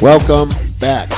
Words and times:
Welcome 0.00 0.48
back 0.78 1.10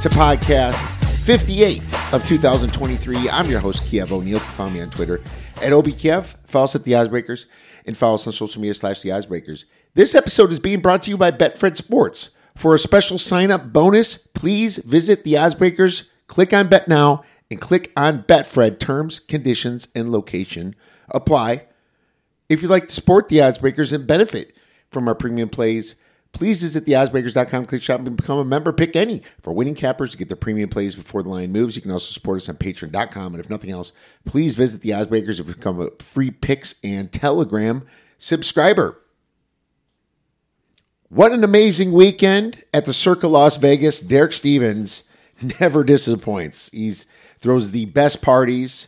to 0.00 0.08
podcast 0.08 0.88
58 1.18 1.82
of 2.14 2.26
2023. 2.26 3.28
I'm 3.28 3.50
your 3.50 3.60
host, 3.60 3.84
Kiev 3.84 4.10
O'Neil. 4.10 4.26
You 4.26 4.38
can 4.38 4.48
find 4.52 4.72
me 4.72 4.80
on 4.80 4.88
Twitter 4.88 5.20
at 5.56 5.72
OBKiev. 5.72 6.36
Follow 6.46 6.64
us 6.64 6.74
at 6.74 6.84
The 6.84 6.92
OddsBreakers 6.92 7.44
and 7.84 7.94
follow 7.94 8.14
us 8.14 8.26
on 8.26 8.32
social 8.32 8.62
media 8.62 8.72
slash 8.72 9.02
The 9.02 9.10
OddsBreakers. 9.10 9.66
This 9.92 10.14
episode 10.14 10.50
is 10.50 10.58
being 10.58 10.80
brought 10.80 11.02
to 11.02 11.10
you 11.10 11.18
by 11.18 11.30
Betfred 11.30 11.76
Sports. 11.76 12.30
For 12.56 12.74
a 12.74 12.78
special 12.78 13.18
sign 13.18 13.50
up 13.50 13.72
bonus, 13.72 14.16
please 14.16 14.78
visit 14.78 15.24
The 15.24 15.34
OddsBreakers, 15.34 16.08
click 16.26 16.52
on 16.52 16.68
Bet 16.68 16.88
Now, 16.88 17.24
and 17.50 17.60
click 17.60 17.92
on 17.96 18.22
Betfred. 18.24 18.78
Terms, 18.78 19.20
conditions, 19.20 19.88
and 19.94 20.10
location 20.12 20.74
apply. 21.08 21.66
If 22.48 22.62
you'd 22.62 22.70
like 22.70 22.88
to 22.88 22.94
support 22.94 23.28
The 23.28 23.38
OddsBreakers 23.38 23.92
and 23.92 24.06
benefit 24.06 24.54
from 24.90 25.08
our 25.08 25.14
premium 25.14 25.48
plays, 25.48 25.94
Please 26.32 26.62
visit 26.62 26.84
theoddsbreakers.com, 26.86 27.66
click 27.66 27.82
shop, 27.82 28.00
and 28.00 28.16
become 28.16 28.38
a 28.38 28.44
member. 28.44 28.72
Pick 28.72 28.94
any 28.94 29.22
for 29.40 29.52
winning 29.52 29.74
cappers 29.74 30.10
to 30.12 30.16
get 30.16 30.28
the 30.28 30.36
premium 30.36 30.68
plays 30.68 30.94
before 30.94 31.22
the 31.22 31.28
line 31.28 31.50
moves. 31.50 31.76
You 31.76 31.82
can 31.82 31.90
also 31.90 32.12
support 32.12 32.36
us 32.36 32.48
on 32.48 32.56
patreon.com. 32.56 33.34
And 33.34 33.42
if 33.42 33.50
nothing 33.50 33.70
else, 33.70 33.92
please 34.24 34.54
visit 34.54 34.80
the 34.80 34.90
Oddsbreakers 34.90 35.38
to 35.38 35.44
become 35.44 35.80
a 35.80 35.90
free 35.98 36.30
picks 36.30 36.76
and 36.84 37.10
telegram 37.12 37.84
subscriber. 38.18 39.00
What 41.12 41.32
an 41.32 41.42
amazing 41.42 41.90
weekend 41.90 42.62
at 42.72 42.86
the 42.86 42.94
Circa 42.94 43.26
Las 43.26 43.56
Vegas. 43.56 44.00
Derek 44.00 44.32
Stevens 44.32 45.02
never 45.60 45.82
disappoints. 45.82 46.70
He 46.72 46.94
throws 47.40 47.72
the 47.72 47.86
best 47.86 48.22
parties 48.22 48.86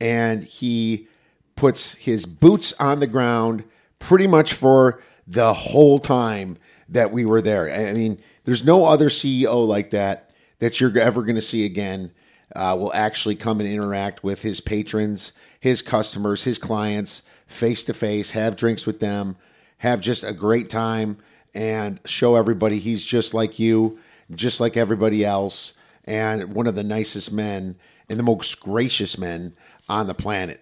and 0.00 0.44
he 0.44 1.08
puts 1.56 1.94
his 1.94 2.26
boots 2.26 2.74
on 2.78 3.00
the 3.00 3.08
ground 3.08 3.64
pretty 3.98 4.28
much 4.28 4.52
for 4.52 5.02
the 5.26 5.52
whole 5.52 5.98
time 5.98 6.58
that 6.88 7.10
we 7.10 7.24
were 7.24 7.42
there. 7.42 7.68
I 7.68 7.92
mean, 7.92 8.22
there's 8.44 8.62
no 8.62 8.84
other 8.84 9.08
CEO 9.08 9.66
like 9.66 9.90
that 9.90 10.30
that 10.60 10.80
you're 10.80 10.96
ever 10.96 11.22
going 11.22 11.34
to 11.34 11.42
see 11.42 11.64
again. 11.64 12.12
Uh, 12.54 12.76
will 12.78 12.94
actually 12.94 13.34
come 13.34 13.58
and 13.58 13.68
interact 13.68 14.22
with 14.22 14.42
his 14.42 14.60
patrons, 14.60 15.32
his 15.58 15.82
customers, 15.82 16.44
his 16.44 16.56
clients 16.56 17.22
face 17.48 17.82
to 17.82 17.92
face, 17.92 18.30
have 18.30 18.54
drinks 18.54 18.86
with 18.86 19.00
them, 19.00 19.36
have 19.78 20.00
just 20.00 20.22
a 20.22 20.32
great 20.32 20.70
time, 20.70 21.18
and 21.54 22.00
show 22.04 22.36
everybody 22.36 22.78
he's 22.78 23.04
just 23.04 23.34
like 23.34 23.58
you, 23.58 23.98
just 24.34 24.60
like 24.60 24.76
everybody 24.76 25.24
else, 25.24 25.72
and 26.04 26.54
one 26.54 26.66
of 26.66 26.74
the 26.74 26.82
nicest 26.82 27.32
men 27.32 27.76
and 28.08 28.18
the 28.18 28.24
most 28.24 28.60
gracious 28.60 29.16
men 29.16 29.54
on 29.88 30.06
the 30.06 30.14
planet. 30.14 30.60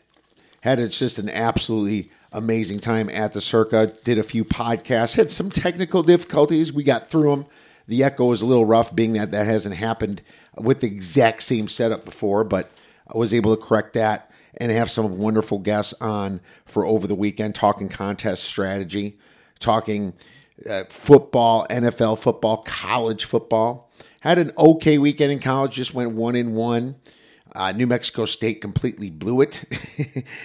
Had 0.60 0.78
it's 0.78 0.98
just 0.98 1.18
an 1.18 1.28
absolutely 1.28 2.10
amazing 2.30 2.78
time 2.78 3.08
at 3.10 3.32
the 3.32 3.40
Circa. 3.40 3.94
Did 4.04 4.18
a 4.18 4.22
few 4.22 4.44
podcasts, 4.44 5.16
had 5.16 5.30
some 5.30 5.50
technical 5.50 6.02
difficulties. 6.02 6.72
We 6.72 6.84
got 6.84 7.10
through 7.10 7.30
them. 7.30 7.46
The 7.88 8.04
echo 8.04 8.26
was 8.26 8.42
a 8.42 8.46
little 8.46 8.64
rough, 8.64 8.94
being 8.94 9.14
that 9.14 9.32
that 9.32 9.46
hasn't 9.46 9.74
happened 9.74 10.22
with 10.56 10.80
the 10.80 10.86
exact 10.86 11.42
same 11.42 11.66
setup 11.66 12.04
before, 12.04 12.44
but 12.44 12.70
I 13.12 13.18
was 13.18 13.34
able 13.34 13.56
to 13.56 13.62
correct 13.62 13.94
that 13.94 14.30
and 14.58 14.70
have 14.70 14.90
some 14.90 15.18
wonderful 15.18 15.58
guests 15.58 15.94
on 16.00 16.40
for 16.64 16.86
over 16.86 17.06
the 17.06 17.14
weekend 17.14 17.54
talking 17.54 17.88
contest 17.88 18.44
strategy, 18.44 19.18
talking 19.58 20.14
uh, 20.68 20.84
football, 20.88 21.66
NFL 21.70 22.18
football, 22.18 22.58
college 22.66 23.24
football. 23.24 23.91
Had 24.20 24.38
an 24.38 24.52
okay 24.56 24.98
weekend 24.98 25.32
in 25.32 25.41
college, 25.41 25.74
just 25.74 25.94
went 25.94 26.12
one 26.12 26.36
in 26.36 26.54
one. 26.54 26.96
Uh, 27.54 27.72
New 27.72 27.86
Mexico 27.86 28.24
State 28.24 28.60
completely 28.60 29.10
blew 29.10 29.41
it. 29.41 29.64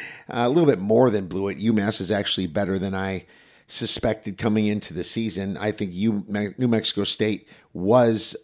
a 0.30 0.50
little 0.50 0.66
bit 0.66 0.80
more 0.80 1.10
than 1.10 1.28
blew 1.28 1.48
it. 1.48 1.60
UMass 1.60 2.02
is 2.02 2.12
actually 2.12 2.48
better 2.48 2.78
than 2.78 2.94
I 2.94 3.26
suspected 3.68 4.38
coming 4.38 4.68
into 4.68 4.94
the 4.94 5.04
season. 5.04 5.58
I 5.58 5.72
think 5.72 5.94
U- 5.94 6.26
New 6.58 6.68
Mexico 6.68 7.04
State 7.04 7.48
was 7.74 8.36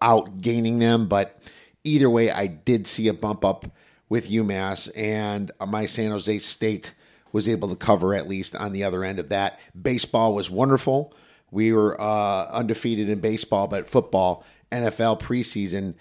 out 0.00 0.40
gaining 0.40 0.78
them, 0.78 1.08
but 1.08 1.40
either 1.82 2.08
way, 2.08 2.30
I 2.30 2.46
did 2.46 2.86
see 2.86 3.08
a 3.08 3.14
bump 3.14 3.44
up 3.44 3.66
with 4.08 4.30
UMass, 4.30 4.90
and 4.96 5.50
my 5.66 5.86
San 5.86 6.10
Jose 6.10 6.38
State 6.38 6.94
was 7.34 7.48
able 7.48 7.68
to 7.68 7.74
cover 7.74 8.14
at 8.14 8.28
least 8.28 8.54
on 8.54 8.72
the 8.72 8.84
other 8.84 9.02
end 9.02 9.18
of 9.18 9.28
that. 9.28 9.58
Baseball 9.80 10.32
was 10.32 10.52
wonderful. 10.52 11.12
We 11.50 11.72
were 11.72 12.00
uh, 12.00 12.46
undefeated 12.52 13.08
in 13.08 13.18
baseball, 13.18 13.66
but 13.66 13.90
football, 13.90 14.44
NFL 14.70 15.20
preseason 15.20 15.96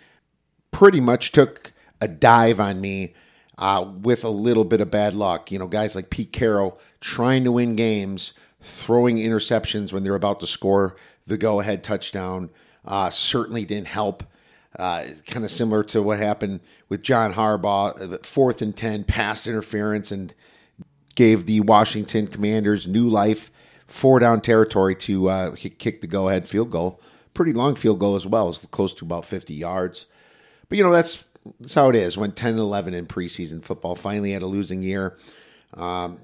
pretty 0.69 1.01
much 1.01 1.31
took 1.31 1.73
a 1.99 2.07
dive 2.07 2.59
on 2.59 2.79
me 2.79 3.15
uh, 3.57 3.83
with 4.01 4.23
a 4.23 4.29
little 4.29 4.63
bit 4.63 4.79
of 4.79 4.91
bad 4.91 5.15
luck. 5.15 5.51
You 5.51 5.57
know, 5.57 5.67
guys 5.67 5.95
like 5.95 6.11
Pete 6.11 6.31
Carroll 6.31 6.79
trying 7.01 7.43
to 7.45 7.51
win 7.51 7.75
games, 7.75 8.33
throwing 8.61 9.17
interceptions 9.17 9.91
when 9.91 10.03
they're 10.03 10.13
about 10.13 10.39
to 10.41 10.47
score 10.47 10.95
the 11.25 11.37
go 11.37 11.59
ahead 11.59 11.83
touchdown 11.83 12.51
uh, 12.85 13.09
certainly 13.09 13.65
didn't 13.65 13.87
help. 13.87 14.23
Uh, 14.77 15.05
kind 15.25 15.43
of 15.43 15.49
similar 15.49 15.83
to 15.83 16.03
what 16.03 16.19
happened 16.19 16.59
with 16.89 17.01
John 17.01 17.33
Harbaugh, 17.33 18.13
uh, 18.13 18.17
fourth 18.21 18.61
and 18.61 18.75
10 18.75 19.03
pass 19.05 19.47
interference 19.47 20.11
and 20.11 20.33
gave 21.15 21.45
the 21.45 21.61
Washington 21.61 22.27
Commanders 22.27 22.87
new 22.87 23.07
life, 23.07 23.51
four 23.85 24.19
down 24.19 24.41
territory 24.41 24.95
to 24.95 25.29
uh, 25.29 25.55
kick 25.55 26.01
the 26.01 26.07
go 26.07 26.29
ahead 26.29 26.47
field 26.47 26.71
goal. 26.71 26.99
Pretty 27.33 27.53
long 27.53 27.75
field 27.75 27.99
goal 27.99 28.15
as 28.15 28.27
well, 28.27 28.45
it 28.45 28.47
was 28.47 28.57
close 28.71 28.93
to 28.95 29.05
about 29.05 29.25
50 29.25 29.53
yards. 29.53 30.05
But, 30.69 30.77
you 30.77 30.83
know, 30.83 30.91
that's 30.91 31.25
that's 31.59 31.73
how 31.73 31.89
it 31.89 31.95
is. 31.95 32.17
Went 32.17 32.35
10 32.35 32.57
11 32.57 32.93
in 32.93 33.05
preseason 33.05 33.61
football. 33.63 33.95
Finally 33.95 34.31
had 34.31 34.41
a 34.41 34.47
losing 34.47 34.81
year. 34.81 35.17
Um, 35.73 36.19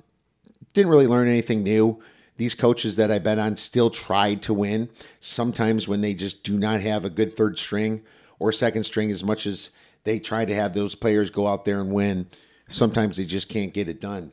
didn't 0.74 0.92
really 0.92 1.08
learn 1.08 1.28
anything 1.28 1.64
new. 1.64 2.02
These 2.38 2.56
coaches 2.56 2.96
that 2.96 3.12
I 3.12 3.20
bet 3.20 3.38
on 3.38 3.58
still 3.58 3.90
tried 3.90 4.42
to 4.44 4.54
win. 4.54 4.90
Sometimes 5.20 5.88
when 5.88 6.02
they 6.02 6.14
just 6.14 6.44
do 6.44 6.58
not 6.58 6.80
have 6.82 7.04
a 7.04 7.10
good 7.10 7.36
third 7.36 7.60
string 7.60 8.02
or 8.38 8.52
second 8.54 8.84
string, 8.84 9.12
as 9.12 9.24
much 9.24 9.46
as 9.46 9.72
they 10.06 10.20
try 10.20 10.46
to 10.46 10.56
have 10.56 10.74
those 10.74 10.96
players 10.96 11.30
go 11.30 11.48
out 11.48 11.66
there 11.66 11.82
and 11.82 11.92
win, 11.92 12.28
sometimes 12.70 13.18
they 13.18 13.26
just 13.26 13.50
can't 13.50 13.74
get 13.74 13.90
it 13.90 14.00
done. 14.00 14.32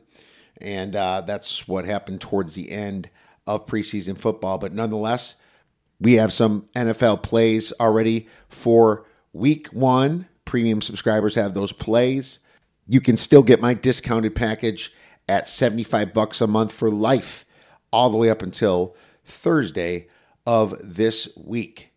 And 0.61 0.95
uh, 0.95 1.21
that's 1.21 1.67
what 1.67 1.85
happened 1.85 2.21
towards 2.21 2.55
the 2.55 2.71
end 2.71 3.09
of 3.45 3.65
preseason 3.65 4.17
football. 4.17 4.57
But 4.57 4.73
nonetheless, 4.73 5.35
we 5.99 6.13
have 6.13 6.33
some 6.33 6.67
NFL 6.75 7.23
plays 7.23 7.73
already 7.79 8.27
for 8.49 9.05
week 9.33 9.67
one 9.67 10.27
premium 10.47 10.81
subscribers 10.81 11.35
have 11.35 11.53
those 11.53 11.71
plays. 11.71 12.39
You 12.87 13.01
can 13.01 13.17
still 13.17 13.43
get 13.43 13.61
my 13.61 13.75
discounted 13.75 14.33
package 14.33 14.93
at 15.29 15.47
75 15.47 16.13
bucks 16.13 16.41
a 16.41 16.47
month 16.47 16.71
for 16.71 16.89
life 16.89 17.45
all 17.91 18.09
the 18.09 18.17
way 18.17 18.29
up 18.29 18.41
until 18.41 18.95
Thursday 19.23 20.07
of 20.45 20.75
this 20.81 21.27
week. 21.37 21.91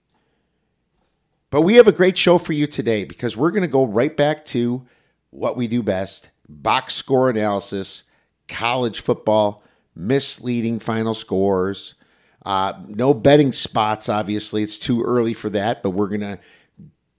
But 1.50 1.62
we 1.62 1.76
have 1.76 1.88
a 1.88 1.92
great 1.92 2.18
show 2.18 2.38
for 2.38 2.52
you 2.52 2.66
today 2.66 3.04
because 3.04 3.36
we're 3.36 3.50
going 3.52 3.62
to 3.62 3.68
go 3.68 3.84
right 3.84 4.16
back 4.16 4.44
to 4.46 4.84
what 5.30 5.56
we 5.56 5.66
do 5.66 5.82
best 5.82 6.30
box 6.48 6.94
score 6.94 7.30
analysis, 7.30 8.02
college 8.50 9.00
football, 9.00 9.62
misleading 9.94 10.78
final 10.78 11.14
scores. 11.14 11.94
Uh, 12.44 12.74
no 12.86 13.14
betting 13.14 13.52
spots, 13.52 14.08
obviously. 14.08 14.62
It's 14.62 14.78
too 14.78 15.02
early 15.02 15.34
for 15.34 15.48
that, 15.50 15.82
but 15.82 15.90
we're 15.90 16.08
going 16.08 16.20
to 16.20 16.38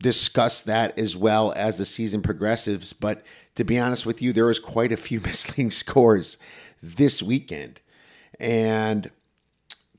discuss 0.02 0.64
that 0.64 0.98
as 0.98 1.16
well 1.16 1.54
as 1.56 1.78
the 1.78 1.86
season 1.86 2.22
progresses. 2.22 2.94
But 2.94 3.24
to 3.56 3.64
be 3.64 3.80
honest 3.80 4.06
with 4.06 4.22
you, 4.22 4.34
there 4.34 4.46
was 4.46 4.60
quite 4.60 4.92
a 4.92 4.98
few 4.98 5.20
misleading 5.26 5.72
scores 5.72 6.38
this 6.82 7.24
weekend. 7.24 7.82
And 8.40 9.12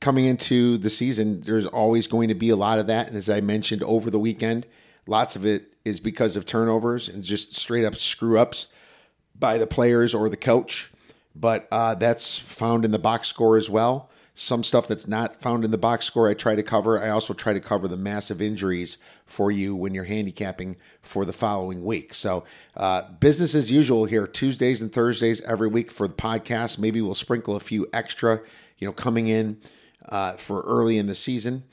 coming 0.01 0.25
into 0.25 0.77
the 0.79 0.91
season, 0.91 1.43
there's 1.43 1.67
always 1.67 2.07
going 2.07 2.29
to 2.29 2.35
be 2.35 2.51
a 2.51 2.57
lot 2.57 2.79
of 2.79 2.89
that. 2.89 3.07
And 3.09 3.17
as 3.17 3.31
I 3.31 3.41
mentioned 3.41 3.83
over 3.85 4.11
the 4.11 4.19
weekend, 4.19 4.67
lots 5.07 5.37
of 5.37 5.47
it 5.47 5.73
is 5.85 6.01
because 6.01 6.37
of 6.37 6.47
turnovers 6.47 7.09
and 7.09 7.23
just 7.23 7.55
straight 7.55 7.85
up 7.85 7.97
screw 7.97 8.39
ups 8.39 8.67
by 9.39 9.59
the 9.59 9.67
players 9.67 10.15
or 10.15 10.29
the 10.29 10.37
coach. 10.37 10.92
But 11.35 11.67
uh, 11.71 11.95
that's 11.95 12.39
found 12.39 12.85
in 12.85 12.91
the 12.91 12.99
box 12.99 13.29
score 13.29 13.57
as 13.57 13.71
well. 13.71 14.11
Some 14.35 14.65
stuff 14.65 14.89
that's 14.89 15.07
not 15.07 15.43
found 15.43 15.63
in 15.63 15.71
the 15.71 15.79
box 15.79 16.07
score, 16.07 16.29
I 16.29 16.35
try 16.35 16.55
to 16.55 16.63
cover. 16.63 17.03
I 17.03 17.11
also 17.11 17.35
try 17.35 17.53
to 17.53 17.61
cover 17.61 17.87
the 17.87 17.99
massive 17.99 18.41
injuries 18.41 18.97
for 19.27 19.51
you 19.51 19.75
when 19.75 19.93
you're 19.93 20.05
handicapping 20.05 20.77
for 21.03 21.27
the 21.27 21.35
following 21.35 21.85
week. 21.85 22.15
So, 22.15 22.45
uh, 22.75 23.03
business 23.21 23.55
as 23.55 23.71
usual 23.71 24.07
here, 24.07 24.27
Tuesdays 24.27 24.81
and 24.81 24.91
Thursdays 24.91 25.43
every 25.43 25.69
week 25.69 25.91
for 25.91 26.09
the 26.09 26.15
podcast. 26.15 26.79
Maybe 26.79 27.03
we'll 27.03 27.15
sprinkle 27.15 27.57
a 27.57 27.61
few 27.61 27.87
extra, 27.93 28.41
you 28.79 28.87
know, 28.87 28.93
coming 28.93 29.29
in 29.29 29.59
uh, 30.09 30.35
for 30.35 30.63
early 30.63 30.97
in 30.97 31.07
the 31.07 31.15
season. 31.15 31.65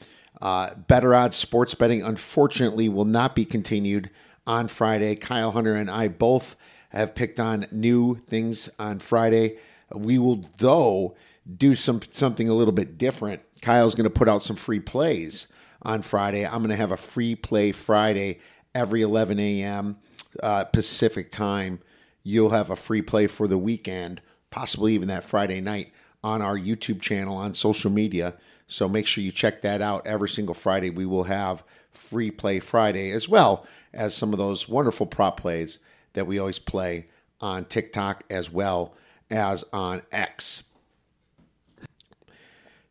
Uh, 0.41 0.75
better 0.75 1.15
odds 1.15 1.38
sports 1.38 1.73
betting, 1.75 2.01
unfortunately, 2.01 2.89
will 2.89 3.06
not 3.06 3.35
be 3.35 3.45
continued 3.45 4.09
on 4.45 4.67
Friday. 4.67 5.15
Kyle 5.15 5.51
Hunter 5.51 5.75
and 5.75 5.89
I 5.89 6.07
both 6.07 6.56
have 6.89 7.15
picked 7.15 7.39
on 7.39 7.68
new 7.71 8.15
things 8.15 8.69
on 8.77 9.00
Friday. 9.00 9.57
We 9.94 10.19
will, 10.19 10.44
though, 10.57 11.15
do 11.57 11.75
some 11.75 12.01
something 12.13 12.50
a 12.50 12.53
little 12.53 12.74
bit 12.74 12.97
different. 12.97 13.41
Kyle's 13.62 13.95
going 13.95 14.06
to 14.06 14.09
put 14.09 14.30
out 14.30 14.44
some 14.44 14.56
free 14.56 14.80
plays 14.80 15.47
on 15.81 16.01
Friday. 16.01 16.45
I'm 16.45 16.59
going 16.59 16.69
to 16.69 16.75
have 16.75 16.91
a 16.91 16.97
free 16.97 17.36
play 17.36 17.71
Friday 17.71 18.39
every 18.75 19.01
11 19.01 19.39
a.m. 19.39 19.97
Uh, 20.41 20.65
Pacific 20.65 21.31
time. 21.31 21.80
You'll 22.24 22.51
have 22.51 22.69
a 22.69 22.75
free 22.75 23.01
play 23.01 23.27
for 23.27 23.47
the 23.47 23.57
weekend, 23.57 24.21
possibly 24.51 24.94
even 24.94 25.07
that 25.07 25.24
Friday 25.24 25.62
night 25.62 25.92
on 26.24 26.42
our 26.42 26.57
YouTube 26.57 27.01
channel 27.01 27.35
on 27.35 27.53
social 27.53 27.89
media. 27.89 28.35
So 28.68 28.88
make 28.88 29.07
sure 29.07 29.24
you 29.24 29.31
check 29.31 29.62
that 29.62 29.81
out. 29.81 30.06
Every 30.06 30.30
single 30.30 30.53
Friday, 30.53 30.89
we 30.89 31.06
will 31.06 31.24
have 31.24 31.63
free 31.92 32.30
play 32.30 32.59
Friday 32.59 33.12
as 33.12 33.27
well 33.27 33.65
as 33.94 34.13
some 34.13 34.31
of 34.31 34.38
those 34.38 34.69
wonderful 34.69 35.07
prop 35.07 35.39
plays 35.39 35.80
that 36.13 36.27
we 36.27 36.39
always 36.39 36.59
play 36.59 37.07
on 37.41 37.65
TikTok 37.65 38.23
as 38.29 38.51
well 38.51 38.95
as 39.29 39.63
on 39.71 40.01
X. 40.11 40.63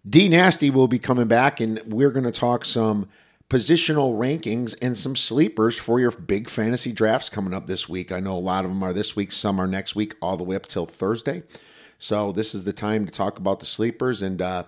D 0.09 0.29
Nasty 0.29 0.71
will 0.71 0.89
be 0.89 0.99
coming 0.99 1.27
back, 1.27 1.61
and 1.61 1.83
we're 1.87 2.11
going 2.11 2.25
to 2.25 2.33
talk 2.33 2.65
some 2.65 3.09
positional 3.51 4.17
rankings 4.17 4.75
and 4.81 4.97
some 4.97 5.17
sleepers 5.17 5.79
for 5.79 5.99
your 5.99 6.11
big 6.11 6.49
fantasy 6.49 6.93
drafts 6.93 7.29
coming 7.29 7.55
up 7.55 7.67
this 7.67 7.89
week. 7.89 8.13
I 8.13 8.21
know 8.21 8.37
a 8.37 8.39
lot 8.39 8.65
of 8.65 8.71
them 8.71 8.83
are 8.83 8.93
this 8.93 9.17
week, 9.17 9.33
some 9.33 9.61
are 9.61 9.67
next 9.67 9.95
week, 9.95 10.15
all 10.23 10.37
the 10.37 10.45
way 10.45 10.57
up 10.57 10.67
till 10.67 10.87
Thursday. 10.87 11.43
So 11.99 12.31
this 12.31 12.55
is 12.55 12.65
the 12.65 12.73
time 12.73 13.07
to 13.07 13.13
talk 13.13 13.39
about 13.39 13.61
the 13.61 13.67
sleepers 13.67 14.23
and 14.23 14.41
uh, 14.41 14.65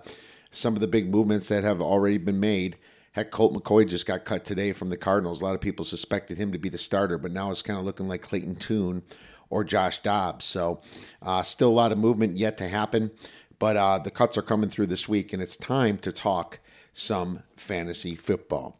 some 0.51 0.73
of 0.73 0.81
the 0.81 0.87
big 0.87 1.09
movements 1.09 1.47
that 1.47 1.63
have 1.63 1.81
already 1.81 2.17
been 2.17 2.39
made. 2.39 2.77
Heck, 3.13 3.29
Colt 3.29 3.53
McCoy 3.53 3.87
just 3.87 4.05
got 4.05 4.23
cut 4.23 4.45
today 4.45 4.71
from 4.71 4.89
the 4.89 4.95
Cardinals. 4.95 5.41
A 5.41 5.45
lot 5.45 5.55
of 5.55 5.61
people 5.61 5.83
suspected 5.83 6.37
him 6.37 6.53
to 6.53 6.57
be 6.57 6.69
the 6.69 6.77
starter, 6.77 7.17
but 7.17 7.31
now 7.31 7.51
it's 7.51 7.61
kind 7.61 7.77
of 7.77 7.83
looking 7.83 8.07
like 8.07 8.21
Clayton 8.21 8.55
Tune 8.55 9.03
or 9.49 9.65
Josh 9.65 10.01
Dobbs. 10.01 10.45
So 10.45 10.81
uh, 11.21 11.41
still 11.43 11.69
a 11.69 11.71
lot 11.71 11.91
of 11.91 11.97
movement 11.97 12.37
yet 12.37 12.57
to 12.57 12.69
happen. 12.69 13.11
But 13.59 13.77
uh, 13.77 13.99
the 13.99 14.11
cuts 14.11 14.37
are 14.37 14.41
coming 14.41 14.69
through 14.69 14.87
this 14.87 15.09
week, 15.09 15.33
and 15.33 15.41
it's 15.41 15.57
time 15.57 15.97
to 15.99 16.11
talk 16.11 16.59
some 16.93 17.43
fantasy 17.55 18.15
football. 18.15 18.79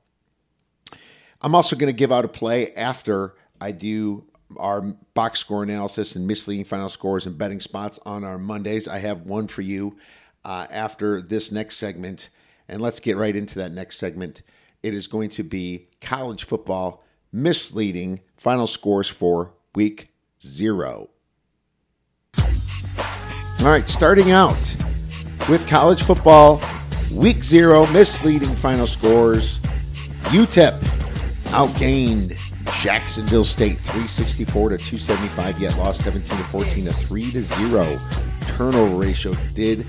I'm 1.42 1.54
also 1.54 1.76
going 1.76 1.94
to 1.94 1.98
give 1.98 2.12
out 2.12 2.26
a 2.26 2.30
play 2.30 2.72
after 2.74 3.36
I 3.60 3.72
do 3.72 4.26
our 4.58 4.82
box 5.14 5.40
score 5.40 5.64
analysis 5.64 6.16
and 6.16 6.26
misleading 6.26 6.66
final 6.66 6.90
scores 6.90 7.26
and 7.26 7.38
betting 7.38 7.60
spots 7.60 8.00
on 8.06 8.24
our 8.24 8.38
Mondays. 8.38 8.88
I 8.88 9.00
have 9.00 9.22
one 9.22 9.48
for 9.48 9.62
you 9.62 9.98
uh, 10.46 10.68
after 10.72 11.22
this 11.22 11.52
next 11.52 11.78
segment. 11.78 12.30
And 12.72 12.82
let's 12.82 13.02
get 13.02 13.18
right 13.18 13.36
into 13.36 13.60
that 13.60 13.74
next 13.74 13.98
segment. 13.98 14.42
It 14.82 14.94
is 14.94 15.08
going 15.08 15.30
to 15.32 15.44
be 15.44 15.90
college 16.00 16.46
football 16.46 17.04
misleading 17.32 18.22
final 18.38 18.66
scores 18.66 19.10
for 19.10 19.54
week 19.76 20.14
zero. 20.42 21.10
All 22.38 23.68
right, 23.68 23.88
starting 23.88 24.32
out 24.32 24.56
with 25.50 25.68
college 25.68 26.02
football, 26.02 26.62
week 27.14 27.44
zero, 27.44 27.86
misleading 27.88 28.56
final 28.56 28.88
scores. 28.88 29.60
UTEP 30.30 30.80
outgained 31.52 32.38
Jacksonville 32.82 33.44
State 33.44 33.78
364 33.80 34.70
to 34.70 34.78
275, 34.78 35.60
yet 35.60 35.78
lost 35.78 36.04
17 36.04 36.38
to 36.38 36.44
14 36.46 36.86
to 36.86 36.94
3 36.94 37.32
to 37.32 37.42
0. 37.42 38.00
Turnover 38.48 38.96
ratio 38.96 39.34
did 39.54 39.80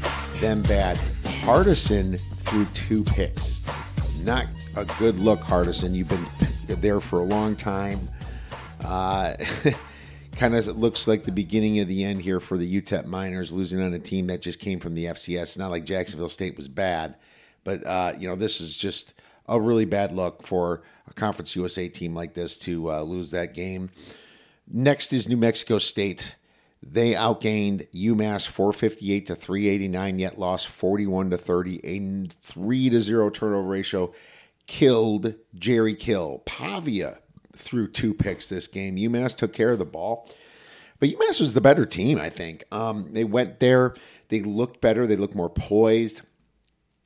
them 0.41 0.63
bad. 0.63 0.99
Hardison 1.43 2.17
threw 2.19 2.65
two 2.67 3.03
picks. 3.03 3.61
Not 4.23 4.47
a 4.77 4.85
good 5.01 5.19
look, 5.19 5.41
Hardison. 5.41 5.93
You've 5.93 6.09
been 6.09 6.25
there 6.81 7.01
for 7.01 7.19
a 7.19 7.25
long 7.25 7.57
time. 7.57 8.09
Uh, 8.85 9.35
kind 10.37 10.55
of 10.55 10.65
looks 10.79 11.09
like 11.09 11.25
the 11.25 11.33
beginning 11.33 11.81
of 11.81 11.89
the 11.89 12.05
end 12.05 12.23
here 12.23 12.39
for 12.39 12.57
the 12.57 12.81
UTEP 12.81 13.07
Miners, 13.07 13.51
losing 13.51 13.83
on 13.83 13.93
a 13.93 13.99
team 13.99 14.29
that 14.29 14.41
just 14.41 14.61
came 14.61 14.79
from 14.79 14.95
the 14.95 15.07
FCS. 15.07 15.59
Not 15.59 15.73
like 15.73 15.85
Jacksonville 15.85 16.29
State 16.29 16.57
was 16.57 16.69
bad, 16.69 17.17
but 17.65 17.85
uh, 17.85 18.13
you 18.17 18.29
know 18.29 18.37
this 18.37 18.61
is 18.61 18.77
just 18.77 19.13
a 19.49 19.61
really 19.61 19.85
bad 19.85 20.13
look 20.13 20.45
for 20.45 20.83
a 21.09 21.13
Conference 21.13 21.57
USA 21.57 21.89
team 21.89 22.15
like 22.15 22.35
this 22.35 22.57
to 22.59 22.93
uh, 22.93 23.03
lose 23.03 23.33
that 23.33 23.53
game. 23.53 23.91
Next 24.71 25.13
is 25.13 25.29
New 25.29 25.37
Mexico 25.37 25.79
State. 25.79 26.37
They 26.83 27.13
outgained 27.13 27.89
UMass 27.93 28.49
458 28.49 29.27
to 29.27 29.35
389, 29.37 30.19
yet 30.19 30.39
lost 30.39 30.67
41 30.67 31.31
to 31.31 31.39
30. 31.39 31.81
A 31.85 32.29
3 32.43 32.91
to 32.91 33.01
0 33.01 33.31
turnover 33.31 33.69
ratio 33.69 34.13
killed 34.67 35.35
Jerry 35.55 35.95
Kill. 35.95 36.43
Pavia 36.45 37.19
threw 37.55 37.87
two 37.87 38.15
picks 38.15 38.49
this 38.49 38.67
game. 38.67 38.97
UMass 38.97 39.37
took 39.37 39.53
care 39.53 39.71
of 39.71 39.79
the 39.79 39.85
ball. 39.85 40.29
But 40.99 41.11
UMass 41.11 41.41
was 41.41 41.55
the 41.55 41.61
better 41.61 41.87
team, 41.87 42.19
I 42.19 42.29
think. 42.29 42.65
Um, 42.73 43.13
they 43.13 43.25
went 43.25 43.61
there, 43.61 43.95
they 44.29 44.41
looked 44.41 44.81
better, 44.81 45.07
they 45.07 45.17
looked 45.17 45.35
more 45.35 45.51
poised. 45.51 46.23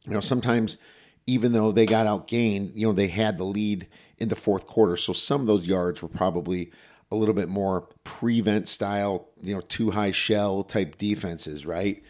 You 0.06 0.12
know, 0.12 0.20
sometimes 0.20 0.78
even 1.26 1.52
though 1.52 1.72
they 1.72 1.86
got 1.86 2.06
outgained, 2.06 2.72
you 2.74 2.86
know, 2.86 2.92
they 2.92 3.08
had 3.08 3.36
the 3.36 3.44
lead 3.44 3.88
in 4.18 4.28
the 4.28 4.36
fourth 4.36 4.66
quarter. 4.66 4.96
So 4.96 5.12
some 5.12 5.40
of 5.40 5.46
those 5.46 5.66
yards 5.66 6.02
were 6.02 6.08
probably 6.08 6.70
a 7.10 7.16
little 7.16 7.34
bit 7.34 7.48
more 7.48 7.88
prevent 8.04 8.68
style, 8.68 9.28
you 9.40 9.54
know, 9.54 9.60
too 9.60 9.92
high 9.92 10.10
shell 10.10 10.64
type 10.64 10.98
defenses, 10.98 11.64
right? 11.64 12.02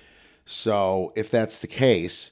So 0.45 1.13
if 1.17 1.31
that's 1.31 1.59
the 1.59 1.67
case, 1.67 2.31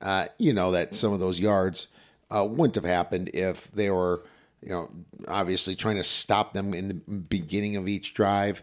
uh, 0.00 0.26
you 0.38 0.52
know 0.52 0.72
that 0.72 0.94
some 0.94 1.12
of 1.12 1.20
those 1.20 1.40
yards 1.40 1.88
uh, 2.30 2.46
wouldn't 2.48 2.74
have 2.74 2.84
happened 2.84 3.30
if 3.34 3.70
they 3.70 3.90
were 3.90 4.24
you 4.62 4.70
know, 4.70 4.90
obviously 5.28 5.74
trying 5.74 5.96
to 5.96 6.04
stop 6.04 6.52
them 6.52 6.72
in 6.72 6.88
the 6.88 6.94
beginning 6.94 7.76
of 7.76 7.88
each 7.88 8.14
drive. 8.14 8.62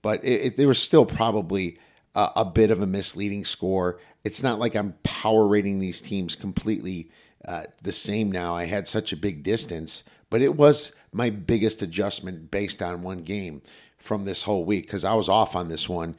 But 0.00 0.24
it, 0.24 0.40
it, 0.40 0.56
there 0.56 0.68
was 0.68 0.80
still 0.80 1.04
probably 1.04 1.78
a, 2.14 2.30
a, 2.36 2.44
bit 2.44 2.70
of 2.70 2.80
a 2.80 2.86
misleading 2.86 3.44
score. 3.44 3.98
It's 4.24 4.42
not 4.42 4.58
like 4.58 4.76
I'm 4.76 4.94
power 5.02 5.46
rating 5.46 5.80
these 5.80 6.00
teams 6.00 6.36
completely 6.36 7.10
uh, 7.46 7.64
the 7.82 7.92
same 7.92 8.30
now. 8.30 8.56
I 8.56 8.66
had 8.66 8.86
such 8.88 9.12
a 9.12 9.16
big 9.16 9.42
distance, 9.42 10.04
but 10.30 10.42
it 10.42 10.56
was 10.56 10.92
my 11.12 11.30
biggest 11.30 11.82
adjustment 11.82 12.50
based 12.50 12.82
on 12.82 13.02
one 13.02 13.18
game 13.18 13.62
from 13.98 14.24
this 14.24 14.42
whole 14.42 14.64
week 14.64 14.84
because 14.86 15.04
I 15.04 15.14
was 15.14 15.28
off 15.28 15.54
on 15.54 15.68
this 15.68 15.88
one 15.88 16.16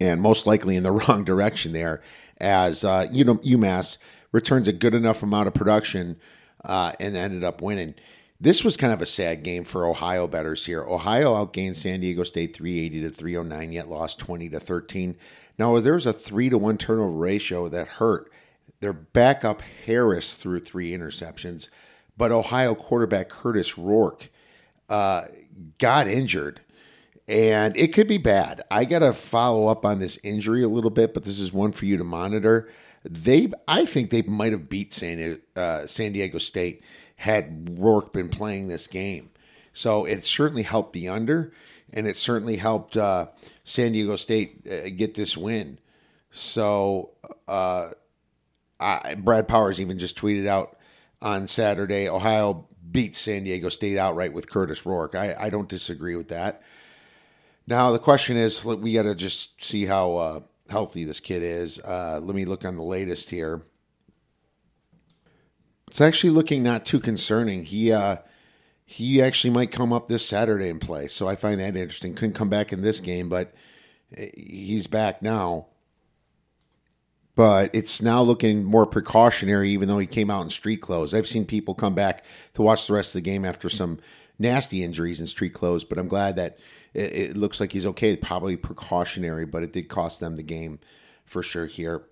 and 0.00 0.20
most 0.20 0.46
likely 0.46 0.76
in 0.76 0.82
the 0.82 0.92
wrong 1.08 1.24
direction 1.24 1.72
there. 1.72 2.02
As 2.38 2.84
uh, 2.84 3.06
you 3.12 3.24
know, 3.24 3.36
UMass 3.36 3.98
returns 4.32 4.68
a 4.68 4.72
good 4.72 4.94
enough 4.94 5.22
amount 5.22 5.48
of 5.48 5.54
production 5.54 6.16
uh, 6.64 6.92
and 6.98 7.16
ended 7.16 7.44
up 7.44 7.62
winning. 7.62 7.94
This 8.40 8.64
was 8.64 8.76
kind 8.76 8.92
of 8.92 9.00
a 9.00 9.06
sad 9.06 9.42
game 9.42 9.64
for 9.64 9.86
Ohio 9.86 10.26
betters 10.26 10.66
here. 10.66 10.82
Ohio 10.82 11.34
outgained 11.34 11.76
San 11.76 12.00
Diego 12.00 12.24
State 12.24 12.54
380 12.54 13.02
to 13.02 13.10
309, 13.10 13.72
yet 13.72 13.88
lost 13.88 14.18
20 14.18 14.50
to 14.50 14.60
13. 14.60 15.16
Now, 15.56 15.78
there 15.78 15.94
was 15.94 16.06
a 16.06 16.12
three 16.12 16.50
to 16.50 16.58
one 16.58 16.76
turnover 16.76 17.10
ratio 17.10 17.68
that 17.68 17.86
hurt. 17.86 18.30
Their 18.84 18.92
backup 18.92 19.62
Harris 19.86 20.36
threw 20.36 20.60
three 20.60 20.90
interceptions, 20.90 21.70
but 22.18 22.30
Ohio 22.30 22.74
quarterback 22.74 23.30
Kurtis 23.30 23.78
Rourke 23.78 24.28
uh, 24.90 25.22
got 25.78 26.06
injured, 26.06 26.60
and 27.26 27.74
it 27.78 27.94
could 27.94 28.06
be 28.06 28.18
bad. 28.18 28.60
I 28.70 28.84
got 28.84 28.98
to 28.98 29.14
follow 29.14 29.68
up 29.68 29.86
on 29.86 30.00
this 30.00 30.18
injury 30.22 30.62
a 30.62 30.68
little 30.68 30.90
bit, 30.90 31.14
but 31.14 31.24
this 31.24 31.40
is 31.40 31.50
one 31.50 31.72
for 31.72 31.86
you 31.86 31.96
to 31.96 32.04
monitor. 32.04 32.68
They, 33.02 33.50
I 33.66 33.86
think 33.86 34.10
they 34.10 34.20
might 34.20 34.52
have 34.52 34.68
beat 34.68 34.92
San, 34.92 35.40
uh, 35.56 35.86
San 35.86 36.12
Diego 36.12 36.36
State 36.36 36.84
had 37.16 37.78
Rourke 37.78 38.12
been 38.12 38.28
playing 38.28 38.68
this 38.68 38.86
game. 38.86 39.30
So 39.72 40.04
it 40.04 40.26
certainly 40.26 40.64
helped 40.64 40.92
the 40.92 41.08
under, 41.08 41.54
and 41.90 42.06
it 42.06 42.18
certainly 42.18 42.58
helped 42.58 42.98
uh, 42.98 43.28
San 43.64 43.92
Diego 43.92 44.16
State 44.16 44.66
uh, 44.70 44.90
get 44.94 45.14
this 45.14 45.38
win. 45.38 45.78
So 46.30 47.12
uh, 47.48 47.92
Brad 49.16 49.48
Powers 49.48 49.80
even 49.80 49.98
just 49.98 50.16
tweeted 50.16 50.46
out 50.46 50.76
on 51.22 51.46
Saturday 51.46 52.08
Ohio 52.08 52.68
beats 52.90 53.18
San 53.18 53.44
Diego 53.44 53.68
State 53.68 53.98
outright 53.98 54.32
with 54.32 54.48
Kurtis 54.48 54.86
Rourke. 54.86 55.14
I, 55.14 55.34
I 55.38 55.50
don't 55.50 55.68
disagree 55.68 56.16
with 56.16 56.28
that. 56.28 56.62
Now, 57.66 57.90
the 57.90 57.98
question 57.98 58.36
is 58.36 58.64
we 58.64 58.92
got 58.92 59.02
to 59.02 59.14
just 59.14 59.64
see 59.64 59.86
how 59.86 60.16
uh, 60.16 60.40
healthy 60.68 61.04
this 61.04 61.20
kid 61.20 61.42
is. 61.42 61.80
Uh, 61.80 62.20
let 62.22 62.36
me 62.36 62.44
look 62.44 62.64
on 62.64 62.76
the 62.76 62.82
latest 62.82 63.30
here. 63.30 63.62
It's 65.88 66.00
actually 66.00 66.30
looking 66.30 66.62
not 66.62 66.84
too 66.84 67.00
concerning. 67.00 67.64
He 67.64 67.92
uh, 67.92 68.16
he 68.84 69.22
actually 69.22 69.50
might 69.50 69.72
come 69.72 69.92
up 69.92 70.08
this 70.08 70.26
Saturday 70.26 70.68
and 70.68 70.80
play, 70.80 71.08
so 71.08 71.28
I 71.28 71.36
find 71.36 71.60
that 71.60 71.76
interesting. 71.76 72.14
Couldn't 72.14 72.34
come 72.34 72.48
back 72.48 72.72
in 72.72 72.82
this 72.82 73.00
game, 73.00 73.28
but 73.28 73.54
eh, 74.16 74.30
he's 74.36 74.86
back 74.86 75.22
now. 75.22 75.68
But 77.36 77.74
it's 77.74 78.00
now 78.00 78.22
looking 78.22 78.64
more 78.64 78.86
precautionary, 78.86 79.70
even 79.70 79.88
though 79.88 79.98
he 79.98 80.06
came 80.06 80.30
out 80.30 80.42
in 80.42 80.50
street 80.50 80.80
clothes. 80.80 81.12
I've 81.12 81.26
seen 81.26 81.46
people 81.46 81.74
come 81.74 81.94
back 81.94 82.24
to 82.54 82.62
watch 82.62 82.86
the 82.86 82.92
rest 82.92 83.14
of 83.14 83.22
the 83.22 83.30
game 83.30 83.44
after 83.44 83.68
some 83.68 83.98
nasty 84.38 84.84
injuries 84.84 85.20
in 85.20 85.26
street 85.26 85.52
clothes, 85.52 85.84
but 85.84 85.98
I'm 85.98 86.08
glad 86.08 86.36
that 86.36 86.58
it, 86.92 87.12
it 87.12 87.36
looks 87.36 87.60
like 87.60 87.72
he's 87.72 87.86
okay. 87.86 88.16
Probably 88.16 88.56
precautionary, 88.56 89.46
but 89.46 89.64
it 89.64 89.72
did 89.72 89.88
cost 89.88 90.20
them 90.20 90.36
the 90.36 90.42
game 90.44 90.78
for 91.24 91.42
sure 91.42 91.66
here. 91.66 92.04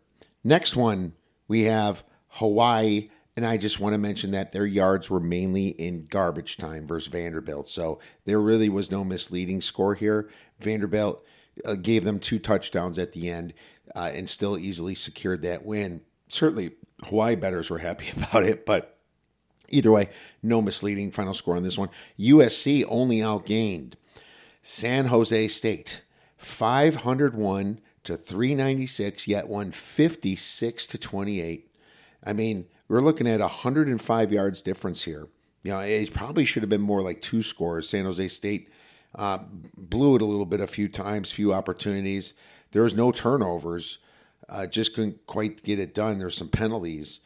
Next 0.43 0.75
one, 0.75 1.13
we 1.47 1.63
have 1.63 2.03
Hawaii 2.29 3.11
and 3.37 3.47
I 3.47 3.57
just 3.57 3.81
want 3.81 3.95
to 3.95 3.99
mention 3.99 4.33
that 4.33 4.53
their 4.53 4.67
yards 4.67 5.09
were 5.09 5.21
mainly 5.21 5.69
in 5.69 6.07
garbage 6.07 6.57
time 6.59 6.87
versus 6.87 7.11
Vanderbilt. 7.11 7.69
So 7.69 7.99
there 8.27 8.41
really 8.41 8.69
was 8.69 8.91
no 8.91 9.05
misleading 9.05 9.63
score 9.63 9.95
here. 9.95 10.29
Vanderbilt 10.59 11.25
uh, 11.65 11.77
gave 11.77 12.05
them 12.05 12.19
two 12.19 12.39
touchdowns 12.39 12.99
at 12.99 13.13
the 13.13 13.31
end 13.31 13.55
uh, 13.95 14.11
and 14.13 14.29
still 14.29 14.59
easily 14.59 14.95
secured 14.95 15.43
that 15.43 15.65
win. 15.65 16.03
Certainly, 16.29 16.73
Hawaii 17.05 17.37
bettors 17.37 17.71
were 17.71 17.79
happy 17.79 18.11
about 18.17 18.45
it, 18.45 18.65
but 18.65 18.93
Either 19.73 19.91
way, 19.91 20.11
no 20.43 20.61
misleading 20.61 21.11
final 21.11 21.33
score 21.33 21.57
on 21.57 21.63
this 21.63 21.79
one. 21.79 21.89
USC 22.21 22.85
only 22.89 23.19
outgained 23.19 23.95
San 24.63 25.07
Jose 25.07 25.49
State 25.49 26.03
501 26.37 27.81
to 28.05 28.17
396, 28.17 29.27
yet 29.27 29.49
won 29.49 29.71
56 29.71 30.87
to 30.87 30.99
28. 30.99 31.71
I 32.25 32.33
mean, 32.35 32.67
we're 32.87 33.01
looking 33.01 33.27
at 33.27 33.41
105 33.41 34.33
yards 34.33 34.61
difference 34.61 35.05
here. 35.05 35.29
You 35.63 35.73
know, 35.73 35.81
it 35.81 36.13
probably 36.13 36.45
should 36.45 36.63
have 36.63 36.71
been 36.71 36.83
more 36.83 37.01
like 37.01 37.23
two 37.23 37.43
scores. 37.43 37.89
San 37.89 38.05
Jose 38.05 38.29
State 38.29 38.69
uh, 39.15 39.39
blew 39.77 40.17
it 40.17 40.23
a 40.23 40.27
little 40.27 40.45
bit 40.45 40.61
a 40.61 40.67
few 40.67 40.89
times, 40.89 41.33
few 41.33 41.55
opportunities. 41.55 42.35
There 42.73 42.83
was 42.83 42.95
no 42.95 43.13
turnovers. 43.13 43.99
Uh, 44.49 44.67
just 44.67 44.95
couldn't 44.95 45.27
quite 45.27 45.63
get 45.63 45.79
it 45.79 45.95
done. 45.95 46.19
There's 46.19 46.37
some 46.37 46.49
penalties. 46.49 47.21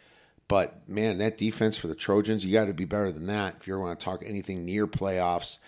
But 0.49 0.89
man, 0.89 1.19
that 1.19 1.39
defense 1.39 1.77
for 1.77 1.89
the 1.89 1.95
Trojans, 1.95 2.45
you 2.45 2.53
got 2.53 2.67
to 2.67 2.75
be 2.75 2.85
better 2.85 3.11
than 3.11 3.27
that 3.27 3.57
if 3.59 3.67
you 3.67 3.79
want 3.79 3.99
to 3.99 4.05
talk 4.05 4.23
anything 4.25 4.65
near 4.65 4.87
playoffs. 4.87 5.59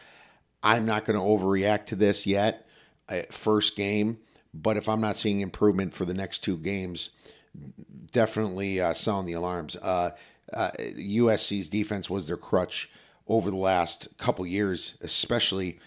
I'm 0.62 0.86
not 0.86 1.04
going 1.04 1.18
to 1.18 1.24
overreact 1.24 1.86
to 1.86 1.96
this 1.96 2.26
yet. 2.26 2.68
Uh, 3.08 3.22
first 3.30 3.74
game, 3.74 4.18
but 4.52 4.76
if 4.76 4.88
I'm 4.88 5.00
not 5.00 5.16
seeing 5.16 5.40
improvement 5.40 5.94
for 5.94 6.04
the 6.04 6.12
next 6.12 6.40
two 6.40 6.58
games, 6.58 7.10
definitely 8.12 8.80
uh, 8.80 8.92
sound 8.92 9.26
the 9.26 9.32
alarms. 9.32 9.76
Uh, 9.76 10.10
uh, 10.52 10.70
USC's 10.78 11.68
defense 11.68 12.10
was 12.10 12.26
their 12.26 12.36
crutch 12.36 12.90
over 13.26 13.50
the 13.50 13.56
last 13.56 14.08
couple 14.18 14.46
years, 14.46 14.96
especially 15.00 15.78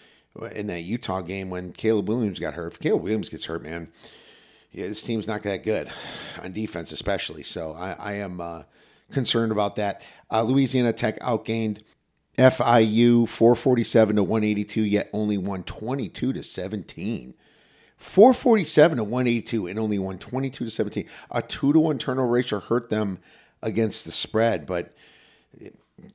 in 0.54 0.66
that 0.68 0.80
Utah 0.80 1.20
game 1.20 1.50
when 1.50 1.72
Caleb 1.72 2.08
Williams 2.08 2.38
got 2.38 2.54
hurt. 2.54 2.72
If 2.72 2.80
Caleb 2.80 3.02
Williams 3.02 3.28
gets 3.28 3.44
hurt, 3.44 3.62
man, 3.62 3.92
yeah, 4.70 4.86
this 4.86 5.02
team's 5.02 5.28
not 5.28 5.42
that 5.42 5.62
good 5.62 5.90
on 6.42 6.52
defense, 6.52 6.92
especially. 6.92 7.42
So 7.42 7.74
I, 7.74 7.92
I 7.98 8.12
am 8.14 8.40
uh, 8.40 8.62
concerned 9.12 9.52
about 9.52 9.76
that. 9.76 10.02
Uh, 10.30 10.42
Louisiana 10.42 10.92
Tech 10.92 11.18
outgained 11.20 11.82
FIU 12.38 13.28
447 13.28 14.16
to 14.16 14.22
182, 14.22 14.82
yet 14.82 15.10
only 15.12 15.36
122 15.36 16.32
to 16.32 16.42
17. 16.42 17.34
447 17.98 18.96
to 18.96 19.04
182 19.04 19.66
and 19.68 19.78
only 19.78 19.98
122 19.98 20.64
to 20.64 20.70
17. 20.70 21.06
A 21.30 21.42
two 21.42 21.72
to 21.72 21.78
one 21.78 21.98
turnover 21.98 22.28
ratio 22.28 22.58
hurt 22.58 22.88
them 22.88 23.18
against 23.62 24.04
the 24.04 24.10
spread, 24.10 24.66
but 24.66 24.92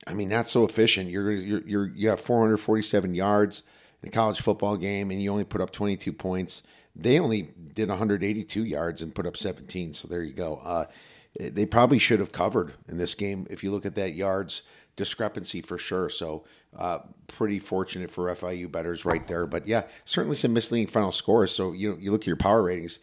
I 0.06 0.14
mean 0.14 0.28
not 0.28 0.50
so 0.50 0.66
efficient. 0.66 1.10
You're 1.10 1.32
you're, 1.32 1.62
you're 1.62 1.88
you 1.88 2.10
have 2.10 2.20
447 2.20 3.14
yards 3.14 3.64
in 4.02 4.10
a 4.10 4.12
college 4.12 4.42
football 4.42 4.78
game, 4.78 5.12
and 5.12 5.22
you 5.22 5.32
only 5.32 5.44
put 5.44 5.62
up 5.62 5.72
22 5.72 6.14
points. 6.14 6.64
They 6.96 7.20
only 7.20 7.50
did 7.74 7.90
182 7.90 8.64
yards 8.64 9.02
and 9.02 9.14
put 9.14 9.28
up 9.28 9.38
17. 9.38 9.94
So 9.94 10.08
there 10.08 10.24
you 10.24 10.34
go. 10.34 10.58
Uh, 10.64 10.86
they 11.40 11.66
probably 11.66 12.00
should 12.00 12.20
have 12.20 12.32
covered 12.32 12.74
in 12.88 12.98
this 12.98 13.14
game 13.14 13.46
if 13.50 13.64
you 13.64 13.72
look 13.72 13.86
at 13.86 13.96
that 13.96 14.16
yards 14.16 14.64
discrepancy 14.96 15.62
for 15.62 15.78
sure. 15.78 16.10
So 16.10 16.44
uh, 16.76 17.00
pretty 17.28 17.60
fortunate 17.60 18.12
for 18.12 18.34
FIU 18.36 18.70
betters 18.70 19.06
right 19.06 19.26
there. 19.28 19.46
But 19.46 19.68
yeah, 19.68 19.84
certainly 20.04 20.36
some 20.36 20.54
misleading 20.54 20.88
final 20.88 21.12
scores. 21.14 21.52
So 21.54 21.72
you 21.72 21.98
you 22.02 22.12
look 22.12 22.24
at 22.24 22.28
your 22.28 22.36
power 22.36 22.64
ratings, 22.64 23.00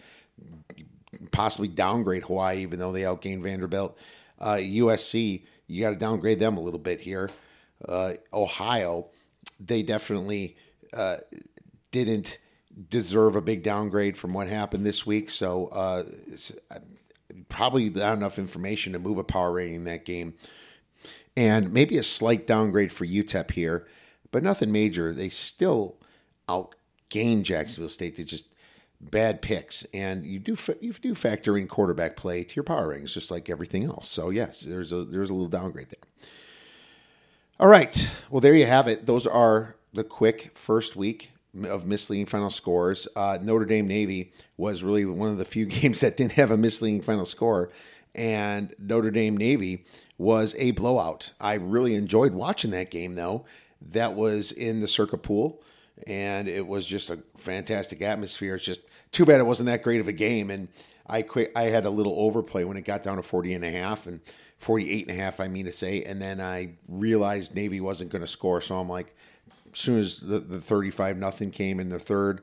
possibly 1.31 1.69
downgrade 1.69 2.25
Hawaii 2.25 2.61
even 2.63 2.79
though 2.79 2.93
they 2.93 3.03
outgained 3.03 3.43
Vanderbilt. 3.43 3.97
Uh, 4.39 4.57
USC, 4.57 5.45
you 5.69 5.83
got 5.83 5.91
to 5.91 5.97
downgrade 5.97 6.41
them 6.41 6.57
a 6.57 6.61
little 6.61 6.81
bit 6.81 7.01
here. 7.01 7.31
Uh, 7.89 8.15
Ohio, 8.33 9.09
they 9.61 9.83
definitely 9.83 10.57
uh, 10.95 11.17
didn't 11.91 12.39
deserve 12.89 13.37
a 13.37 13.41
big 13.41 13.63
downgrade 13.63 14.17
from 14.17 14.33
what 14.33 14.49
happened 14.49 14.85
this 14.85 15.07
week. 15.07 15.31
So 15.31 15.69
uh, 15.69 16.05
probably 17.49 17.91
not 17.91 18.17
enough 18.17 18.39
information 18.39 18.93
to 18.93 18.99
move 18.99 19.19
a 19.19 19.25
power 19.25 19.53
rating 19.53 19.77
in 19.77 19.85
that 19.85 20.05
game. 20.05 20.35
And 21.37 21.73
maybe 21.73 21.99
a 21.99 22.03
slight 22.03 22.47
downgrade 22.47 22.93
for 22.93 23.07
UTEP 23.07 23.53
here, 23.53 23.87
but 24.31 24.43
nothing 24.43 24.71
major. 24.71 25.13
They 25.13 25.29
still 25.29 25.97
outgain 26.49 27.43
Jacksonville 27.43 27.89
State. 27.89 28.17
to 28.17 28.25
just 28.25 28.49
bad 29.01 29.43
picks, 29.43 29.85
and 29.93 30.25
you 30.25 30.39
do 30.39 30.57
you 30.81 30.93
do 30.93 31.15
factor 31.15 31.57
in 31.59 31.69
quarterback 31.69 32.17
play 32.17 32.45
to 32.45 32.55
your 32.55 32.63
power 32.63 32.89
ratings, 32.89 33.15
just 33.15 33.31
like 33.31 33.51
everything 33.51 33.85
else. 33.85 34.09
So 34.09 34.31
yes, 34.31 34.61
there's 34.61 34.93
a 34.93 35.05
there's 35.05 35.31
a 35.31 35.35
little 35.35 35.49
downgrade 35.49 35.91
there. 35.91 36.29
All 37.61 37.69
right, 37.69 38.13
well 38.31 38.41
there 38.41 38.55
you 38.55 38.67
have 38.67 38.89
it. 38.89 39.07
Those 39.07 39.27
are 39.27 39.77
the 39.95 40.05
quick 40.05 40.51
first 40.55 40.97
week 40.97 41.33
of 41.63 41.87
misleading 41.87 42.27
final 42.27 42.51
scores. 42.51 43.07
Uh, 43.15 43.39
Notre 43.41 43.65
Dame 43.65 43.87
Navy 43.87 44.33
was 44.57 44.83
really 44.83 45.05
one 45.05 45.31
of 45.31 45.39
the 45.39 45.45
few 45.45 45.67
games 45.67 46.01
that 46.01 46.17
didn't 46.17 46.33
have 46.33 46.51
a 46.51 46.57
misleading 46.57 47.01
final 47.01 47.25
score, 47.25 47.71
and 48.15 48.75
Notre 48.79 49.11
Dame 49.11 49.37
Navy 49.37 49.87
was 50.19 50.55
a 50.59 50.73
blowout. 50.73 51.33
I 51.41 51.55
really 51.55 51.95
enjoyed 51.95 52.35
watching 52.35 52.73
that 52.73 52.91
game 52.91 53.15
though. 53.15 53.45
That 53.81 54.15
was 54.15 54.53
in 54.53 54.81
the 54.81 54.89
Circa 54.89 55.19
pool, 55.19 55.63
and 56.07 56.49
it 56.49 56.67
was 56.67 56.87
just 56.87 57.11
a 57.11 57.21
fantastic 57.37 58.03
atmosphere. 58.03 58.57
It's 58.57 58.65
just 58.65 58.81
too 59.13 59.25
bad 59.25 59.41
it 59.41 59.47
wasn't 59.47 59.67
that 59.67 59.83
great 59.83 60.01
of 60.01 60.09
a 60.09 60.13
game, 60.13 60.51
and 60.51 60.69
I 61.07 61.23
quit. 61.23 61.53
I 61.55 61.65
had 61.65 61.85
a 61.85 61.91
little 61.91 62.15
overplay 62.19 62.65
when 62.65 62.77
it 62.77 62.85
got 62.85 63.03
down 63.03 63.17
to 63.17 63.23
40 63.23 63.55
and 63.55 63.65
a 63.65 63.71
half 63.71 64.07
and 64.07 64.21
48 64.59 65.09
and 65.09 65.19
a 65.19 65.23
half, 65.23 65.41
I 65.41 65.49
mean 65.49 65.67
to 65.67 65.73
say, 65.73 66.03
and 66.05 66.23
then 66.23 66.41
I 66.41 66.71
realized 66.89 67.55
Navy 67.55 67.81
wasn't 67.81 68.11
going 68.11 68.23
to 68.23 68.27
score, 68.27 68.61
so 68.61 68.79
I'm 68.79 68.89
like 68.89 69.15
soon 69.75 69.99
as 69.99 70.19
the, 70.19 70.39
the 70.39 70.61
35 70.61 71.17
nothing 71.17 71.51
came 71.51 71.81
in 71.81 71.89
the 71.89 71.99
third, 71.99 72.41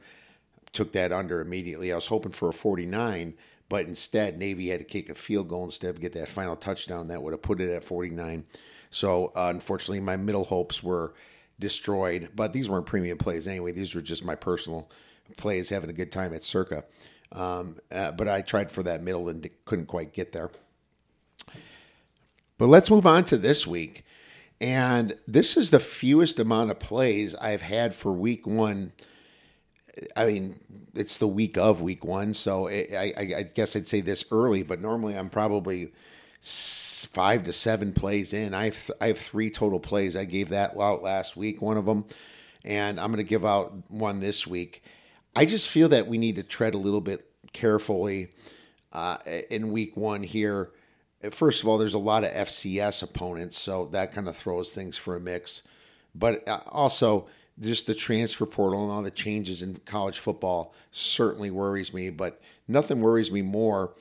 took 0.73 0.91
that 0.93 1.11
under 1.11 1.41
immediately. 1.41 1.91
I 1.91 1.95
was 1.95 2.07
hoping 2.07 2.31
for 2.31 2.49
a 2.49 2.53
49, 2.53 3.33
but 3.69 3.85
instead 3.85 4.37
Navy 4.37 4.69
had 4.69 4.79
to 4.79 4.85
kick 4.85 5.09
a 5.09 5.15
field 5.15 5.47
goal 5.47 5.63
instead 5.63 5.89
of 5.89 6.01
get 6.01 6.13
that 6.13 6.27
final 6.27 6.55
touchdown 6.55 7.07
that 7.07 7.21
would 7.21 7.33
have 7.33 7.41
put 7.41 7.61
it 7.61 7.73
at 7.73 7.83
49. 7.83 8.45
So 8.89 9.27
uh, 9.35 9.47
unfortunately, 9.49 10.01
my 10.01 10.17
middle 10.17 10.43
hopes 10.43 10.83
were 10.83 11.13
destroyed. 11.61 12.31
But 12.35 12.51
these 12.51 12.69
weren't 12.69 12.85
premium 12.85 13.17
plays 13.17 13.47
anyway. 13.47 13.71
These 13.71 13.95
were 13.95 14.01
just 14.01 14.25
my 14.25 14.35
personal 14.35 14.89
plays, 15.37 15.69
having 15.69 15.89
a 15.89 15.93
good 15.93 16.11
time 16.11 16.33
at 16.33 16.43
Circa. 16.43 16.83
Um, 17.31 17.77
uh, 17.89 18.11
but 18.11 18.27
I 18.27 18.41
tried 18.41 18.69
for 18.69 18.83
that 18.83 19.01
middle 19.01 19.29
and 19.29 19.47
couldn't 19.63 19.85
quite 19.85 20.11
get 20.11 20.33
there. 20.33 20.51
But 22.57 22.67
let's 22.67 22.91
move 22.91 23.07
on 23.07 23.23
to 23.25 23.37
this 23.37 23.65
week. 23.65 24.03
And 24.61 25.15
this 25.27 25.57
is 25.57 25.71
the 25.71 25.79
fewest 25.79 26.39
amount 26.39 26.69
of 26.69 26.79
plays 26.79 27.33
I've 27.33 27.63
had 27.63 27.95
for 27.95 28.13
week 28.13 28.45
one. 28.45 28.93
I 30.15 30.27
mean, 30.27 30.59
it's 30.93 31.17
the 31.17 31.27
week 31.27 31.57
of 31.57 31.81
week 31.81 32.05
one, 32.05 32.35
so 32.35 32.69
I, 32.69 33.11
I, 33.17 33.33
I 33.37 33.43
guess 33.43 33.75
I'd 33.75 33.87
say 33.87 34.01
this 34.01 34.23
early, 34.31 34.61
but 34.61 34.79
normally 34.79 35.17
I'm 35.17 35.31
probably 35.31 35.91
five 36.41 37.43
to 37.45 37.53
seven 37.53 37.91
plays 37.91 38.33
in. 38.33 38.53
I 38.53 38.65
have, 38.65 38.91
I 39.01 39.07
have 39.07 39.17
three 39.17 39.49
total 39.49 39.79
plays. 39.79 40.15
I 40.15 40.25
gave 40.25 40.49
that 40.49 40.77
out 40.77 41.01
last 41.01 41.35
week, 41.35 41.59
one 41.59 41.77
of 41.77 41.85
them, 41.85 42.05
and 42.63 42.99
I'm 42.99 43.07
going 43.07 43.17
to 43.17 43.23
give 43.23 43.43
out 43.43 43.89
one 43.89 44.19
this 44.19 44.45
week. 44.45 44.83
I 45.35 45.45
just 45.45 45.69
feel 45.69 45.89
that 45.89 46.05
we 46.05 46.19
need 46.19 46.35
to 46.35 46.43
tread 46.43 46.75
a 46.75 46.77
little 46.77 47.01
bit 47.01 47.27
carefully 47.51 48.29
uh, 48.93 49.17
in 49.49 49.71
week 49.71 49.97
one 49.97 50.21
here 50.21 50.69
first 51.29 51.61
of 51.61 51.67
all, 51.67 51.77
there's 51.77 51.93
a 51.93 51.99
lot 51.99 52.23
of 52.23 52.31
FCS 52.31 53.03
opponents, 53.03 53.57
so 53.57 53.85
that 53.91 54.13
kind 54.13 54.27
of 54.27 54.35
throws 54.35 54.73
things 54.73 54.97
for 54.97 55.15
a 55.15 55.19
mix. 55.19 55.61
But 56.15 56.47
uh, 56.47 56.61
also, 56.67 57.27
just 57.59 57.87
the 57.87 57.95
transfer 57.95 58.45
portal 58.45 58.83
and 58.83 58.91
all 58.91 59.03
the 59.03 59.11
changes 59.11 59.61
in 59.61 59.79
college 59.85 60.17
football 60.17 60.73
certainly 60.91 61.51
worries 61.51 61.93
me. 61.93 62.09
But 62.09 62.41
nothing 62.67 63.01
worries 63.01 63.31
me 63.31 63.41
more 63.41 63.93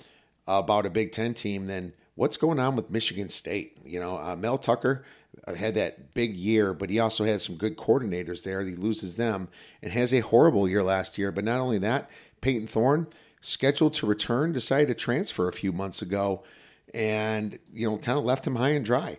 about 0.47 0.87
a 0.87 0.91
Big 0.91 1.13
Ten 1.13 1.35
team 1.35 1.67
than 1.67 1.93
what's 2.15 2.37
going 2.37 2.59
on 2.59 2.77
with 2.77 2.91
Michigan 2.91 3.29
State. 3.29 3.77
You 3.85 4.01
know, 4.01 4.19
uh, 4.19 4.37
Mel 4.37 4.59
Tucker 4.59 5.05
uh, 5.47 5.55
had 5.55 5.75
that 5.75 6.15
big 6.15 6.35
year, 6.37 6.73
but 6.73 6.91
he 6.91 6.99
also 6.99 7.25
had 7.25 7.41
some 7.41 7.57
good 7.57 7.77
coordinators 7.77 8.43
there. 8.45 8.63
He 8.63 8.75
loses 8.75 9.17
them 9.17 9.49
and 9.83 9.93
has 9.93 10.13
a 10.13 10.21
horrible 10.21 10.69
year 10.69 10.83
last 10.83 11.19
year. 11.19 11.31
But 11.31 11.45
not 11.45 11.61
only 11.61 11.79
that, 11.79 12.11
Payton 12.41 12.67
Thorne, 12.67 13.07
scheduled 13.41 13.93
to 13.95 14.07
return, 14.07 14.53
decided 14.53 14.89
to 14.89 14.95
transfer 14.95 15.49
a 15.49 15.53
few 15.53 15.73
months 15.73 16.03
ago 16.03 16.43
and 16.93 17.59
you 17.73 17.89
know 17.89 17.99
kind 17.99 18.19
of 18.19 18.25
left 18.25 18.47
him 18.47 18.57
high 18.57 18.71
and 18.71 18.85
dry. 18.85 19.19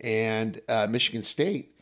And 0.00 0.60
uh, 0.68 0.86
Michigan 0.90 1.22
State 1.22 1.76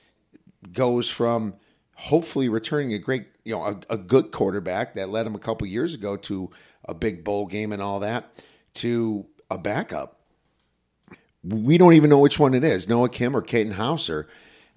goes 0.73 1.09
from 1.09 1.55
hopefully 1.95 2.49
returning 2.49 2.93
a 2.93 2.99
great, 2.99 3.27
you 3.45 3.55
know, 3.55 3.65
a, 3.65 3.79
a 3.91 3.97
good 3.99 4.31
quarterback 4.31 4.95
that 4.95 5.09
led 5.09 5.27
him 5.27 5.35
a 5.35 5.39
couple 5.39 5.67
years 5.67 5.95
ago 5.95 6.17
to 6.17 6.51
a 6.85 6.95
big 6.95 7.25
bowl 7.25 7.47
game 7.47 7.73
and 7.73 7.83
all 7.83 8.01
that 8.01 8.33
to 8.75 9.27
a 9.51 9.59
backup. 9.59 10.21
We 11.43 11.79
don't 11.79 11.95
even 11.95 12.11
know 12.11 12.19
which 12.19 12.39
one 12.39 12.55
it 12.55 12.65
is, 12.65 12.89
Noah 12.89 13.09
Kim 13.09 13.35
or 13.35 13.43
Katin 13.43 13.73
Houser. 13.73 14.29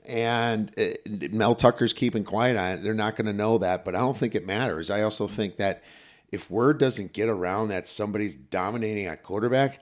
And 0.06 0.74
uh, 0.78 1.28
Mel 1.32 1.56
Tucker's 1.56 1.94
keeping 1.94 2.26
quiet 2.26 2.58
on 2.58 2.72
it. 2.74 2.84
They're 2.84 2.94
not 2.94 3.16
going 3.16 3.28
to 3.28 3.34
know 3.34 3.58
that, 3.58 3.86
but 3.86 3.96
I 3.96 4.00
don't 4.00 4.18
think 4.18 4.36
it 4.36 4.46
matters. 4.46 4.90
I 4.90 5.02
also 5.02 5.28
think 5.28 5.58
that 5.58 5.82
if 6.30 6.50
word 6.50 6.78
doesn't 6.78 7.14
get 7.14 7.30
around 7.30 7.70
that 7.70 7.88
somebody's 7.88 8.36
dominating 8.36 9.06
at 9.06 9.24
quarterback, 9.24 9.80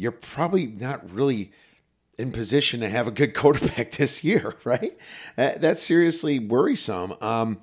you're 0.00 0.12
probably 0.12 0.66
not 0.66 1.10
really 1.10 1.52
in 2.18 2.32
position 2.32 2.80
to 2.80 2.88
have 2.88 3.06
a 3.06 3.10
good 3.10 3.34
quarterback 3.34 3.92
this 3.92 4.24
year, 4.24 4.56
right? 4.64 4.96
Uh, 5.36 5.52
that's 5.58 5.82
seriously 5.82 6.38
worrisome. 6.38 7.14
Um, 7.20 7.60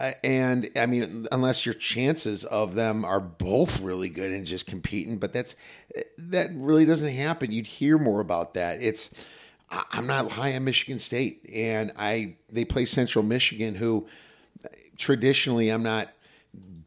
uh, 0.00 0.12
and 0.24 0.68
I 0.76 0.86
mean, 0.86 1.26
unless 1.30 1.64
your 1.64 1.74
chances 1.74 2.44
of 2.44 2.74
them 2.74 3.04
are 3.04 3.20
both 3.20 3.80
really 3.80 4.08
good 4.08 4.32
and 4.32 4.44
just 4.44 4.66
competing, 4.66 5.18
but 5.18 5.32
that's 5.32 5.54
uh, 5.96 6.00
that 6.18 6.50
really 6.52 6.84
doesn't 6.84 7.12
happen. 7.12 7.52
You'd 7.52 7.66
hear 7.66 7.96
more 7.96 8.20
about 8.20 8.54
that. 8.54 8.82
It's 8.82 9.28
I'm 9.70 10.06
not 10.06 10.32
high 10.32 10.54
on 10.54 10.64
Michigan 10.64 10.98
State, 10.98 11.48
and 11.52 11.92
I 11.96 12.36
they 12.50 12.64
play 12.64 12.86
Central 12.86 13.24
Michigan, 13.24 13.74
who 13.74 14.06
traditionally 14.96 15.68
I'm 15.68 15.82
not 15.82 16.08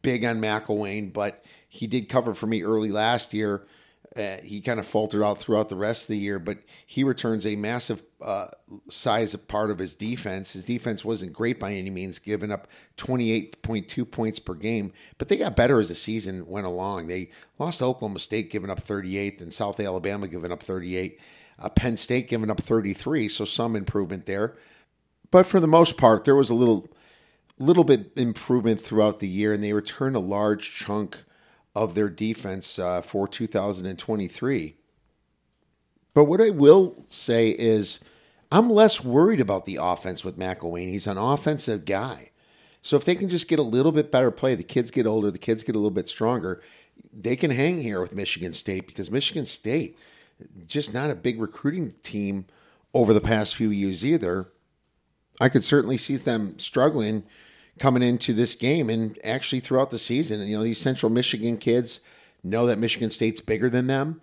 big 0.02 0.24
on 0.24 0.40
McElwain, 0.40 1.12
but 1.12 1.44
he 1.68 1.86
did 1.86 2.08
cover 2.08 2.34
for 2.34 2.46
me 2.46 2.62
early 2.62 2.90
last 2.90 3.32
year. 3.32 3.66
Uh, 4.16 4.36
he 4.42 4.60
kind 4.60 4.78
of 4.78 4.86
faltered 4.86 5.22
out 5.22 5.38
throughout 5.38 5.68
the 5.68 5.76
rest 5.76 6.02
of 6.02 6.08
the 6.08 6.18
year, 6.18 6.38
but 6.38 6.58
he 6.86 7.02
returns 7.02 7.46
a 7.46 7.56
massive 7.56 8.02
uh, 8.20 8.48
size 8.90 9.34
part 9.34 9.70
of 9.70 9.78
his 9.78 9.94
defense. 9.94 10.52
His 10.52 10.64
defense 10.64 11.04
wasn't 11.04 11.32
great 11.32 11.58
by 11.58 11.72
any 11.72 11.88
means, 11.88 12.18
giving 12.18 12.50
up 12.50 12.68
28.2 12.98 14.10
points 14.10 14.38
per 14.38 14.54
game, 14.54 14.92
but 15.16 15.28
they 15.28 15.36
got 15.38 15.56
better 15.56 15.80
as 15.80 15.88
the 15.88 15.94
season 15.94 16.46
went 16.46 16.66
along. 16.66 17.06
They 17.06 17.30
lost 17.58 17.80
Oklahoma 17.80 18.18
State, 18.18 18.50
giving 18.50 18.70
up 18.70 18.80
38, 18.80 19.40
and 19.40 19.52
South 19.52 19.80
Alabama 19.80 20.28
giving 20.28 20.52
up 20.52 20.62
38, 20.62 21.18
uh, 21.58 21.68
Penn 21.70 21.96
State 21.96 22.28
giving 22.28 22.50
up 22.50 22.60
33, 22.60 23.28
so 23.28 23.44
some 23.44 23.74
improvement 23.74 24.26
there. 24.26 24.56
But 25.30 25.46
for 25.46 25.58
the 25.58 25.66
most 25.66 25.96
part, 25.96 26.24
there 26.24 26.36
was 26.36 26.50
a 26.50 26.54
little, 26.54 26.86
little 27.58 27.84
bit 27.84 28.12
improvement 28.16 28.82
throughout 28.82 29.20
the 29.20 29.28
year, 29.28 29.54
and 29.54 29.64
they 29.64 29.72
returned 29.72 30.16
a 30.16 30.20
large 30.20 30.70
chunk 30.70 31.24
of 31.74 31.94
their 31.94 32.08
defense 32.08 32.78
uh, 32.78 33.00
for 33.00 33.26
2023. 33.26 34.76
But 36.14 36.24
what 36.24 36.40
I 36.40 36.50
will 36.50 37.04
say 37.08 37.50
is, 37.50 37.98
I'm 38.50 38.68
less 38.68 39.02
worried 39.02 39.40
about 39.40 39.64
the 39.64 39.78
offense 39.80 40.24
with 40.24 40.38
McElwain. 40.38 40.88
He's 40.88 41.06
an 41.06 41.16
offensive 41.16 41.86
guy. 41.86 42.32
So 42.82 42.96
if 42.96 43.04
they 43.04 43.14
can 43.14 43.28
just 43.28 43.48
get 43.48 43.58
a 43.58 43.62
little 43.62 43.92
bit 43.92 44.10
better 44.10 44.30
play, 44.30 44.54
the 44.54 44.62
kids 44.62 44.90
get 44.90 45.06
older, 45.06 45.30
the 45.30 45.38
kids 45.38 45.62
get 45.62 45.74
a 45.74 45.78
little 45.78 45.90
bit 45.90 46.08
stronger, 46.08 46.60
they 47.12 47.36
can 47.36 47.50
hang 47.50 47.80
here 47.80 48.00
with 48.00 48.14
Michigan 48.14 48.52
State 48.52 48.86
because 48.86 49.10
Michigan 49.10 49.44
State, 49.44 49.96
just 50.66 50.92
not 50.92 51.10
a 51.10 51.14
big 51.14 51.40
recruiting 51.40 51.92
team 52.02 52.46
over 52.92 53.14
the 53.14 53.20
past 53.20 53.54
few 53.54 53.70
years 53.70 54.04
either. 54.04 54.48
I 55.40 55.48
could 55.48 55.64
certainly 55.64 55.96
see 55.96 56.16
them 56.16 56.58
struggling 56.58 57.24
coming 57.78 58.02
into 58.02 58.32
this 58.32 58.54
game 58.54 58.90
and 58.90 59.18
actually 59.24 59.60
throughout 59.60 59.90
the 59.90 59.98
season. 59.98 60.40
And, 60.40 60.50
you 60.50 60.56
know, 60.56 60.62
these 60.62 60.78
Central 60.78 61.10
Michigan 61.10 61.56
kids 61.56 62.00
know 62.42 62.66
that 62.66 62.78
Michigan 62.78 63.10
State's 63.10 63.40
bigger 63.40 63.70
than 63.70 63.86
them, 63.86 64.20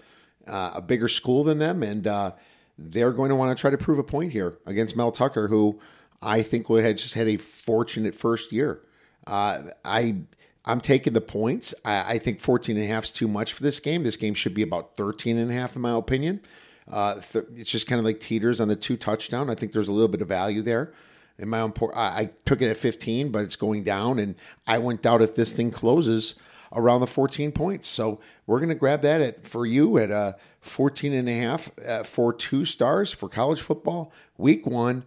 uh, 0.47 0.71
a 0.75 0.81
bigger 0.81 1.07
school 1.07 1.43
than 1.43 1.59
them, 1.59 1.83
and 1.83 2.05
uh, 2.05 2.31
they're 2.77 3.11
going 3.11 3.29
to 3.29 3.35
want 3.35 3.55
to 3.55 3.59
try 3.59 3.69
to 3.69 3.77
prove 3.77 3.99
a 3.99 4.03
point 4.03 4.31
here 4.31 4.57
against 4.65 4.95
Mel 4.95 5.11
Tucker, 5.11 5.47
who 5.47 5.79
I 6.21 6.41
think 6.41 6.69
we 6.69 6.81
had 6.81 6.97
just 6.97 7.13
had 7.13 7.27
a 7.27 7.37
fortunate 7.37 8.15
first 8.15 8.51
year. 8.51 8.81
Uh, 9.25 9.63
I 9.85 10.17
I'm 10.65 10.81
taking 10.81 11.13
the 11.13 11.21
points. 11.21 11.73
I, 11.85 12.13
I, 12.13 12.17
think 12.17 12.39
14 12.39 12.75
and 12.75 12.85
a 12.85 12.87
half 12.87 13.05
is 13.05 13.11
too 13.11 13.27
much 13.27 13.53
for 13.53 13.63
this 13.63 13.79
game. 13.79 14.03
This 14.03 14.17
game 14.17 14.33
should 14.33 14.53
be 14.53 14.61
about 14.61 14.97
13 14.97 15.37
and 15.37 15.49
a 15.49 15.53
half, 15.53 15.75
in 15.75 15.81
my 15.81 15.95
opinion. 15.95 16.41
Uh, 16.87 17.15
th- 17.15 17.45
it's 17.55 17.69
just 17.69 17.87
kind 17.87 17.97
of 17.97 18.05
like 18.05 18.19
teeters 18.19 18.59
on 18.59 18.67
the 18.67 18.75
two 18.75 18.97
touchdown. 18.97 19.49
I 19.49 19.55
think 19.55 19.71
there's 19.71 19.87
a 19.87 19.93
little 19.93 20.09
bit 20.09 20.21
of 20.21 20.27
value 20.27 20.61
there 20.61 20.93
in 21.39 21.49
my 21.49 21.61
own 21.61 21.71
port. 21.71 21.95
I, 21.95 22.01
I 22.01 22.29
took 22.45 22.61
it 22.61 22.69
at 22.69 22.77
15, 22.77 23.31
but 23.31 23.43
it's 23.43 23.55
going 23.55 23.83
down, 23.83 24.19
and 24.19 24.35
I 24.67 24.77
went 24.77 25.05
out 25.05 25.21
if 25.21 25.35
this 25.35 25.51
thing 25.51 25.71
closes 25.71 26.35
around 26.73 27.01
the 27.01 27.07
14 27.07 27.51
points. 27.51 27.87
So 27.87 28.19
we're 28.45 28.59
going 28.59 28.69
to 28.69 28.75
grab 28.75 29.01
that 29.01 29.21
at 29.21 29.47
for 29.47 29.65
you 29.65 29.97
at 29.97 30.11
uh, 30.11 30.33
14 30.61 31.13
and 31.13 31.27
a 31.27 31.33
half 31.33 31.71
uh, 31.87 32.03
for 32.03 32.33
two 32.33 32.65
stars 32.65 33.11
for 33.11 33.29
college 33.29 33.61
football 33.61 34.11
week 34.37 34.67
one. 34.67 35.03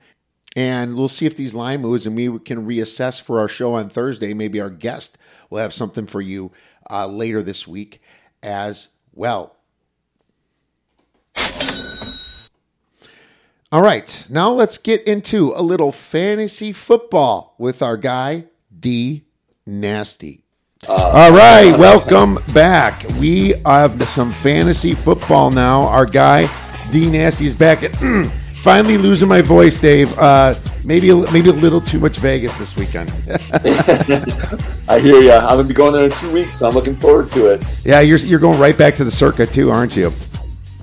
And 0.54 0.96
we'll 0.96 1.08
see 1.08 1.24
if 1.24 1.36
these 1.36 1.54
line 1.54 1.80
moves 1.80 2.04
and 2.04 2.14
we 2.14 2.38
can 2.40 2.66
reassess 2.66 3.20
for 3.20 3.38
our 3.40 3.48
show 3.48 3.74
on 3.74 3.88
Thursday. 3.88 4.34
Maybe 4.34 4.60
our 4.60 4.70
guest 4.70 5.16
will 5.48 5.58
have 5.58 5.72
something 5.72 6.06
for 6.06 6.20
you 6.20 6.52
uh, 6.90 7.06
later 7.06 7.42
this 7.42 7.66
week 7.66 8.02
as 8.42 8.88
well. 9.14 9.56
All 13.72 13.80
right, 13.80 14.26
now 14.28 14.50
let's 14.50 14.76
get 14.76 15.02
into 15.04 15.54
a 15.56 15.62
little 15.62 15.92
fantasy 15.92 16.74
football 16.74 17.54
with 17.56 17.80
our 17.80 17.96
guy, 17.96 18.44
D 18.78 19.24
Nasty. 19.64 20.44
Uh, 20.86 20.92
All 20.92 21.30
right, 21.30 21.70
welcome 21.78 22.36
back. 22.52 23.02
We 23.18 23.54
have 23.64 24.06
some 24.06 24.30
fantasy 24.30 24.94
football 24.94 25.50
now. 25.50 25.88
Our 25.88 26.04
guy, 26.04 26.50
D 26.90 27.10
Nasty, 27.10 27.46
is 27.46 27.54
back. 27.54 27.82
At, 27.82 27.96
finally 28.62 28.98
losing 28.98 29.26
my 29.26 29.40
voice, 29.40 29.80
Dave. 29.80 30.12
Uh, 30.18 30.54
maybe 30.84 31.10
maybe 31.32 31.48
a 31.48 31.54
little 31.54 31.80
too 31.80 31.98
much 31.98 32.18
Vegas 32.18 32.58
this 32.58 32.76
weekend. 32.76 33.10
I 34.86 34.98
hear 34.98 35.18
you. 35.18 35.32
I'm 35.32 35.56
gonna 35.56 35.64
be 35.64 35.72
going 35.72 35.94
there 35.94 36.04
in 36.04 36.10
two 36.10 36.30
weeks, 36.30 36.58
so 36.58 36.68
I'm 36.68 36.74
looking 36.74 36.94
forward 36.94 37.30
to 37.30 37.46
it. 37.46 37.64
Yeah, 37.86 38.00
you're 38.00 38.18
you're 38.18 38.38
going 38.38 38.60
right 38.60 38.76
back 38.76 38.96
to 38.96 39.04
the 39.04 39.10
Circa 39.10 39.46
too, 39.46 39.70
aren't 39.70 39.96
you? 39.96 40.12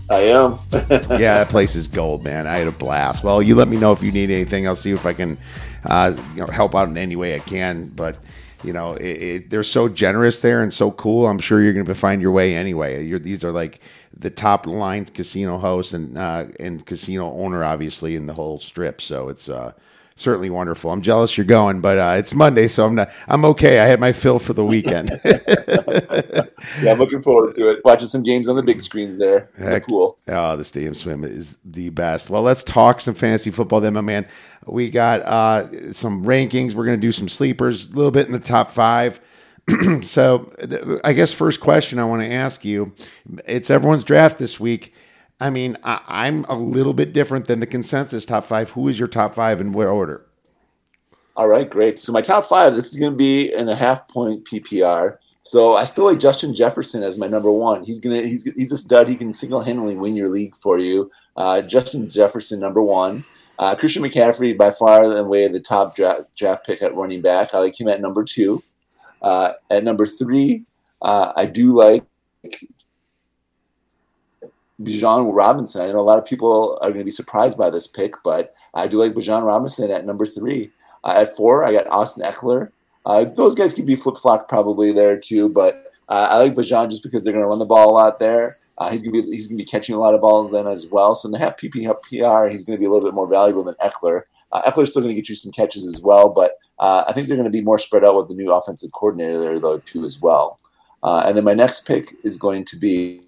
I 0.10 0.19
am. 0.22 0.58
yeah, 0.72 1.36
that 1.38 1.50
place 1.50 1.76
is 1.76 1.88
gold, 1.88 2.24
man. 2.24 2.48
I 2.48 2.58
had 2.58 2.67
a 2.67 2.72
blast. 2.72 3.24
Well, 3.24 3.41
you 3.41 3.56
let 3.56 3.67
me 3.67 3.78
know 3.78 3.91
if 3.91 4.02
you 4.02 4.12
need 4.12 4.32
anything. 4.32 4.67
I'll 4.67 4.76
see 4.76 4.91
if 4.91 5.06
I 5.06 5.13
can, 5.13 5.38
uh, 5.86 6.13
you 6.34 6.41
know, 6.41 6.48
help 6.48 6.76
out 6.76 6.88
in 6.88 6.98
any 6.98 7.15
way 7.15 7.36
I 7.36 7.39
can. 7.39 7.89
But 7.89 8.17
you 8.63 8.74
know, 8.74 8.93
it, 8.95 9.04
it, 9.06 9.50
they're 9.50 9.63
so 9.63 9.88
generous 9.88 10.41
there 10.41 10.62
and 10.62 10.74
so 10.74 10.91
cool. 10.91 11.28
I'm 11.28 11.39
sure 11.39 11.62
you're 11.62 11.74
going 11.74 11.86
to 11.86 11.95
find 11.95 12.22
your 12.22 12.32
way 12.32 12.56
anyway. 12.56 13.06
You're, 13.06 13.19
these 13.19 13.43
are 13.43 13.52
like 13.52 13.80
the 14.17 14.30
top 14.30 14.65
line 14.65 15.06
casino 15.06 15.58
host 15.58 15.93
and 15.93 16.17
uh, 16.17 16.48
and 16.60 16.86
casino 16.86 17.32
owner, 17.34 17.63
obviously, 17.63 18.15
in 18.15 18.26
the 18.26 18.34
whole 18.34 18.60
strip. 18.60 19.02
So 19.02 19.30
it's 19.30 19.48
uh, 19.48 19.74
certainly 20.19 20.49
wonderful. 20.49 20.91
I'm 20.91 21.01
jealous 21.01 21.38
you're 21.38 21.45
going, 21.45 21.82
but 21.82 21.97
uh, 21.97 22.15
it's 22.17 22.36
Monday, 22.36 22.67
so 22.67 22.86
I'm 22.86 22.95
not. 22.95 23.10
I'm 23.27 23.45
okay. 23.45 23.79
I 23.79 23.86
had 23.86 23.99
my 23.99 24.12
fill 24.12 24.38
for 24.38 24.53
the 24.53 24.65
weekend. 24.65 25.10
yeah, 25.25 26.91
I'm 26.91 26.99
looking 26.99 27.23
forward 27.23 27.55
to 27.55 27.69
it. 27.69 27.82
Watching 27.84 28.08
some 28.08 28.23
games 28.23 28.49
on 28.49 28.55
the 28.55 28.63
big 28.63 28.82
screens 28.82 29.17
there. 29.17 29.49
Heck, 29.58 29.88
cool. 29.88 30.17
Oh, 30.27 30.58
the 30.58 30.63
stadium 30.63 30.93
swim 30.93 31.23
is 31.23 31.58
the 31.63 31.89
best. 31.89 32.29
Well, 32.29 32.41
let's 32.41 32.63
talk 32.63 33.01
some 33.01 33.15
fantasy 33.15 33.51
football 33.51 33.82
then, 33.82 33.93
my 33.93 34.01
man. 34.01 34.27
We 34.65 34.89
got 34.89 35.21
uh, 35.21 35.93
some 35.93 36.25
rankings. 36.25 36.73
We're 36.73 36.86
going 36.86 36.97
to 36.97 37.01
do 37.01 37.12
some 37.12 37.29
sleepers, 37.29 37.88
a 37.88 37.95
little 37.95 38.12
bit 38.12 38.27
in 38.27 38.34
the 38.34 38.39
top 38.39 38.69
five. 38.69 39.19
so, 40.03 40.51
I 41.03 41.13
guess 41.13 41.32
first 41.32 41.62
question 41.62 41.99
I 41.99 42.05
want 42.05 42.21
to 42.23 42.32
ask 42.32 42.65
you: 42.65 42.93
It's 43.45 43.69
everyone's 43.69 44.03
draft 44.03 44.38
this 44.38 44.60
week 44.60 44.93
I 45.39 45.49
mean, 45.49 45.78
I, 45.84 46.28
am 46.28 46.45
a 46.49 46.56
little 46.56 46.93
bit 46.93 47.13
different 47.13 47.47
than 47.47 47.62
the 47.62 47.67
consensus 47.67 48.25
top 48.25 48.43
five. 48.43 48.71
Who 48.71 48.88
is 48.88 48.99
your 48.99 49.08
top 49.08 49.34
five 49.34 49.62
and 49.62 49.73
where 49.73 49.89
order? 49.89 50.25
All 51.36 51.47
right, 51.47 51.69
great. 51.69 51.99
So 51.99 52.12
my 52.12 52.21
top 52.21 52.45
five, 52.45 52.75
this 52.75 52.91
is 52.91 52.99
going 52.99 53.13
to 53.13 53.17
be 53.17 53.54
in 53.54 53.69
a 53.69 53.75
half 53.75 54.08
point 54.10 54.43
PPR. 54.45 55.17
So 55.43 55.75
I 55.75 55.86
still 55.86 56.06
like 56.06 56.19
Justin 56.19 56.54
Jefferson 56.54 57.02
as 57.02 57.17
my 57.17 57.28
number 57.28 57.49
one. 57.49 57.84
He's 57.84 57.99
gonna 57.99 58.21
he's 58.21 58.43
he's 58.54 58.71
a 58.71 58.78
stud. 58.78 59.08
He 59.08 59.15
can 59.15 59.34
single 59.34 59.62
handedly 59.62 59.95
win 59.95 60.15
your 60.15 60.30
league 60.30 60.56
for 60.56 60.78
you. 60.78 61.10
Uh, 61.38 61.62
Justin 61.62 62.08
Jefferson 62.10 62.60
number 62.60 62.84
one. 62.84 63.23
Uh, 63.58 63.75
Christian 63.75 64.04
McCaffrey 64.04 64.58
by 64.58 64.69
far 64.69 65.04
and 65.04 65.13
away 65.17 65.47
the 65.47 65.60
top 65.60 65.95
draft, 65.95 66.36
draft 66.36 66.65
pick 66.65 66.82
at 66.82 66.95
running 66.95 67.21
back. 67.21 67.54
I 67.54 67.60
like 67.60 67.80
him 67.80 67.88
at 67.88 67.99
number 67.99 68.23
two. 68.23 68.62
Uh, 69.21 69.54
at 69.69 69.84
number 69.84 70.06
three, 70.06 70.65
uh, 71.02 71.34
I 71.36 71.45
do 71.45 71.69
like 71.69 72.04
Bijan 74.81 75.33
Robinson. 75.33 75.81
I 75.81 75.91
know 75.91 75.99
a 75.99 76.01
lot 76.01 76.19
of 76.19 76.25
people 76.25 76.77
are 76.81 76.89
going 76.89 76.99
to 76.99 77.05
be 77.05 77.11
surprised 77.11 77.57
by 77.57 77.69
this 77.69 77.87
pick, 77.87 78.15
but 78.23 78.53
I 78.73 78.87
do 78.87 78.97
like 78.97 79.13
Bijan 79.13 79.45
Robinson 79.45 79.91
at 79.91 80.05
number 80.05 80.25
three. 80.25 80.71
Uh, 81.03 81.13
at 81.17 81.35
four, 81.35 81.65
I 81.65 81.73
got 81.73 81.87
Austin 81.87 82.23
Ekeler. 82.23 82.71
Uh, 83.05 83.25
those 83.25 83.55
guys 83.55 83.73
could 83.73 83.85
be 83.85 83.95
flip 83.95 84.17
flop 84.17 84.47
probably 84.47 84.91
there 84.91 85.17
too, 85.17 85.49
but 85.49 85.91
uh, 86.09 86.27
I 86.29 86.37
like 86.37 86.55
Bijan 86.55 86.89
just 86.89 87.03
because 87.03 87.23
they're 87.23 87.33
going 87.33 87.43
to 87.43 87.47
run 87.47 87.59
the 87.59 87.65
ball 87.65 87.89
a 87.89 87.93
lot 87.93 88.19
there. 88.19 88.57
Uh, 88.77 88.89
he's 88.89 89.03
going 89.03 89.13
to 89.13 89.23
be 89.23 89.35
he's 89.35 89.47
going 89.47 89.57
to 89.57 89.63
be 89.63 89.69
catching 89.69 89.95
a 89.95 89.99
lot 89.99 90.15
of 90.15 90.21
balls 90.21 90.51
then 90.51 90.67
as 90.67 90.87
well. 90.87 91.13
So 91.15 91.27
in 91.27 91.31
the 91.33 91.39
half 91.39 91.57
PPR, 91.57 92.49
he's 92.49 92.63
going 92.63 92.77
to 92.77 92.79
be 92.79 92.85
a 92.85 92.89
little 92.89 93.05
bit 93.05 93.13
more 93.13 93.27
valuable 93.27 93.63
than 93.63 93.75
Ekeler. 93.75 94.21
Uh, 94.51 94.69
Ekeler's 94.69 94.91
still 94.91 95.01
going 95.01 95.13
to 95.13 95.21
get 95.21 95.29
you 95.29 95.35
some 95.35 95.51
catches 95.51 95.85
as 95.85 96.01
well, 96.01 96.29
but 96.29 96.53
uh, 96.79 97.03
I 97.07 97.13
think 97.13 97.27
they're 97.27 97.37
going 97.37 97.43
to 97.43 97.57
be 97.57 97.61
more 97.61 97.77
spread 97.77 98.05
out 98.05 98.15
with 98.15 98.29
the 98.29 98.33
new 98.33 98.51
offensive 98.51 98.91
coordinator 98.93 99.39
there 99.39 99.59
though 99.59 99.79
too 99.79 100.05
as 100.05 100.21
well. 100.21 100.59
and 101.03 101.35
then 101.35 101.43
my 101.43 101.53
next 101.53 101.85
pick 101.85 102.15
is 102.23 102.37
going 102.37 102.63
to 102.65 102.77
be 102.77 103.21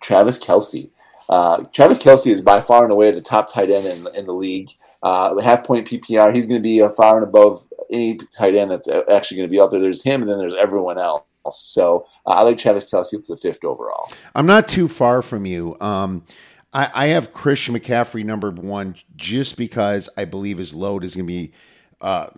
Travis 0.00 0.38
Kelce. 0.38 0.90
Uh, 1.28 1.64
Travis 1.74 1.98
Kelce 1.98 2.30
is 2.30 2.40
by 2.40 2.60
far 2.60 2.84
and 2.84 2.92
away 2.92 3.10
the 3.10 3.20
top 3.20 3.52
tight 3.52 3.70
end 3.70 3.86
in, 3.86 4.14
in 4.14 4.26
the 4.26 4.34
league. 4.34 4.68
Uh, 5.02 5.38
half 5.40 5.64
point 5.64 5.86
PPR, 5.86 6.34
he's 6.34 6.46
going 6.46 6.60
to 6.60 6.62
be 6.62 6.80
far 6.96 7.16
and 7.16 7.26
above 7.26 7.64
any 7.90 8.16
tight 8.16 8.54
end 8.54 8.70
that's 8.70 8.88
actually 8.88 9.36
going 9.36 9.48
to 9.48 9.50
be 9.50 9.60
out 9.60 9.70
there. 9.70 9.80
There's 9.80 10.02
him, 10.02 10.22
and 10.22 10.30
then 10.30 10.38
there's 10.38 10.54
everyone 10.54 10.98
else. 10.98 11.24
So 11.50 12.06
uh, 12.26 12.30
I 12.30 12.42
like 12.42 12.58
Travis 12.58 12.90
Kelce 12.90 13.14
with 13.14 13.26
the 13.26 13.36
fifth 13.36 13.64
overall. 13.64 14.10
I'm 14.34 14.46
not 14.46 14.68
too 14.68 14.88
far 14.88 15.22
from 15.22 15.46
you. 15.46 15.76
Um, 15.80 16.24
I, 16.72 16.90
I, 16.94 17.06
have 17.06 17.32
Christian 17.32 17.74
McCaffrey 17.74 18.24
number 18.24 18.50
one 18.50 18.96
just 19.16 19.56
because 19.56 20.10
I 20.18 20.26
believe 20.26 20.58
his 20.58 20.74
load 20.74 21.04
is 21.04 21.14
going 21.14 21.26
to 21.26 21.32
be. 21.32 21.52
Uh, 22.00 22.28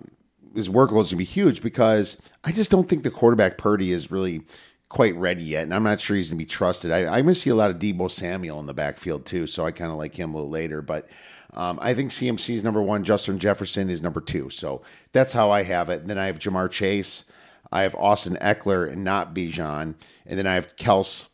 his 0.54 0.68
workload 0.68 1.02
is 1.02 1.10
going 1.10 1.10
to 1.10 1.16
be 1.16 1.24
huge 1.24 1.62
because 1.62 2.16
I 2.42 2.50
just 2.50 2.70
don't 2.70 2.88
think 2.88 3.02
the 3.02 3.10
quarterback 3.10 3.56
Purdy 3.56 3.92
is 3.92 4.10
really 4.10 4.42
quite 4.90 5.14
ready 5.16 5.44
yet, 5.44 5.62
and 5.62 5.72
I'm 5.74 5.84
not 5.84 6.00
sure 6.00 6.16
he's 6.16 6.28
going 6.28 6.38
to 6.38 6.44
be 6.44 6.48
trusted. 6.48 6.90
I, 6.90 7.06
I'm 7.06 7.24
going 7.24 7.28
to 7.28 7.34
see 7.34 7.48
a 7.48 7.54
lot 7.54 7.70
of 7.70 7.78
Deebo 7.78 8.10
Samuel 8.10 8.60
in 8.60 8.66
the 8.66 8.74
backfield 8.74 9.24
too, 9.24 9.46
so 9.46 9.64
I 9.64 9.70
kind 9.70 9.90
of 9.90 9.96
like 9.96 10.16
him 10.16 10.34
a 10.34 10.36
little 10.36 10.50
later. 10.50 10.82
But 10.82 11.08
um, 11.54 11.78
I 11.80 11.94
think 11.94 12.10
CMC 12.10 12.56
is 12.56 12.64
number 12.64 12.82
one. 12.82 13.04
Justin 13.04 13.38
Jefferson 13.38 13.88
is 13.88 14.02
number 14.02 14.20
two. 14.20 14.50
So 14.50 14.82
that's 15.12 15.32
how 15.32 15.50
I 15.50 15.62
have 15.62 15.88
it. 15.88 16.02
And 16.02 16.10
then 16.10 16.18
I 16.18 16.26
have 16.26 16.38
Ja'Marr 16.38 16.70
Chase. 16.70 17.24
I 17.72 17.82
have 17.82 17.94
Austin 17.94 18.36
Ekeler, 18.40 18.90
and 18.92 19.04
not 19.04 19.32
Bijan. 19.34 19.94
And 20.26 20.38
then 20.38 20.46
I 20.46 20.54
have 20.54 20.74
Kels, 20.76 21.28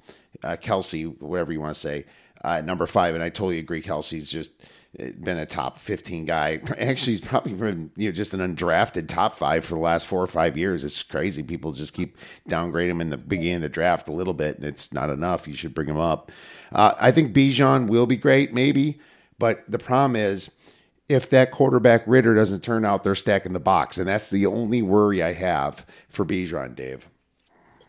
uh, 0.45 0.57
Kelce, 0.61 1.19
whatever 1.21 1.53
you 1.53 1.61
want 1.61 1.75
to 1.75 1.81
say. 1.81 2.05
uh, 2.45 2.61
number 2.61 2.87
five. 2.87 3.15
And 3.15 3.25
I 3.25 3.29
totally 3.31 3.59
agree. 3.59 3.83
Kelce's 3.83 4.31
just 4.31 4.53
been 4.97 5.39
a 5.39 5.47
top 5.47 5.79
15 5.79 6.25
guy. 6.25 6.61
Actually, 6.79 7.15
he's 7.15 7.21
probably 7.21 7.55
been 7.55 7.91
you 7.97 8.09
know 8.09 8.13
just 8.13 8.35
an 8.35 8.41
undrafted 8.41 9.09
top 9.09 9.35
five 9.35 9.65
for 9.65 9.75
the 9.75 9.81
last 9.81 10.07
four 10.07 10.23
or 10.23 10.27
five 10.27 10.57
years. 10.57 10.85
It's 10.85 11.03
crazy. 11.03 11.43
People 11.43 11.73
just 11.73 11.93
keep 11.93 12.17
downgrading 12.49 12.91
him 12.91 13.01
in 13.01 13.11
the 13.11 13.17
beginning 13.17 13.57
of 13.57 13.63
the 13.63 13.69
draft 13.69 14.09
a 14.09 14.13
little 14.13 14.35
bit, 14.35 14.57
and 14.57 14.65
it's 14.67 14.93
not 14.93 15.11
enough. 15.11 15.47
You 15.47 15.55
should 15.55 15.75
bring 15.75 15.89
him 15.89 15.99
up. 15.99 16.33
Uh, 16.73 16.95
I 17.01 17.11
think 17.13 17.35
Bijan 17.35 17.89
will 17.89 18.07
be 18.07 18.17
great, 18.17 18.53
maybe, 18.53 18.99
but 19.39 19.65
the 19.69 19.79
problem 19.79 20.17
is 20.17 20.51
if 21.09 21.31
that 21.31 21.51
quarterback 21.51 22.03
Ridder 22.07 22.35
doesn't 22.35 22.63
turn 22.63 22.85
out, 22.85 23.05
they're 23.05 23.15
stacking 23.15 23.53
the 23.53 23.61
box, 23.61 23.99
and 23.99 24.09
that's 24.09 24.31
the 24.31 24.47
only 24.47 24.83
worry 24.83 25.23
I 25.23 25.33
have 25.33 25.87
for 26.09 26.25
Bijan, 26.25 26.75
Dave. 26.75 27.09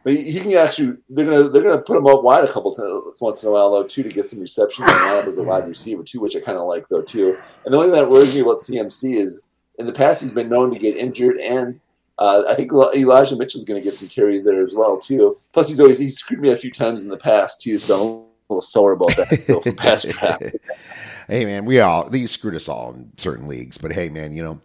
But 0.08 0.16
he 0.16 0.40
can 0.40 0.54
actually 0.54 0.96
they're 1.10 1.26
gonna 1.26 1.50
they're 1.50 1.64
gonna 1.64 1.82
put 1.82 1.98
him 1.98 2.08
up 2.08 2.24
wide 2.24 2.46
a 2.46 2.48
couple 2.48 2.74
times 2.74 3.20
once 3.20 3.44
in 3.44 3.50
a 3.50 3.52
while 3.52 3.70
though 3.70 3.84
too 3.84 4.04
to 4.04 4.10
get 4.10 4.26
some 4.26 4.40
receptions 4.40 4.88
and 4.90 5.28
as 5.28 5.38
a 5.38 5.44
wide 5.44 5.68
receiver 5.68 6.02
too, 6.02 6.22
which 6.22 6.34
I 6.34 6.40
kind 6.40 6.58
of 6.58 6.66
like 6.66 6.88
though 6.88 7.02
too. 7.02 7.38
And 7.66 7.74
the 7.74 7.78
only 7.78 7.90
thing 7.90 8.00
that 8.00 8.10
worries 8.10 8.34
me 8.34 8.40
about 8.40 8.60
CMC 8.60 9.18
is 9.18 9.42
in 9.80 9.86
the 9.86 9.92
past 9.92 10.22
he's 10.22 10.32
been 10.32 10.48
known 10.48 10.74
to 10.74 10.80
get 10.80 10.96
injured, 10.96 11.42
and 11.42 11.82
uh, 12.20 12.44
I 12.48 12.56
think 12.56 12.72
Elijah 12.72 13.36
Mitchell's 13.36 13.66
going 13.66 13.82
to 13.82 13.84
get 13.84 13.96
some 13.96 14.08
carries 14.08 14.46
there 14.46 14.64
as 14.64 14.76
well 14.76 14.98
too. 14.98 15.38
Plus 15.52 15.68
he's 15.68 15.82
always 15.82 16.00
he's 16.00 16.20
screwed 16.20 16.40
me 16.40 16.52
a 16.52 16.58
few 16.58 16.72
times 16.72 17.04
in 17.04 17.10
the 17.10 17.18
past 17.18 17.62
too, 17.62 17.78
so 17.78 17.96
I'm 17.96 18.08
a 18.08 18.54
little 18.54 18.62
sore 18.62 18.94
about 18.94 19.14
that 19.18 19.74
past 19.78 20.08
draft. 20.08 20.56
hey 21.28 21.44
man, 21.44 21.66
we 21.66 21.82
all 21.82 22.10
these 22.10 22.32
screwed 22.32 22.56
us 22.56 22.70
all 22.70 22.94
in 22.94 23.12
certain 23.18 23.50
leagues, 23.50 23.78
but 23.78 23.92
hey 23.92 24.08
man, 24.08 24.32
you 24.32 24.42
know 24.42 24.62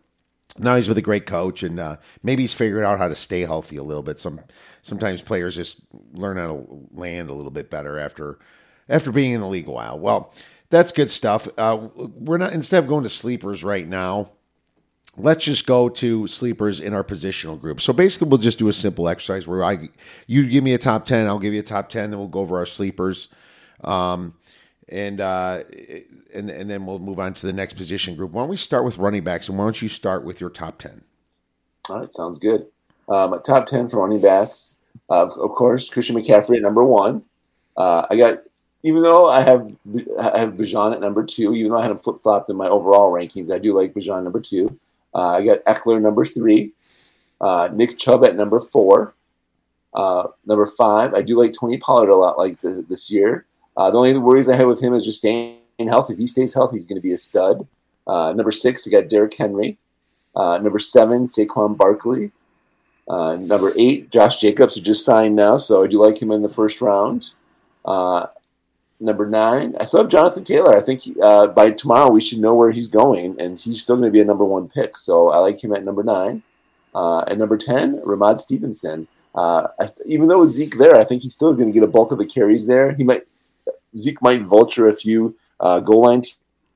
now 0.58 0.76
he's 0.76 0.88
with 0.88 0.98
a 0.98 1.02
great 1.02 1.26
coach, 1.26 1.62
and 1.62 1.80
uh, 1.80 1.96
maybe 2.22 2.42
he's 2.42 2.52
figured 2.52 2.84
out 2.84 2.98
how 2.98 3.08
to 3.08 3.14
stay 3.14 3.40
healthy 3.40 3.76
a 3.76 3.82
little 3.82 4.02
bit. 4.02 4.20
Some 4.20 4.40
sometimes 4.82 5.22
players 5.22 5.56
just 5.56 5.80
learn 6.12 6.36
how 6.36 6.48
to 6.48 6.88
land 6.92 7.30
a 7.30 7.32
little 7.32 7.50
bit 7.50 7.70
better 7.70 7.98
after 7.98 8.38
after 8.88 9.10
being 9.10 9.32
in 9.32 9.40
the 9.40 9.48
league 9.48 9.68
a 9.68 9.70
while. 9.70 9.98
Well, 9.98 10.34
that's 10.68 10.92
good 10.92 11.10
stuff. 11.10 11.48
Uh, 11.56 11.88
we're 11.94 12.38
not 12.38 12.52
instead 12.52 12.82
of 12.82 12.88
going 12.88 13.04
to 13.04 13.10
sleepers 13.10 13.64
right 13.64 13.86
now. 13.86 14.32
Let's 15.16 15.44
just 15.44 15.66
go 15.66 15.90
to 15.90 16.26
sleepers 16.26 16.80
in 16.80 16.94
our 16.94 17.04
positional 17.04 17.60
group. 17.60 17.82
So 17.82 17.92
basically, 17.92 18.28
we'll 18.28 18.38
just 18.38 18.58
do 18.58 18.68
a 18.68 18.72
simple 18.72 19.08
exercise 19.08 19.46
where 19.46 19.62
I 19.62 19.90
you 20.26 20.48
give 20.48 20.64
me 20.64 20.72
a 20.72 20.78
top 20.78 21.04
ten, 21.04 21.26
I'll 21.26 21.38
give 21.38 21.52
you 21.52 21.60
a 21.60 21.64
top 21.64 21.88
ten, 21.88 22.10
then 22.10 22.18
we'll 22.18 22.28
go 22.28 22.40
over 22.40 22.56
our 22.56 22.66
sleepers. 22.66 23.28
Um, 23.84 24.34
and 24.88 25.20
uh, 25.20 25.60
and 26.34 26.50
and 26.50 26.70
then 26.70 26.86
we'll 26.86 26.98
move 26.98 27.18
on 27.18 27.34
to 27.34 27.46
the 27.46 27.52
next 27.52 27.74
position 27.74 28.16
group. 28.16 28.32
Why 28.32 28.42
don't 28.42 28.48
we 28.48 28.56
start 28.56 28.84
with 28.84 28.98
running 28.98 29.22
backs, 29.22 29.48
and 29.48 29.58
why 29.58 29.64
don't 29.64 29.80
you 29.80 29.88
start 29.88 30.24
with 30.24 30.40
your 30.40 30.50
top 30.50 30.78
ten? 30.78 31.04
All 31.88 32.00
right, 32.00 32.10
sounds 32.10 32.38
good. 32.38 32.66
Um, 33.08 33.40
top 33.42 33.66
ten 33.66 33.88
for 33.88 33.98
running 33.98 34.20
backs, 34.20 34.78
uh, 35.10 35.26
of 35.26 35.50
course, 35.50 35.90
Christian 35.90 36.16
McCaffrey 36.16 36.56
at 36.56 36.62
number 36.62 36.84
one. 36.84 37.22
Uh, 37.76 38.06
I 38.10 38.16
got 38.16 38.42
even 38.82 39.02
though 39.02 39.28
I 39.28 39.40
have 39.42 39.74
I 40.18 40.38
have 40.38 40.54
Bijan 40.54 40.92
at 40.92 41.00
number 41.00 41.24
two, 41.24 41.54
even 41.54 41.72
though 41.72 41.78
I 41.78 41.82
had 41.82 41.90
him 41.90 41.98
flip 41.98 42.20
flopped 42.20 42.48
in 42.48 42.56
my 42.56 42.68
overall 42.68 43.12
rankings, 43.12 43.50
I 43.50 43.58
do 43.58 43.72
like 43.72 43.94
Bijan 43.94 44.22
number 44.24 44.40
two. 44.40 44.78
Uh, 45.14 45.36
I 45.36 45.44
got 45.44 45.64
Ekeler 45.64 46.00
number 46.00 46.24
three, 46.24 46.72
uh, 47.40 47.68
Nick 47.72 47.98
Chubb 47.98 48.24
at 48.24 48.36
number 48.36 48.60
four. 48.60 49.14
Uh, 49.92 50.28
number 50.46 50.64
five, 50.64 51.12
I 51.12 51.20
do 51.20 51.38
like 51.38 51.52
Tony 51.52 51.76
Pollard 51.76 52.08
a 52.08 52.16
lot 52.16 52.38
like 52.38 52.60
the, 52.62 52.84
this 52.88 53.10
year. 53.10 53.44
Uh, 53.76 53.90
the 53.90 53.98
only 53.98 54.16
worries 54.16 54.48
I 54.48 54.56
have 54.56 54.68
with 54.68 54.80
him 54.80 54.94
is 54.94 55.04
just 55.04 55.18
staying 55.18 55.58
healthy. 55.78 56.14
If 56.14 56.18
he 56.18 56.26
stays 56.26 56.54
healthy, 56.54 56.76
he's 56.76 56.86
going 56.86 57.00
to 57.00 57.06
be 57.06 57.12
a 57.12 57.18
stud. 57.18 57.66
Number 58.06 58.52
six, 58.52 58.86
I 58.86 58.90
got 58.90 59.08
Derrick 59.08 59.34
Henry. 59.36 59.76
Number 60.34 60.78
seven, 60.78 61.26
Saquon 61.26 61.76
Barkley. 61.76 62.32
Uh, 63.08 63.36
number 63.36 63.72
eight, 63.76 64.10
Josh 64.10 64.40
Jacobs, 64.40 64.74
who 64.74 64.80
just 64.80 65.04
signed 65.04 65.36
now, 65.36 65.56
so 65.56 65.82
I 65.82 65.86
do 65.86 65.98
like 65.98 66.20
him 66.20 66.30
in 66.30 66.42
the 66.42 66.48
first 66.48 66.80
round. 66.80 67.30
Uh, 67.84 68.26
number 69.00 69.26
nine, 69.26 69.74
I 69.80 69.84
still 69.84 70.00
have 70.00 70.10
Jonathan 70.10 70.44
Taylor. 70.44 70.76
I 70.76 70.80
think 70.80 71.02
uh, 71.20 71.48
by 71.48 71.70
tomorrow 71.72 72.10
we 72.10 72.20
should 72.20 72.38
know 72.38 72.54
where 72.54 72.70
he's 72.70 72.88
going, 72.88 73.40
and 73.40 73.58
he's 73.60 73.82
still 73.82 73.96
going 73.96 74.08
to 74.08 74.12
be 74.12 74.20
a 74.20 74.24
number 74.24 74.44
one 74.44 74.68
pick. 74.68 74.96
So 74.96 75.30
I 75.30 75.38
like 75.38 75.62
him 75.62 75.74
at 75.74 75.84
number 75.84 76.02
nine. 76.02 76.42
at 76.94 77.38
number 77.38 77.58
10, 77.58 78.00
Rhamondre 78.02 78.38
Stevenson. 78.38 79.08
Uh, 79.34 79.68
even 80.06 80.28
though 80.28 80.46
Zeke 80.46 80.76
there, 80.76 80.96
I 80.96 81.04
think 81.04 81.22
he's 81.22 81.34
still 81.34 81.54
going 81.54 81.72
to 81.72 81.78
get 81.78 81.86
a 81.86 81.90
bulk 81.90 82.12
of 82.12 82.18
the 82.18 82.26
carries 82.26 82.66
there. 82.66 82.92
He 82.92 83.04
might 83.04 83.24
Zeke 83.96 84.22
might 84.22 84.42
vulture 84.42 84.88
a 84.88 84.94
few 84.94 85.36
uh, 85.60 85.80
goal 85.80 86.02
line 86.02 86.22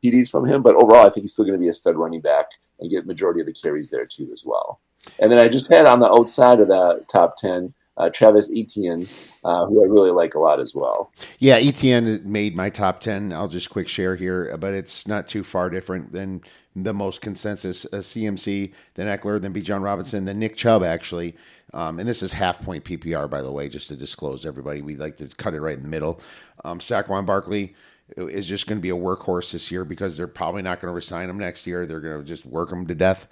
TDs 0.02 0.30
from 0.30 0.46
him, 0.46 0.62
but 0.62 0.76
overall, 0.76 1.06
I 1.06 1.10
think 1.10 1.24
he's 1.24 1.32
still 1.32 1.44
going 1.44 1.58
to 1.58 1.62
be 1.62 1.68
a 1.68 1.74
stud 1.74 1.96
running 1.96 2.20
back 2.20 2.46
and 2.80 2.90
get 2.90 3.06
majority 3.06 3.40
of 3.40 3.46
the 3.46 3.52
carries 3.52 3.90
there 3.90 4.06
too 4.06 4.30
as 4.32 4.44
well. 4.44 4.80
And 5.18 5.30
then 5.30 5.38
I 5.38 5.48
just 5.48 5.68
had 5.70 5.86
on 5.86 6.00
the 6.00 6.10
outside 6.10 6.60
of 6.60 6.68
that 6.68 7.06
top 7.08 7.36
ten 7.36 7.74
uh, 7.96 8.10
Travis 8.10 8.50
Etienne, 8.54 9.06
uh, 9.44 9.66
who 9.66 9.82
I 9.82 9.86
really 9.86 10.10
like 10.10 10.34
a 10.34 10.38
lot 10.38 10.60
as 10.60 10.74
well. 10.74 11.12
Yeah, 11.38 11.56
Etienne 11.56 12.20
made 12.24 12.54
my 12.54 12.68
top 12.68 13.00
10. 13.00 13.32
I'll 13.32 13.48
just 13.48 13.70
quick 13.70 13.88
share 13.88 14.16
here, 14.16 14.54
but 14.58 14.74
it's 14.74 15.08
not 15.08 15.26
too 15.26 15.42
far 15.42 15.70
different 15.70 16.12
than 16.12 16.42
the 16.74 16.92
most 16.92 17.22
consensus 17.22 17.86
uh, 17.86 17.98
CMC, 17.98 18.72
then 18.94 19.06
Ekeler, 19.06 19.40
then 19.40 19.54
Bijan 19.54 19.82
Robinson, 19.82 20.26
then 20.26 20.38
Nick 20.38 20.56
Chubb, 20.56 20.84
actually. 20.84 21.34
Um, 21.72 21.98
and 21.98 22.06
this 22.08 22.22
is 22.22 22.34
half 22.34 22.62
point 22.62 22.84
PPR, 22.84 23.30
by 23.30 23.40
the 23.40 23.50
way, 23.50 23.68
just 23.68 23.88
to 23.88 23.96
disclose 23.96 24.44
everybody. 24.44 24.82
We 24.82 24.94
like 24.96 25.16
to 25.16 25.26
cut 25.28 25.54
it 25.54 25.60
right 25.60 25.76
in 25.76 25.82
the 25.82 25.88
middle. 25.88 26.20
Um, 26.64 26.78
Saquon 26.78 27.24
Barkley 27.24 27.74
is 28.16 28.48
just 28.48 28.66
going 28.66 28.78
to 28.78 28.82
be 28.82 28.90
a 28.90 28.94
workhorse 28.94 29.52
this 29.52 29.70
year 29.70 29.84
because 29.84 30.16
they're 30.16 30.28
probably 30.28 30.62
not 30.62 30.80
going 30.80 30.90
to 30.90 30.94
resign 30.94 31.28
him 31.28 31.38
next 31.38 31.66
year. 31.66 31.86
They're 31.86 32.00
going 32.00 32.20
to 32.20 32.24
just 32.24 32.46
work 32.46 32.70
him 32.70 32.86
to 32.86 32.94
death. 32.94 33.26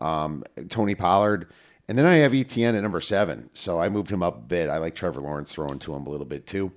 Um, 0.00 0.44
Tony 0.68 0.94
Pollard. 0.94 1.48
And 1.88 1.98
then 1.98 2.06
I 2.06 2.16
have 2.16 2.32
Etienne 2.32 2.76
at 2.76 2.82
number 2.82 3.00
seven. 3.00 3.50
So 3.52 3.80
I 3.80 3.88
moved 3.88 4.10
him 4.10 4.22
up 4.22 4.36
a 4.36 4.42
bit. 4.42 4.70
I 4.70 4.78
like 4.78 4.94
Trevor 4.94 5.20
Lawrence 5.20 5.52
throwing 5.52 5.80
to 5.80 5.94
him 5.94 6.06
a 6.06 6.10
little 6.10 6.26
bit 6.26 6.46
too. 6.46 6.72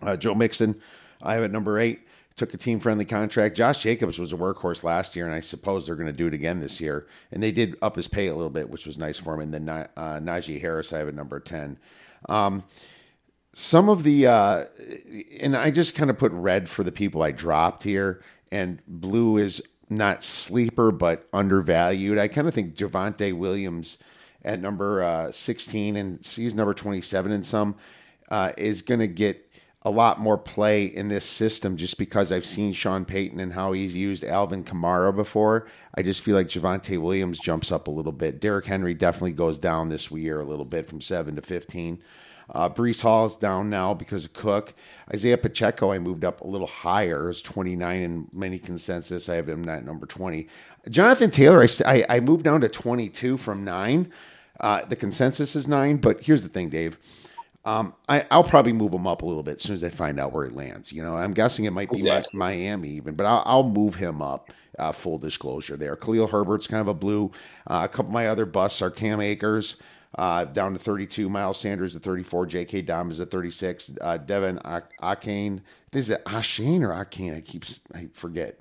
Uh, 0.00 0.16
Joe 0.16 0.34
Mixon, 0.34 0.80
I 1.20 1.34
have 1.34 1.44
at 1.44 1.50
number 1.50 1.78
eight. 1.78 2.00
Took 2.34 2.54
a 2.54 2.56
team 2.56 2.80
friendly 2.80 3.04
contract. 3.04 3.58
Josh 3.58 3.82
Jacobs 3.82 4.18
was 4.18 4.32
a 4.32 4.36
workhorse 4.36 4.82
last 4.82 5.14
year, 5.14 5.26
and 5.26 5.34
I 5.34 5.40
suppose 5.40 5.84
they're 5.84 5.96
going 5.96 6.06
to 6.06 6.14
do 6.14 6.28
it 6.28 6.34
again 6.34 6.60
this 6.60 6.80
year. 6.80 7.06
And 7.30 7.42
they 7.42 7.52
did 7.52 7.76
up 7.82 7.96
his 7.96 8.08
pay 8.08 8.26
a 8.28 8.34
little 8.34 8.50
bit, 8.50 8.70
which 8.70 8.86
was 8.86 8.96
nice 8.96 9.18
for 9.18 9.34
him. 9.34 9.40
And 9.40 9.52
then 9.52 9.68
uh, 9.68 9.86
Najee 9.96 10.62
Harris, 10.62 10.94
I 10.94 10.98
have 11.00 11.08
at 11.08 11.14
number 11.14 11.38
10. 11.38 11.78
Um, 12.30 12.64
some 13.54 13.88
of 13.88 14.02
the 14.02 14.26
uh, 14.26 14.64
and 15.40 15.56
I 15.56 15.70
just 15.70 15.94
kind 15.94 16.10
of 16.10 16.18
put 16.18 16.32
red 16.32 16.68
for 16.68 16.84
the 16.84 16.92
people 16.92 17.22
I 17.22 17.32
dropped 17.32 17.82
here, 17.82 18.22
and 18.50 18.80
blue 18.86 19.36
is 19.36 19.62
not 19.90 20.24
sleeper 20.24 20.90
but 20.90 21.28
undervalued. 21.32 22.18
I 22.18 22.28
kind 22.28 22.48
of 22.48 22.54
think 22.54 22.74
Javonte 22.74 23.36
Williams 23.36 23.98
at 24.44 24.60
number 24.60 25.02
uh, 25.02 25.30
16 25.32 25.96
and 25.96 26.24
he's 26.24 26.54
number 26.54 26.74
27 26.74 27.30
in 27.30 27.42
some 27.42 27.76
uh, 28.28 28.52
is 28.56 28.82
going 28.82 29.00
to 29.00 29.06
get 29.06 29.48
a 29.84 29.90
lot 29.90 30.20
more 30.20 30.38
play 30.38 30.84
in 30.84 31.08
this 31.08 31.24
system 31.24 31.76
just 31.76 31.98
because 31.98 32.30
I've 32.30 32.46
seen 32.46 32.72
Sean 32.72 33.04
Payton 33.04 33.40
and 33.40 33.52
how 33.52 33.72
he's 33.72 33.96
used 33.96 34.22
Alvin 34.22 34.62
Kamara 34.62 35.14
before. 35.14 35.66
I 35.94 36.02
just 36.02 36.22
feel 36.22 36.36
like 36.36 36.46
Javonte 36.46 36.98
Williams 37.00 37.40
jumps 37.40 37.72
up 37.72 37.88
a 37.88 37.90
little 37.90 38.12
bit. 38.12 38.40
Derrick 38.40 38.66
Henry 38.66 38.94
definitely 38.94 39.32
goes 39.32 39.58
down 39.58 39.88
this 39.88 40.10
year 40.10 40.40
a 40.40 40.44
little 40.44 40.64
bit 40.64 40.88
from 40.88 41.00
7 41.00 41.34
to 41.34 41.42
15. 41.42 42.00
Uh, 42.50 42.68
Breece 42.68 43.02
Hall 43.02 43.26
is 43.26 43.36
down 43.36 43.70
now 43.70 43.94
because 43.94 44.24
of 44.24 44.32
Cook. 44.32 44.74
Isaiah 45.12 45.38
Pacheco, 45.38 45.92
I 45.92 45.98
moved 45.98 46.24
up 46.24 46.40
a 46.40 46.46
little 46.46 46.66
higher, 46.66 47.30
is 47.30 47.42
29 47.42 48.00
in 48.00 48.28
many 48.32 48.58
consensus. 48.58 49.28
I 49.28 49.36
have 49.36 49.48
him 49.48 49.68
at 49.68 49.84
number 49.84 50.06
20. 50.06 50.48
Jonathan 50.90 51.30
Taylor, 51.30 51.62
I, 51.62 51.68
I, 51.86 52.04
I 52.16 52.20
moved 52.20 52.44
down 52.44 52.60
to 52.62 52.68
22 52.68 53.36
from 53.36 53.64
9. 53.64 54.10
Uh, 54.60 54.84
the 54.84 54.96
consensus 54.96 55.56
is 55.56 55.66
9, 55.66 55.96
but 55.96 56.22
here's 56.22 56.42
the 56.42 56.48
thing, 56.48 56.68
Dave. 56.68 56.98
Um, 57.64 57.94
I, 58.08 58.26
I'll 58.30 58.44
probably 58.44 58.72
move 58.72 58.92
him 58.92 59.06
up 59.06 59.22
a 59.22 59.26
little 59.26 59.42
bit 59.42 59.56
as 59.56 59.62
soon 59.62 59.76
as 59.76 59.84
I 59.84 59.90
find 59.90 60.18
out 60.18 60.32
where 60.32 60.44
he 60.44 60.50
lands. 60.50 60.92
You 60.92 61.02
know, 61.02 61.16
I'm 61.16 61.32
guessing 61.32 61.64
it 61.64 61.72
might 61.72 61.90
be 61.90 61.98
exactly. 61.98 62.36
Miami 62.36 62.88
even, 62.90 63.14
but 63.14 63.24
I'll, 63.24 63.42
I'll 63.46 63.68
move 63.68 63.96
him 63.96 64.20
up. 64.20 64.52
Uh, 64.78 64.90
full 64.90 65.18
disclosure 65.18 65.76
there. 65.76 65.94
Khalil 65.96 66.28
Herbert's 66.28 66.66
kind 66.66 66.80
of 66.80 66.88
a 66.88 66.94
blue. 66.94 67.30
Uh, 67.66 67.82
a 67.84 67.88
couple 67.88 68.06
of 68.06 68.14
my 68.14 68.26
other 68.26 68.46
busts 68.46 68.80
are 68.80 68.90
Cam 68.90 69.20
Akers, 69.20 69.76
uh, 70.16 70.44
down 70.44 70.72
to 70.72 70.78
32. 70.78 71.28
Miles 71.28 71.58
Sanders 71.58 71.96
at 71.96 72.02
34. 72.02 72.46
J.K. 72.46 72.82
Dobbins 72.82 73.20
at 73.20 73.30
36. 73.30 73.92
Uh, 74.00 74.16
Devon 74.18 74.58
Akane. 75.02 75.60
Is 75.92 76.10
it 76.10 76.24
Ashane 76.24 76.82
or 76.82 76.92
Akane? 76.92 77.36
I 77.36 77.40
keep 77.40 77.64
I 77.94 78.08
forget. 78.12 78.60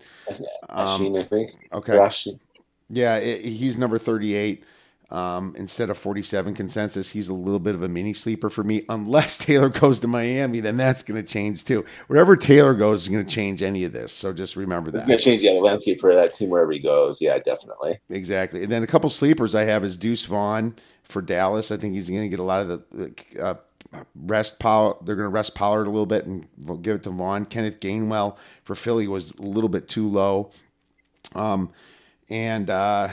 Um, 0.70 1.02
Ashane, 1.02 1.20
I 1.20 1.24
think. 1.24 1.52
Okay. 1.74 2.12
Yeah, 2.90 3.16
it, 3.18 3.44
he's 3.44 3.78
number 3.78 3.98
38. 3.98 4.64
Um, 5.12 5.54
instead 5.58 5.90
of 5.90 5.98
47 5.98 6.56
consensus, 6.56 7.10
he's 7.10 7.28
a 7.28 7.34
little 7.34 7.60
bit 7.60 7.76
of 7.76 7.84
a 7.84 7.90
mini 7.90 8.14
sleeper 8.14 8.50
for 8.50 8.64
me. 8.64 8.86
Unless 8.88 9.38
Taylor 9.46 9.68
goes 9.68 10.00
to 10.00 10.08
Miami, 10.08 10.62
then 10.62 10.78
that's 10.78 11.04
going 11.04 11.22
to 11.22 11.28
change 11.28 11.66
too. 11.66 11.84
Wherever 12.08 12.38
Taylor 12.38 12.74
goes 12.74 13.04
is 13.04 13.08
going 13.10 13.26
to 13.26 13.30
change 13.30 13.62
any 13.62 13.84
of 13.84 13.92
this. 13.92 14.14
So 14.14 14.32
just 14.32 14.56
remember 14.56 14.90
that. 14.92 15.00
It's 15.00 15.08
going 15.08 15.20
to 15.20 15.24
change 15.24 15.42
yeah, 15.42 15.54
the 15.54 15.60
landscape 15.60 16.00
for 16.00 16.16
that 16.16 16.34
team 16.34 16.50
wherever 16.50 16.72
he 16.72 16.80
goes. 16.80 17.22
Yeah, 17.22 17.38
definitely. 17.40 18.00
Exactly. 18.10 18.64
And 18.64 18.72
then 18.72 18.84
a 18.84 18.88
couple 18.88 19.10
sleepers 19.10 19.54
I 19.54 19.66
have 19.66 19.84
is 19.84 19.98
Deuce 19.98 20.24
Vaughn 20.26 20.76
for 21.12 21.22
Dallas. 21.22 21.72
I 21.72 21.78
think 21.78 21.94
he's 21.94 22.10
going 22.10 22.22
to 22.24 22.28
get 22.30 22.40
a 22.40 22.44
lot 22.44 22.62
of 22.62 22.84
the 22.92 23.14
uh, 23.40 23.56
rest 24.16 24.60
Pollard. 24.60 24.98
They're 25.06 25.16
going 25.16 25.30
to 25.30 25.34
rest 25.34 25.54
Pollard 25.56 25.86
a 25.86 25.92
little 25.92 26.06
bit 26.06 26.26
and 26.26 26.48
give 26.82 26.96
it 26.96 27.04
to 27.04 27.10
Vaughn. 27.12 27.46
Kenneth 27.46 27.80
Gainwell 27.80 28.38
for 28.64 28.76
Philly 28.76 29.08
was 29.08 29.32
a 29.38 29.42
little 29.42 29.70
bit 29.70 29.88
too 29.88 30.08
low. 30.08 30.52
Um, 31.36 31.72
and 32.30 32.70
uh, 32.70 33.10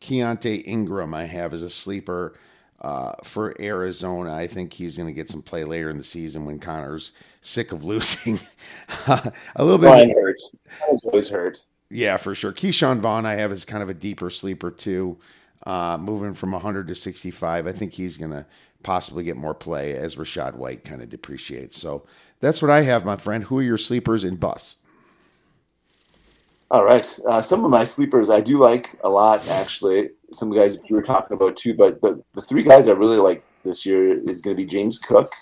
Keaontay 0.00 0.62
Ingram, 0.66 1.14
I 1.14 1.24
have 1.24 1.54
as 1.54 1.62
a 1.62 1.70
sleeper. 1.70 2.34
uh, 2.80 3.12
for 3.22 3.54
Arizona. 3.60 4.34
I 4.34 4.48
think 4.48 4.72
he's 4.72 4.96
going 4.96 5.06
to 5.06 5.12
get 5.12 5.28
some 5.30 5.40
play 5.42 5.62
later 5.62 5.88
in 5.88 5.98
the 5.98 6.04
season 6.04 6.44
when 6.44 6.58
Conner's 6.58 7.12
sick 7.40 7.70
of 7.70 7.84
losing. 7.90 8.40
a 9.06 9.32
little 9.58 9.78
bit. 9.78 9.86
Brian 9.86 10.10
hurt. 10.10 10.36
always 11.04 11.28
hurt. 11.28 11.64
Yeah, 11.90 12.16
for 12.16 12.34
sure. 12.34 12.52
Ke'Shawn 12.52 12.98
Vaughn, 13.00 13.24
I 13.26 13.34
have 13.36 13.52
as 13.52 13.64
kind 13.64 13.82
of 13.82 13.88
a 13.88 13.94
deeper 13.94 14.30
sleeper 14.30 14.70
too, 14.70 15.18
uh, 15.66 15.96
moving 15.98 16.34
from 16.34 16.52
100 16.52 16.88
to 16.88 16.94
65. 16.94 17.66
I 17.66 17.72
think 17.72 17.94
he's 17.94 18.16
going 18.16 18.32
to 18.32 18.46
possibly 18.82 19.24
get 19.24 19.36
more 19.36 19.54
play 19.54 19.96
as 19.96 20.16
Rachaad 20.16 20.54
White 20.54 20.84
kind 20.84 21.02
of 21.02 21.08
depreciates. 21.08 21.78
So 21.80 22.04
that's 22.40 22.60
what 22.60 22.70
I 22.70 22.82
have, 22.82 23.04
my 23.04 23.16
friend. 23.16 23.44
Who 23.44 23.58
are 23.58 23.62
your 23.62 23.78
sleepers 23.78 24.24
in 24.24 24.36
bus? 24.36 24.76
All 26.70 26.84
right. 26.84 27.18
Uh, 27.26 27.42
some 27.42 27.64
of 27.64 27.70
my 27.70 27.84
sleepers 27.84 28.30
I 28.30 28.40
do 28.40 28.56
like 28.56 28.98
a 29.04 29.08
lot, 29.08 29.46
actually. 29.48 30.10
Some 30.32 30.50
guys 30.50 30.74
you 30.88 30.96
were 30.96 31.02
talking 31.02 31.34
about 31.36 31.56
too, 31.56 31.74
but 31.74 32.00
but 32.00 32.18
the 32.34 32.40
three 32.40 32.62
guys 32.62 32.88
I 32.88 32.92
really 32.92 33.18
like 33.18 33.44
this 33.62 33.84
year 33.84 34.18
is 34.28 34.40
going 34.40 34.56
to 34.56 34.62
be 34.62 34.66
James 34.66 34.98
Cook. 34.98 35.32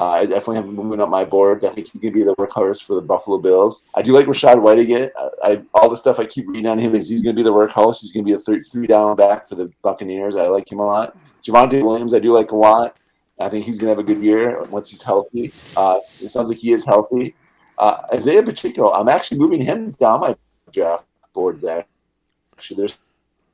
Uh, 0.00 0.12
I 0.12 0.24
definitely 0.24 0.56
have 0.56 0.64
moving 0.64 0.98
up 0.98 1.10
my 1.10 1.26
boards. 1.26 1.62
I 1.62 1.68
think 1.68 1.88
he's 1.88 2.00
going 2.00 2.14
to 2.14 2.18
be 2.18 2.24
the 2.24 2.34
workhorse 2.36 2.82
for 2.82 2.94
the 2.94 3.02
Buffalo 3.02 3.36
Bills. 3.36 3.84
I 3.94 4.00
do 4.00 4.12
like 4.12 4.24
Rachaad 4.24 4.62
White 4.62 4.78
again. 4.78 5.10
I, 5.14 5.28
I, 5.42 5.62
all 5.74 5.90
the 5.90 5.96
stuff 5.96 6.18
I 6.18 6.24
keep 6.24 6.48
reading 6.48 6.68
on 6.68 6.78
him 6.78 6.94
is 6.94 7.06
he's 7.06 7.22
going 7.22 7.36
to 7.36 7.38
be 7.38 7.44
the 7.44 7.52
workhorse. 7.52 8.00
He's 8.00 8.10
going 8.10 8.24
to 8.24 8.30
be 8.30 8.34
a 8.34 8.38
three, 8.38 8.62
three 8.62 8.86
down 8.86 9.14
back 9.14 9.46
for 9.46 9.56
the 9.56 9.70
Buccaneers. 9.82 10.36
I 10.36 10.46
like 10.46 10.72
him 10.72 10.78
a 10.78 10.86
lot. 10.86 11.18
Javonte 11.44 11.82
Williams, 11.82 12.14
I 12.14 12.18
do 12.18 12.32
like 12.32 12.52
a 12.52 12.56
lot. 12.56 12.98
I 13.38 13.50
think 13.50 13.66
he's 13.66 13.78
going 13.78 13.94
to 13.94 13.94
have 13.94 13.98
a 13.98 14.14
good 14.14 14.24
year 14.24 14.62
once 14.70 14.90
he's 14.90 15.02
healthy. 15.02 15.52
Uh, 15.76 15.98
it 16.18 16.30
sounds 16.30 16.48
like 16.48 16.56
he 16.56 16.72
is 16.72 16.86
healthy. 16.86 17.34
Uh, 17.76 18.00
Isaiah 18.14 18.42
Pacheco, 18.42 18.92
I'm 18.92 19.08
actually 19.10 19.36
moving 19.36 19.60
him 19.60 19.90
down 19.92 20.20
my 20.20 20.34
draft 20.72 21.04
boards. 21.34 21.62
Actually, 21.62 22.86
they're 22.86 22.96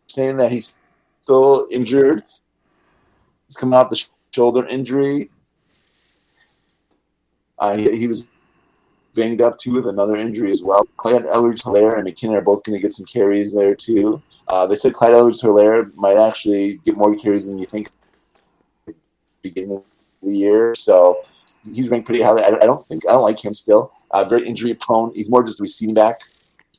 saying 0.06 0.36
that 0.36 0.52
he's 0.52 0.76
still 1.22 1.66
injured. 1.72 2.22
He's 3.48 3.56
coming 3.56 3.74
off 3.74 3.90
the 3.90 4.00
shoulder 4.30 4.64
injury. 4.68 5.28
Uh, 7.58 7.76
he, 7.76 7.96
he, 7.96 8.06
was 8.06 8.24
banged 9.14 9.40
up 9.40 9.58
too 9.58 9.72
with 9.72 9.86
another 9.86 10.16
injury 10.16 10.50
as 10.50 10.62
well. 10.62 10.86
Clyde 10.96 11.26
Edwards-Helaire 11.26 11.98
and 11.98 12.06
McKinnon 12.06 12.34
are 12.34 12.42
both 12.42 12.62
going 12.64 12.78
to 12.78 12.82
get 12.82 12.92
some 12.92 13.06
carries 13.06 13.54
there 13.54 13.74
too. 13.74 14.22
Uh, 14.48 14.66
they 14.66 14.76
said 14.76 14.92
Clyde 14.92 15.14
Edwards-Helaire 15.14 15.94
might 15.94 16.18
actually 16.18 16.78
get 16.84 16.96
more 16.96 17.16
carries 17.16 17.46
than 17.46 17.58
you 17.58 17.66
think 17.66 17.88
beginning 19.42 19.76
of 19.76 19.84
the 20.22 20.36
year. 20.36 20.74
So 20.74 21.22
he's 21.64 21.88
ranked 21.88 22.06
pretty 22.06 22.22
highly. 22.22 22.42
I, 22.42 22.48
I 22.48 22.66
don't 22.66 22.86
think 22.86 23.06
I 23.08 23.12
don't 23.12 23.22
like 23.22 23.42
him 23.42 23.54
still. 23.54 23.92
Uh, 24.10 24.24
very 24.24 24.46
injury 24.46 24.74
prone. 24.74 25.12
He's 25.14 25.30
more 25.30 25.42
just 25.42 25.60
receiving 25.60 25.94
back. 25.94 26.20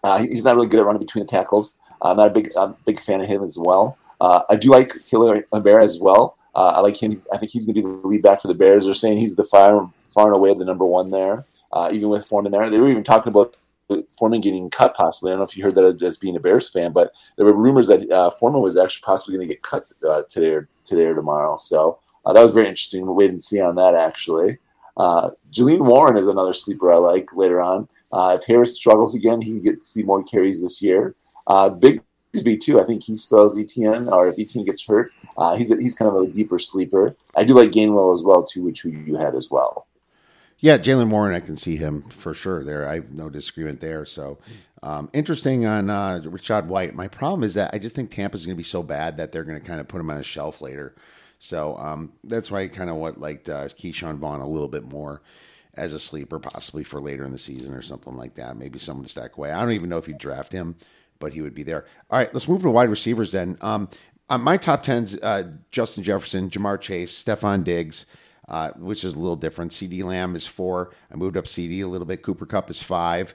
Uh, 0.03 0.19
he's 0.19 0.43
not 0.43 0.55
really 0.55 0.67
good 0.67 0.79
at 0.79 0.85
running 0.85 1.01
between 1.01 1.25
the 1.25 1.29
tackles. 1.29 1.79
I'm 2.01 2.17
not 2.17 2.27
a 2.27 2.33
big, 2.33 2.51
I'm 2.57 2.71
a 2.71 2.77
big 2.85 2.99
fan 2.99 3.21
of 3.21 3.27
him 3.27 3.43
as 3.43 3.57
well. 3.59 3.97
Uh, 4.21 4.41
I 4.49 4.55
do 4.55 4.69
like 4.69 4.93
Khalil 5.09 5.41
Herbert 5.51 5.81
as 5.81 5.99
well. 5.99 6.37
Uh, 6.55 6.73
I 6.75 6.79
like 6.79 7.01
him. 7.01 7.15
I 7.31 7.37
think 7.37 7.51
he's 7.51 7.65
going 7.65 7.75
to 7.75 7.81
be 7.81 7.87
the 7.87 8.07
lead 8.07 8.21
back 8.21 8.41
for 8.41 8.47
the 8.47 8.53
Bears. 8.53 8.85
They're 8.85 8.93
saying 8.93 9.17
he's 9.17 9.35
the 9.35 9.43
far, 9.43 9.91
far 10.17 10.25
and 10.25 10.35
away 10.35 10.51
the 10.51 10.65
number 10.65 10.83
one 10.83 11.11
there, 11.11 11.45
uh, 11.73 11.89
even 11.93 12.09
with 12.09 12.25
Foreman 12.25 12.51
there. 12.51 12.67
They 12.71 12.79
were 12.79 12.89
even 12.89 13.03
talking 13.03 13.29
about 13.29 13.55
Foreman 14.17 14.41
getting 14.41 14.67
cut 14.71 14.95
possibly. 14.95 15.29
I 15.29 15.33
don't 15.33 15.41
know 15.41 15.45
if 15.45 15.55
you 15.55 15.63
heard 15.63 15.75
that 15.75 16.01
as 16.01 16.17
being 16.17 16.35
a 16.35 16.39
Bears 16.39 16.69
fan, 16.69 16.91
but 16.91 17.11
there 17.35 17.45
were 17.45 17.53
rumors 17.53 17.87
that 17.89 18.09
uh, 18.09 18.31
Foreman 18.31 18.61
was 18.61 18.77
actually 18.77 19.03
possibly 19.03 19.35
going 19.35 19.47
to 19.47 19.53
get 19.53 19.61
cut 19.61 19.85
uh, 20.09 20.23
today 20.27 20.53
or 20.53 20.67
today 20.83 21.03
or 21.03 21.13
tomorrow. 21.13 21.57
So 21.57 21.99
uh, 22.25 22.33
that 22.33 22.41
was 22.41 22.51
very 22.51 22.67
interesting. 22.67 23.05
We'll 23.05 23.13
wait 23.13 23.29
and 23.29 23.41
see 23.41 23.61
on 23.61 23.75
that 23.75 23.93
actually. 23.93 24.57
Uh, 24.97 25.29
Jaylen 25.51 25.85
Warren 25.85 26.17
is 26.17 26.27
another 26.27 26.53
sleeper 26.53 26.91
I 26.91 26.97
like 26.97 27.31
later 27.35 27.61
on. 27.61 27.87
Uh, 28.11 28.37
if 28.39 28.45
Harris 28.47 28.75
struggles 28.75 29.13
again, 29.13 29.39
he 29.39 29.51
can 29.51 29.61
get 29.61 29.75
to 29.75 29.83
see 29.83 30.01
more 30.01 30.23
carries 30.23 30.63
this 30.63 30.81
year. 30.81 31.13
Uh, 31.45 31.69
Bigsby 31.69 32.59
too. 32.59 32.81
I 32.81 32.85
think 32.85 33.03
he 33.03 33.15
spells 33.17 33.55
Etienne, 33.55 34.09
or 34.09 34.29
if 34.29 34.39
Etienne 34.39 34.65
gets 34.65 34.83
hurt, 34.83 35.13
uh, 35.37 35.55
he's 35.55 35.71
a, 35.71 35.75
he's 35.77 35.93
kind 35.93 36.09
of 36.09 36.23
a 36.23 36.27
deeper 36.27 36.57
sleeper. 36.57 37.15
I 37.35 37.43
do 37.43 37.53
like 37.53 37.69
Gainwell 37.69 38.11
as 38.11 38.23
well 38.23 38.43
too, 38.43 38.63
which 38.63 38.83
you 38.83 39.15
had 39.15 39.35
as 39.35 39.51
well. 39.51 39.85
Yeah, 40.59 40.77
Jaylen 40.79 41.09
Warren, 41.09 41.35
I 41.35 41.39
can 41.39 41.55
see 41.55 41.75
him 41.75 42.03
for 42.09 42.33
sure. 42.33 42.63
There, 42.63 42.87
I 42.87 42.95
have 42.95 43.11
no 43.11 43.29
disagreement 43.29 43.79
there. 43.79 44.05
So 44.05 44.39
um, 44.81 45.09
interesting 45.13 45.65
on 45.65 45.89
uh, 45.89 46.21
Rachaad 46.23 46.65
White. 46.65 46.95
My 46.95 47.07
problem 47.07 47.43
is 47.43 47.53
that 47.53 47.71
I 47.73 47.79
just 47.79 47.93
think 47.93 48.09
Tampa's 48.09 48.45
going 48.45 48.55
to 48.55 48.57
be 48.57 48.63
so 48.63 48.81
bad 48.81 49.17
that 49.17 49.31
they're 49.31 49.43
going 49.43 49.59
to 49.59 49.65
kind 49.65 49.79
of 49.79 49.87
put 49.87 50.01
him 50.01 50.09
on 50.09 50.17
a 50.17 50.23
shelf 50.23 50.61
later. 50.61 50.95
So 51.39 51.77
um, 51.77 52.13
that's 52.23 52.49
why 52.49 52.61
I 52.61 52.67
kind 52.67 52.89
of 52.89 52.95
what 52.95 53.19
liked 53.19 53.49
uh, 53.49 53.67
Ke'Shawn 53.67 54.17
Vaughn 54.17 54.41
a 54.41 54.47
little 54.47 54.67
bit 54.67 54.83
more 54.83 55.21
as 55.75 55.93
a 55.93 55.99
sleeper, 55.99 56.39
possibly 56.39 56.83
for 56.83 56.99
later 56.99 57.23
in 57.23 57.31
the 57.31 57.37
season 57.37 57.73
or 57.73 57.83
something 57.83 58.15
like 58.15 58.33
that. 58.35 58.57
Maybe 58.57 58.79
someone 58.79 59.05
to 59.05 59.09
stack 59.11 59.37
away. 59.37 59.51
I 59.51 59.61
don't 59.61 59.73
even 59.73 59.89
know 59.89 59.99
if 59.99 60.07
you 60.07 60.15
draft 60.15 60.51
him, 60.51 60.75
but 61.19 61.33
he 61.33 61.41
would 61.41 61.53
be 61.53 61.61
there. 61.61 61.85
All 62.09 62.17
right, 62.17 62.33
let's 62.33 62.47
move 62.47 62.63
to 62.63 62.71
wide 62.71 62.89
receivers 62.89 63.31
then. 63.31 63.57
Um, 63.61 63.89
uh, 64.29 64.39
my 64.39 64.57
top 64.57 64.83
10's 64.83 65.17
uh, 65.19 65.51
Justin 65.69 66.03
Jefferson, 66.03 66.49
Ja'Marr 66.49 66.81
Chase, 66.81 67.23
Stefon 67.23 67.63
Diggs, 67.63 68.07
uh, 68.47 68.71
which 68.77 69.03
is 69.03 69.15
a 69.15 69.19
little 69.19 69.35
different. 69.35 69.71
CeeDee 69.71 70.03
Lamb 70.03 70.35
is 70.35 70.45
four. 70.45 70.91
I 71.11 71.15
moved 71.15 71.37
up 71.37 71.45
CeeDee 71.45 71.83
a 71.83 71.87
little 71.87 72.07
bit. 72.07 72.21
Cooper 72.21 72.45
Kupp 72.45 72.69
is 72.69 72.81
five 72.81 73.33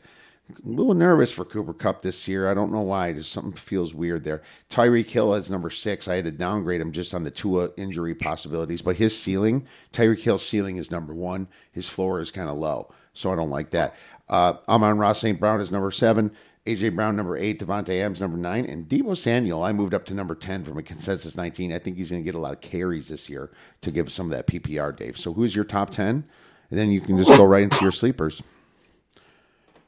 a 0.51 0.68
little 0.68 0.94
nervous 0.94 1.33
for 1.33 1.44
Cooper 1.44 1.72
Kupp 1.72 2.03
this 2.03 2.27
year. 2.29 2.51
I 2.51 2.55
don't 2.55 2.72
know 2.72 2.81
why. 2.81 3.12
Just 3.12 3.33
something 3.33 3.53
feels 3.53 3.94
weird 3.94 4.25
there. 4.25 4.42
Tyreek 4.70 5.09
Hill 5.09 5.35
is 5.35 5.51
number 5.51 5.70
six. 5.70 6.09
I 6.09 6.16
had 6.16 6.25
to 6.25 6.31
downgrade 6.31 6.81
him 6.81 6.92
just 6.92 7.14
on 7.14 7.25
the 7.25 7.31
Tua 7.31 7.70
injury 7.77 8.14
possibilities, 8.14 8.83
but 8.83 8.96
his 8.96 9.18
ceiling, 9.18 9.66
Tyreek 9.92 10.20
Hill's 10.20 10.46
ceiling 10.46 10.77
is 10.77 10.90
number 10.90 11.14
one. 11.14 11.48
His 11.70 11.88
floor 11.88 12.20
is 12.20 12.31
kind 12.31 12.48
of 12.48 12.57
low, 12.59 12.92
so 13.12 13.33
I 13.33 13.37
don't 13.37 13.51
like 13.51 13.70
that. 13.70 13.94
Uh, 14.29 14.55
Amon-Ra 14.68 15.12
St. 15.12 15.38
Brown 15.38 15.61
is 15.61 15.72
number 15.72 15.90
seven. 15.90 16.33
AJ 16.64 16.94
Brown 16.94 17.16
number 17.16 17.37
eight, 17.37 17.59
Davante 17.59 17.98
Adams 18.01 18.20
number 18.20 18.38
nine, 18.38 18.64
and 18.66 18.88
Deebo 18.88 19.16
Samuel. 19.16 19.64
I 19.64 19.72
moved 19.72 19.94
up 19.94 20.05
to 20.07 20.14
number 20.14 20.35
ten 20.37 20.62
from 20.62 20.79
a 20.79 20.83
consensus 20.83 21.37
nineteen. 21.37 21.72
I 21.72 21.79
think 21.79 21.96
he's 21.96 22.11
going 22.11 22.22
to 22.22 22.25
get 22.25 22.37
a 22.37 22.40
lot 22.40 22.53
of 22.53 22.61
carries 22.61 23.09
this 23.09 23.29
year 23.29 23.51
to 23.81 23.90
give 23.90 24.12
some 24.12 24.27
of 24.27 24.37
that 24.37 24.46
PPR, 24.46 24.96
Dave. 24.96 25.18
So 25.18 25.33
who's 25.33 25.57
your 25.57 25.64
top 25.64 25.90
ten? 25.90 26.25
And 26.70 26.79
then 26.79 26.90
you 26.90 27.01
can 27.01 27.18
just 27.18 27.37
go 27.37 27.44
right 27.44 27.64
into 27.64 27.83
your 27.83 27.90
sleepers. 27.90 28.42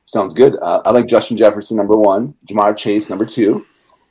Sounds 0.07 0.35
good. 0.35 0.57
Uh, 0.61 0.83
I 0.85 0.91
like 0.91 1.07
Justin 1.07 1.37
Jefferson 1.37 1.77
number 1.77 1.97
one, 1.97 2.35
Ja'Marr 2.47 2.77
Chase 2.77 3.09
number 3.09 3.25
two. 3.25 3.65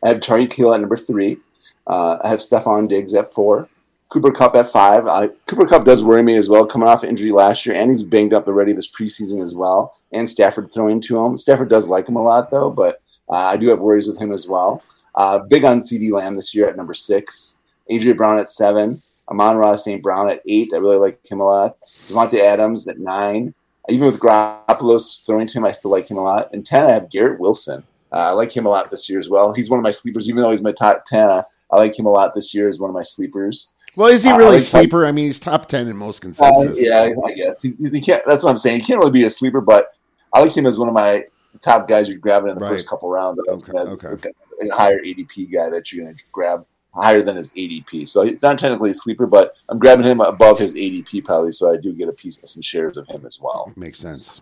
I 0.03 0.09
have 0.09 0.19
Tyreek 0.21 0.53
Hill 0.53 0.73
at 0.73 0.79
number 0.79 0.97
three. 0.97 1.37
Uh, 1.85 2.17
I 2.23 2.29
have 2.29 2.39
Stefon 2.39 2.87
Diggs 2.87 3.13
at 3.13 3.33
four. 3.33 3.69
Cooper 4.13 4.31
Kupp 4.31 4.55
at 4.55 4.71
five. 4.71 5.07
Uh, 5.07 5.29
Cooper 5.47 5.65
Kupp 5.65 5.85
does 5.85 6.03
worry 6.03 6.21
me 6.21 6.35
as 6.35 6.47
well, 6.47 6.67
coming 6.67 6.87
off 6.87 7.03
injury 7.03 7.31
last 7.31 7.65
year, 7.65 7.75
and 7.75 7.89
he's 7.89 8.03
banged 8.03 8.33
up 8.33 8.47
already 8.47 8.71
this 8.71 8.91
preseason 8.91 9.41
as 9.41 9.55
well. 9.55 9.95
And 10.11 10.29
Stafford 10.29 10.71
throwing 10.71 11.01
to 11.01 11.17
him. 11.17 11.37
Stafford 11.37 11.69
does 11.69 11.87
like 11.87 12.07
him 12.07 12.15
a 12.15 12.21
lot 12.21 12.51
though, 12.51 12.69
but 12.69 13.01
uh, 13.27 13.33
I 13.33 13.57
do 13.57 13.69
have 13.69 13.79
worries 13.79 14.07
with 14.07 14.19
him 14.19 14.31
as 14.31 14.47
well. 14.47 14.83
Uh, 15.15 15.39
big 15.39 15.65
on 15.65 15.79
CeeDee 15.79 16.11
Lamb 16.11 16.35
this 16.35 16.53
year 16.53 16.69
at 16.69 16.77
number 16.77 16.93
six. 16.93 17.57
AJ 17.89 18.15
Brown 18.15 18.37
at 18.37 18.49
seven. 18.49 19.01
Amon-Ra 19.29 19.77
St. 19.77 20.03
Brown 20.03 20.29
at 20.29 20.41
eight. 20.47 20.69
I 20.73 20.77
really 20.77 20.97
like 20.97 21.25
him 21.25 21.39
a 21.39 21.45
lot. 21.45 21.77
Davante 21.85 22.39
Adams 22.39 22.87
at 22.87 22.99
nine 22.99 23.53
even 23.89 24.05
with 24.05 24.19
Garoppolo 24.19 25.25
throwing 25.25 25.47
to 25.47 25.57
him, 25.57 25.65
I 25.65 25.71
still 25.71 25.91
like 25.91 26.09
him 26.09 26.17
a 26.17 26.23
lot. 26.23 26.49
And 26.53 26.65
10, 26.65 26.83
I 26.83 26.91
have 26.93 27.09
Garrett 27.09 27.39
Wilson. 27.39 27.83
Uh, 28.11 28.17
I 28.17 28.29
like 28.31 28.55
him 28.55 28.65
a 28.65 28.69
lot 28.69 28.89
this 28.89 29.09
year 29.09 29.19
as 29.19 29.29
well. 29.29 29.53
He's 29.53 29.69
one 29.69 29.79
of 29.79 29.83
my 29.83 29.91
sleepers, 29.91 30.29
even 30.29 30.41
though 30.41 30.51
he's 30.51 30.61
my 30.61 30.71
top 30.71 31.05
10. 31.05 31.29
Uh, 31.29 31.43
I 31.71 31.77
like 31.77 31.97
him 31.97 32.05
a 32.05 32.11
lot 32.11 32.35
this 32.35 32.53
year 32.53 32.69
as 32.69 32.79
one 32.79 32.89
of 32.89 32.93
my 32.93 33.03
sleepers. 33.03 33.73
Well, 33.95 34.09
is 34.09 34.23
he 34.23 34.31
uh, 34.31 34.37
really 34.37 34.49
uh, 34.49 34.53
like 34.53 34.61
sleeper? 34.61 35.05
I 35.05 35.11
mean, 35.11 35.25
he's 35.25 35.39
top 35.39 35.67
10 35.67 35.87
in 35.87 35.95
most 35.95 36.21
consensus. 36.21 36.81
yeah, 36.81 37.01
I 37.01 37.33
guess. 37.33 37.55
He, 37.61 37.73
he 37.79 38.01
can't, 38.01 38.23
that's 38.25 38.43
what 38.43 38.49
I'm 38.49 38.57
saying. 38.57 38.79
He 38.79 38.85
can't 38.85 38.99
really 38.99 39.11
be 39.11 39.25
a 39.25 39.29
sleeper, 39.29 39.61
but 39.61 39.93
I 40.33 40.41
like 40.41 40.55
him 40.55 40.65
as 40.65 40.79
one 40.79 40.87
of 40.87 40.93
my 40.93 41.25
top 41.61 41.87
guys 41.87 42.09
you're 42.09 42.17
grabbing 42.17 42.49
in 42.49 42.55
the 42.55 42.61
right. 42.61 42.69
first 42.69 42.89
couple 42.89 43.09
rounds. 43.09 43.39
okay, 43.47 43.77
as 43.77 43.93
okay. 43.93 44.31
a 44.61 44.69
higher 44.69 44.99
ADP 44.99 45.51
guy 45.51 45.69
that 45.69 45.91
you're 45.91 46.05
going 46.05 46.15
to 46.15 46.23
grab 46.31 46.65
higher 46.93 47.21
than 47.21 47.35
his 47.35 47.51
ADP. 47.51 48.07
So 48.07 48.21
it's 48.21 48.43
not 48.43 48.59
technically 48.59 48.91
a 48.91 48.93
sleeper, 48.93 49.25
but 49.25 49.55
I'm 49.69 49.79
grabbing 49.79 50.05
him 50.05 50.21
above 50.21 50.59
his 50.59 50.75
ADP 50.75 51.25
probably, 51.25 51.51
so 51.51 51.71
I 51.71 51.77
do 51.77 51.93
get 51.93 52.07
a 52.07 52.13
piece 52.13 52.41
of 52.41 52.49
some 52.49 52.61
shares 52.61 52.97
of 52.97 53.07
him 53.07 53.25
as 53.25 53.39
well. 53.41 53.71
Makes 53.75 53.99
sense. 53.99 54.41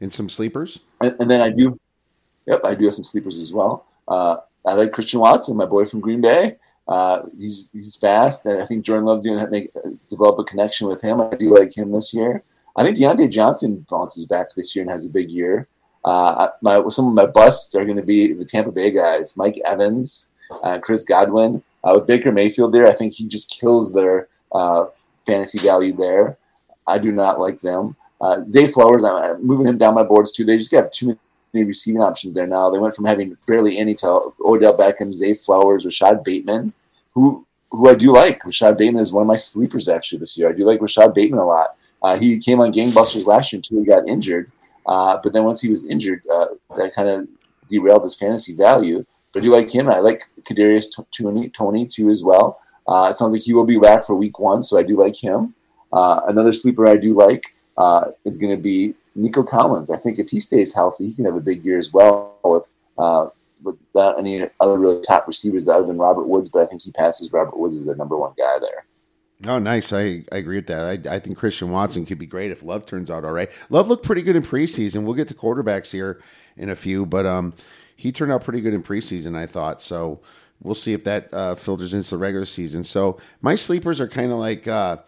And 0.00 0.12
some 0.12 0.28
sleepers, 0.28 0.80
and, 1.00 1.16
and 1.18 1.30
then 1.30 1.40
I 1.40 1.48
do, 1.48 1.80
yep, 2.46 2.60
I 2.64 2.74
do 2.74 2.84
have 2.84 2.94
some 2.94 3.04
sleepers 3.04 3.38
as 3.38 3.52
well. 3.52 3.86
Uh, 4.06 4.36
I 4.66 4.74
like 4.74 4.92
Christian 4.92 5.20
Watson, 5.20 5.56
my 5.56 5.64
boy 5.64 5.86
from 5.86 6.00
Green 6.00 6.20
Bay. 6.20 6.56
Uh, 6.88 7.22
he's 7.38 7.70
he's 7.72 7.96
fast, 7.96 8.44
and 8.46 8.60
I 8.60 8.66
think 8.66 8.84
Jordan 8.84 9.06
Love's 9.06 9.26
going 9.26 9.44
to 9.44 9.50
make 9.50 9.72
develop 10.08 10.38
a 10.38 10.44
connection 10.44 10.88
with 10.88 11.00
him. 11.00 11.20
I 11.20 11.34
do 11.34 11.54
like 11.56 11.76
him 11.76 11.92
this 11.92 12.12
year. 12.12 12.42
I 12.76 12.82
think 12.82 12.96
Diontae 12.96 13.30
Johnson 13.30 13.86
bounces 13.88 14.24
back 14.24 14.54
this 14.54 14.74
year 14.74 14.82
and 14.82 14.90
has 14.90 15.06
a 15.06 15.10
big 15.10 15.30
year. 15.30 15.68
Uh, 16.04 16.48
my 16.60 16.82
some 16.88 17.06
of 17.06 17.14
my 17.14 17.26
busts 17.26 17.74
are 17.74 17.84
going 17.84 17.96
to 17.96 18.02
be 18.02 18.32
the 18.32 18.44
Tampa 18.44 18.72
Bay 18.72 18.90
guys: 18.90 19.36
Mike 19.36 19.60
Evans, 19.64 20.32
uh, 20.62 20.78
Chris 20.78 21.04
Godwin. 21.04 21.62
Uh, 21.84 21.94
with 21.94 22.06
Baker 22.06 22.30
Mayfield 22.30 22.72
there, 22.72 22.86
I 22.86 22.92
think 22.92 23.12
he 23.14 23.26
just 23.26 23.50
kills 23.50 23.92
their 23.92 24.28
uh, 24.52 24.86
fantasy 25.26 25.58
value 25.66 25.92
there. 25.92 26.38
I 26.86 26.98
do 26.98 27.10
not 27.10 27.40
like 27.40 27.60
them. 27.60 27.96
Uh, 28.20 28.44
Zay 28.46 28.70
Flowers, 28.70 29.02
I'm 29.02 29.44
moving 29.44 29.66
him 29.66 29.78
down 29.78 29.94
my 29.94 30.04
boards 30.04 30.30
too. 30.30 30.44
They 30.44 30.56
just 30.56 30.70
have 30.72 30.92
too 30.92 31.06
many 31.06 31.18
receiving 31.54 32.00
options 32.00 32.34
there 32.34 32.46
now. 32.46 32.70
They 32.70 32.78
went 32.78 32.96
from 32.96 33.04
having 33.04 33.36
barely 33.46 33.78
any 33.78 33.94
to 33.96 34.32
Odell 34.40 34.76
Beckham, 34.76 35.12
Zay 35.12 35.34
Flowers, 35.34 35.84
Rashod 35.84 36.24
Bateman, 36.24 36.72
who 37.12 37.46
who 37.70 37.88
I 37.88 37.94
do 37.94 38.12
like. 38.12 38.44
Rashod 38.44 38.76
Bateman 38.76 39.02
is 39.02 39.12
one 39.12 39.22
of 39.22 39.28
my 39.28 39.36
sleepers 39.36 39.88
actually 39.88 40.18
this 40.18 40.36
year. 40.36 40.48
I 40.48 40.52
do 40.52 40.64
like 40.64 40.80
Rashod 40.80 41.14
Bateman 41.14 41.40
a 41.40 41.44
lot. 41.44 41.76
Uh, 42.02 42.16
he 42.16 42.38
came 42.38 42.60
on 42.60 42.72
gangbusters 42.72 43.26
last 43.26 43.52
year 43.52 43.58
until 43.58 43.80
he 43.80 43.86
got 43.86 44.08
injured. 44.08 44.50
Uh, 44.86 45.18
but 45.22 45.32
then 45.32 45.44
once 45.44 45.60
he 45.60 45.68
was 45.68 45.86
injured, 45.86 46.22
uh, 46.30 46.46
that 46.76 46.92
kind 46.92 47.08
of 47.08 47.28
derailed 47.68 48.02
his 48.02 48.16
fantasy 48.16 48.54
value. 48.54 49.04
But 49.32 49.40
I 49.40 49.42
do 49.42 49.52
like 49.52 49.70
him. 49.70 49.88
I 49.88 50.00
like 50.00 50.24
Kadarius 50.42 50.86
Toney, 51.16 51.48
Tony 51.50 51.86
too 51.86 52.08
as 52.08 52.22
well. 52.22 52.60
Uh, 52.86 53.08
it 53.10 53.16
sounds 53.16 53.32
like 53.32 53.42
he 53.42 53.54
will 53.54 53.64
be 53.64 53.78
back 53.78 54.04
for 54.04 54.16
week 54.16 54.38
one, 54.38 54.62
so 54.62 54.78
I 54.78 54.82
do 54.82 54.98
like 54.98 55.16
him. 55.16 55.54
Uh, 55.92 56.22
another 56.26 56.52
sleeper 56.52 56.86
I 56.88 56.96
do 56.96 57.14
like 57.14 57.54
uh, 57.76 58.10
is 58.24 58.38
going 58.38 58.54
to 58.54 58.62
be 58.62 58.94
Nico 59.14 59.42
Collins. 59.42 59.90
I 59.90 59.96
think 59.96 60.18
if 60.18 60.30
he 60.30 60.40
stays 60.40 60.74
healthy, 60.74 61.08
he 61.08 61.14
can 61.14 61.24
have 61.24 61.36
a 61.36 61.40
big 61.40 61.64
year 61.64 61.78
as 61.78 61.92
well 61.92 62.38
with 62.44 62.74
uh, 62.98 63.28
without 63.62 64.18
any 64.18 64.48
other 64.60 64.78
really 64.78 65.00
top 65.02 65.28
receivers 65.28 65.68
other 65.68 65.86
than 65.86 65.98
Robert 65.98 66.26
Woods. 66.26 66.48
But 66.48 66.62
I 66.62 66.66
think 66.66 66.82
he 66.82 66.92
passes 66.92 67.32
Robert 67.32 67.58
Woods 67.58 67.76
as 67.76 67.86
the 67.86 67.94
number 67.94 68.16
one 68.16 68.32
guy 68.36 68.58
there. 68.60 68.86
Oh, 69.44 69.58
nice. 69.58 69.92
I, 69.92 70.24
I 70.30 70.36
agree 70.36 70.56
with 70.56 70.68
that. 70.68 71.08
I, 71.08 71.14
I 71.14 71.18
think 71.18 71.36
Christian 71.36 71.70
Watson 71.70 72.06
could 72.06 72.18
be 72.18 72.26
great 72.26 72.52
if 72.52 72.62
Love 72.62 72.86
turns 72.86 73.10
out 73.10 73.24
all 73.24 73.32
right. 73.32 73.50
Love 73.70 73.88
looked 73.88 74.04
pretty 74.04 74.22
good 74.22 74.36
in 74.36 74.42
preseason. 74.42 75.02
We'll 75.02 75.14
get 75.14 75.26
to 75.28 75.34
quarterbacks 75.34 75.90
here 75.90 76.20
in 76.56 76.70
a 76.70 76.76
few, 76.76 77.06
but 77.06 77.26
um, 77.26 77.54
he 77.96 78.12
turned 78.12 78.30
out 78.30 78.44
pretty 78.44 78.60
good 78.60 78.72
in 78.72 78.84
preseason, 78.84 79.36
I 79.36 79.46
thought. 79.46 79.82
So 79.82 80.20
we'll 80.60 80.76
see 80.76 80.92
if 80.92 81.02
that 81.04 81.28
uh, 81.34 81.56
filters 81.56 81.92
into 81.92 82.10
the 82.10 82.18
regular 82.18 82.46
season. 82.46 82.84
So 82.84 83.18
my 83.40 83.56
sleepers 83.56 84.00
are 84.00 84.08
kind 84.08 84.30
of 84.30 84.38
like, 84.38 84.68
uh, 84.68 84.98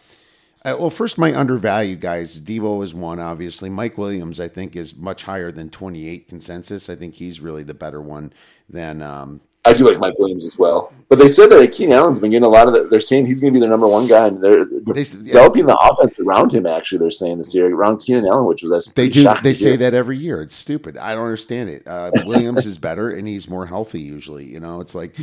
uh, 0.65 0.77
well, 0.79 0.91
first, 0.91 1.19
my 1.19 1.35
undervalued 1.37 2.01
guys. 2.01 2.41
Deebo 2.41 2.83
is 2.83 2.95
one, 2.95 3.21
obviously. 3.21 3.69
Mike 3.69 3.99
Williams, 3.99 4.41
I 4.41 4.49
think, 4.49 4.77
is 4.77 4.97
much 4.97 5.25
higher 5.25 5.53
than 5.53 5.71
28 5.71 6.29
consensus. 6.29 6.89
I 6.89 6.97
think 6.97 7.15
he's 7.15 7.41
really 7.41 7.63
the 7.63 7.75
better 7.75 8.01
one 8.01 8.33
than 8.69 9.03
um, 9.03 9.41
I 9.67 9.73
do 9.73 9.89
like 9.89 9.99
Mike 9.99 10.19
Williams 10.19 10.47
as 10.47 10.59
well. 10.59 10.93
But 11.09 11.19
they 11.19 11.29
said 11.29 11.49
that 11.49 11.73
Keenan 11.73 11.97
Allen's 11.97 12.21
been 12.21 12.31
getting 12.31 12.45
a 12.45 12.49
lot 12.49 12.67
of 12.67 12.75
the, 12.75 12.85
they're 12.85 13.01
saying 13.01 13.25
he's 13.25 13.41
going 13.41 13.53
to 13.53 13.57
be 13.57 13.61
their 13.61 13.71
number 13.71 13.89
one 13.89 14.07
guy, 14.07 14.27
and 14.27 14.43
they're, 14.43 14.67
they, 14.67 15.05
developing 15.05 15.67
yeah. 15.67 15.75
the 15.75 15.79
offense 15.79 16.19
around 16.19 16.55
him. 16.55 16.67
Actually, 16.67 16.99
they're 16.99 17.11
saying 17.11 17.39
this 17.39 17.55
year 17.55 17.75
around 17.75 17.99
Keenan 17.99 18.27
Allen, 18.27 18.45
which 18.45 18.63
was 18.63 18.87
they 18.95 19.09
do. 19.09 19.27
They 19.43 19.55
say 19.55 19.77
that 19.77 19.95
every 19.95 20.19
year. 20.19 20.43
It's 20.43 20.55
stupid. 20.55 20.99
I 20.99 21.15
don't 21.15 21.25
understand 21.25 21.71
it. 21.71 21.87
Uh, 21.89 22.11
Williams 22.27 22.67
is 22.67 22.77
better, 22.77 23.11
and 23.11 23.27
he's 23.27 23.49
more 23.49 23.65
healthy 23.65 24.03
usually. 24.03 24.45
You 24.45 24.61
know, 24.61 24.83
it's 24.83 24.95
like 24.95 25.15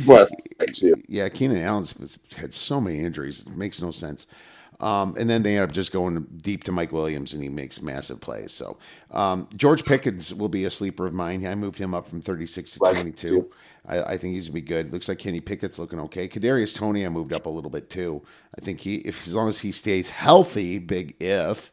yeah, 1.08 1.28
Keenan 1.28 1.58
Allen's 1.58 2.18
had 2.36 2.52
so 2.52 2.80
many 2.80 2.98
injuries. 2.98 3.40
It 3.40 3.56
makes 3.56 3.80
no 3.80 3.92
sense. 3.92 4.26
Um, 4.82 5.14
and 5.16 5.30
then 5.30 5.44
they 5.44 5.56
end 5.56 5.64
up 5.64 5.72
just 5.72 5.92
going 5.92 6.26
deep 6.42 6.64
to 6.64 6.72
Mike 6.72 6.90
Williams, 6.90 7.32
and 7.32 7.42
he 7.42 7.48
makes 7.48 7.80
massive 7.80 8.20
plays. 8.20 8.50
So 8.50 8.78
um, 9.12 9.48
George 9.56 9.84
Pickens 9.84 10.34
will 10.34 10.48
be 10.48 10.64
a 10.64 10.70
sleeper 10.70 11.06
of 11.06 11.14
mine. 11.14 11.46
I 11.46 11.54
moved 11.54 11.78
him 11.78 11.94
up 11.94 12.06
from 12.08 12.20
36 12.20 12.72
to 12.72 12.78
22. 12.80 13.48
I, 13.86 14.02
I, 14.02 14.16
think 14.18 14.34
he's 14.34 14.48
gonna 14.48 14.54
be 14.54 14.60
good. 14.60 14.92
Looks 14.92 15.08
like 15.08 15.20
Kenny 15.20 15.40
Pickett's 15.40 15.78
looking 15.78 16.00
okay. 16.00 16.26
Kadarius 16.26 16.74
Toney, 16.74 17.06
I 17.06 17.08
moved 17.10 17.32
up 17.32 17.46
a 17.46 17.48
little 17.48 17.70
bit 17.70 17.90
too. 17.90 18.22
I 18.58 18.60
think 18.60 18.80
he, 18.80 18.96
if 18.96 19.26
as 19.28 19.34
long 19.34 19.48
as 19.48 19.60
he 19.60 19.70
stays 19.70 20.10
healthy, 20.10 20.78
big 20.78 21.14
if. 21.20 21.72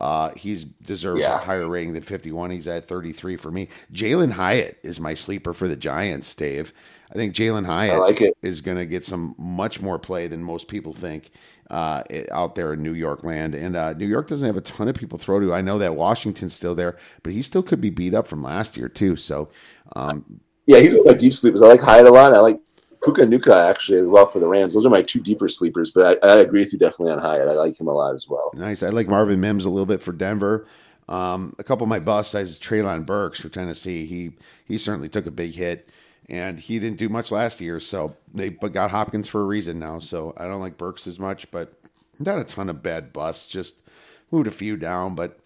Uh, 0.00 0.32
he's 0.36 0.62
deserves 0.62 1.20
yeah. 1.20 1.34
a 1.34 1.38
higher 1.38 1.66
rating 1.66 1.92
than 1.92 2.02
51. 2.02 2.50
He's 2.50 2.68
at 2.68 2.84
33 2.84 3.36
for 3.36 3.50
me. 3.50 3.68
Jalin 3.92 4.32
Hyatt 4.32 4.78
is 4.84 5.00
my 5.00 5.14
sleeper 5.14 5.52
for 5.52 5.66
the 5.66 5.74
Giants, 5.74 6.32
Dave. 6.36 6.72
I 7.10 7.14
think 7.14 7.34
Jalin 7.34 7.66
Hyatt 7.66 7.98
like 7.98 8.34
is 8.42 8.60
going 8.60 8.76
to 8.76 8.86
get 8.86 9.04
some 9.04 9.34
much 9.38 9.80
more 9.80 9.98
play 9.98 10.26
than 10.26 10.42
most 10.42 10.68
people 10.68 10.92
think 10.92 11.30
uh, 11.70 12.02
out 12.32 12.54
there 12.54 12.74
in 12.74 12.82
New 12.82 12.94
York 12.94 13.24
land. 13.24 13.54
And 13.54 13.76
uh, 13.76 13.94
New 13.94 14.06
York 14.06 14.28
doesn't 14.28 14.46
have 14.46 14.56
a 14.56 14.62
ton 14.62 14.88
of 14.88 14.94
people 14.94 15.18
throw 15.18 15.40
to. 15.40 15.54
I 15.54 15.60
know 15.60 15.78
that 15.78 15.94
Washington's 15.94 16.54
still 16.54 16.74
there, 16.74 16.98
but 17.22 17.32
he 17.32 17.42
still 17.42 17.62
could 17.62 17.80
be 17.80 17.90
beat 17.90 18.14
up 18.14 18.26
from 18.26 18.42
last 18.42 18.76
year 18.76 18.88
too. 18.88 19.16
So 19.16 19.48
um, 19.96 20.40
yeah, 20.66 20.80
he's 20.80 20.94
my 21.04 21.14
deep 21.14 21.34
sleepers. 21.34 21.62
I 21.62 21.66
like 21.66 21.80
Hyatt 21.80 22.06
a 22.06 22.10
lot. 22.10 22.34
I 22.34 22.40
like 22.40 22.60
Puka 23.02 23.22
Nacua 23.22 23.70
actually 23.70 24.00
as 24.00 24.06
well 24.06 24.26
for 24.26 24.38
the 24.38 24.48
Rams. 24.48 24.74
Those 24.74 24.84
are 24.84 24.90
my 24.90 25.02
two 25.02 25.20
deeper 25.20 25.48
sleepers, 25.48 25.90
but 25.90 26.22
I, 26.22 26.28
I, 26.28 26.36
agree 26.40 26.60
with 26.60 26.72
you 26.72 26.78
definitely 26.78 27.12
on 27.12 27.20
Hyatt. 27.20 27.48
I 27.48 27.52
like 27.52 27.80
him 27.80 27.88
a 27.88 27.92
lot 27.92 28.14
as 28.14 28.28
well. 28.28 28.50
Nice. 28.54 28.82
I 28.82 28.88
like 28.88 29.08
Marvin 29.08 29.40
Mims 29.40 29.64
a 29.64 29.70
little 29.70 29.86
bit 29.86 30.02
for 30.02 30.12
Denver. 30.12 30.66
Um, 31.08 31.54
a 31.58 31.64
couple 31.64 31.84
of 31.84 31.88
my 31.88 32.00
busts, 32.00 32.34
I 32.34 32.42
was 32.42 32.58
Treylon 32.58 33.06
Burks 33.06 33.40
for 33.40 33.48
Tennessee. 33.48 34.04
He 34.04 34.32
he 34.66 34.76
certainly 34.76 35.08
took 35.08 35.26
a 35.26 35.30
big 35.30 35.54
hit, 35.54 35.88
and 36.28 36.60
he 36.60 36.78
didn't 36.78 36.98
do 36.98 37.08
much 37.08 37.32
last 37.32 37.60
year. 37.60 37.80
So 37.80 38.16
they 38.32 38.50
but 38.50 38.72
got 38.72 38.90
Hopkins 38.90 39.28
for 39.28 39.40
a 39.40 39.44
reason 39.44 39.78
now. 39.78 39.98
So 39.98 40.34
I 40.36 40.46
don't 40.46 40.60
like 40.60 40.76
Burks 40.76 41.06
as 41.06 41.18
much, 41.18 41.50
but 41.50 41.72
not 42.18 42.38
a 42.38 42.44
ton 42.44 42.68
of 42.68 42.82
bad 42.82 43.12
busts. 43.12 43.48
Just 43.48 43.82
moved 44.30 44.46
a 44.46 44.52
few 44.52 44.76
down, 44.76 45.14
but 45.14 45.38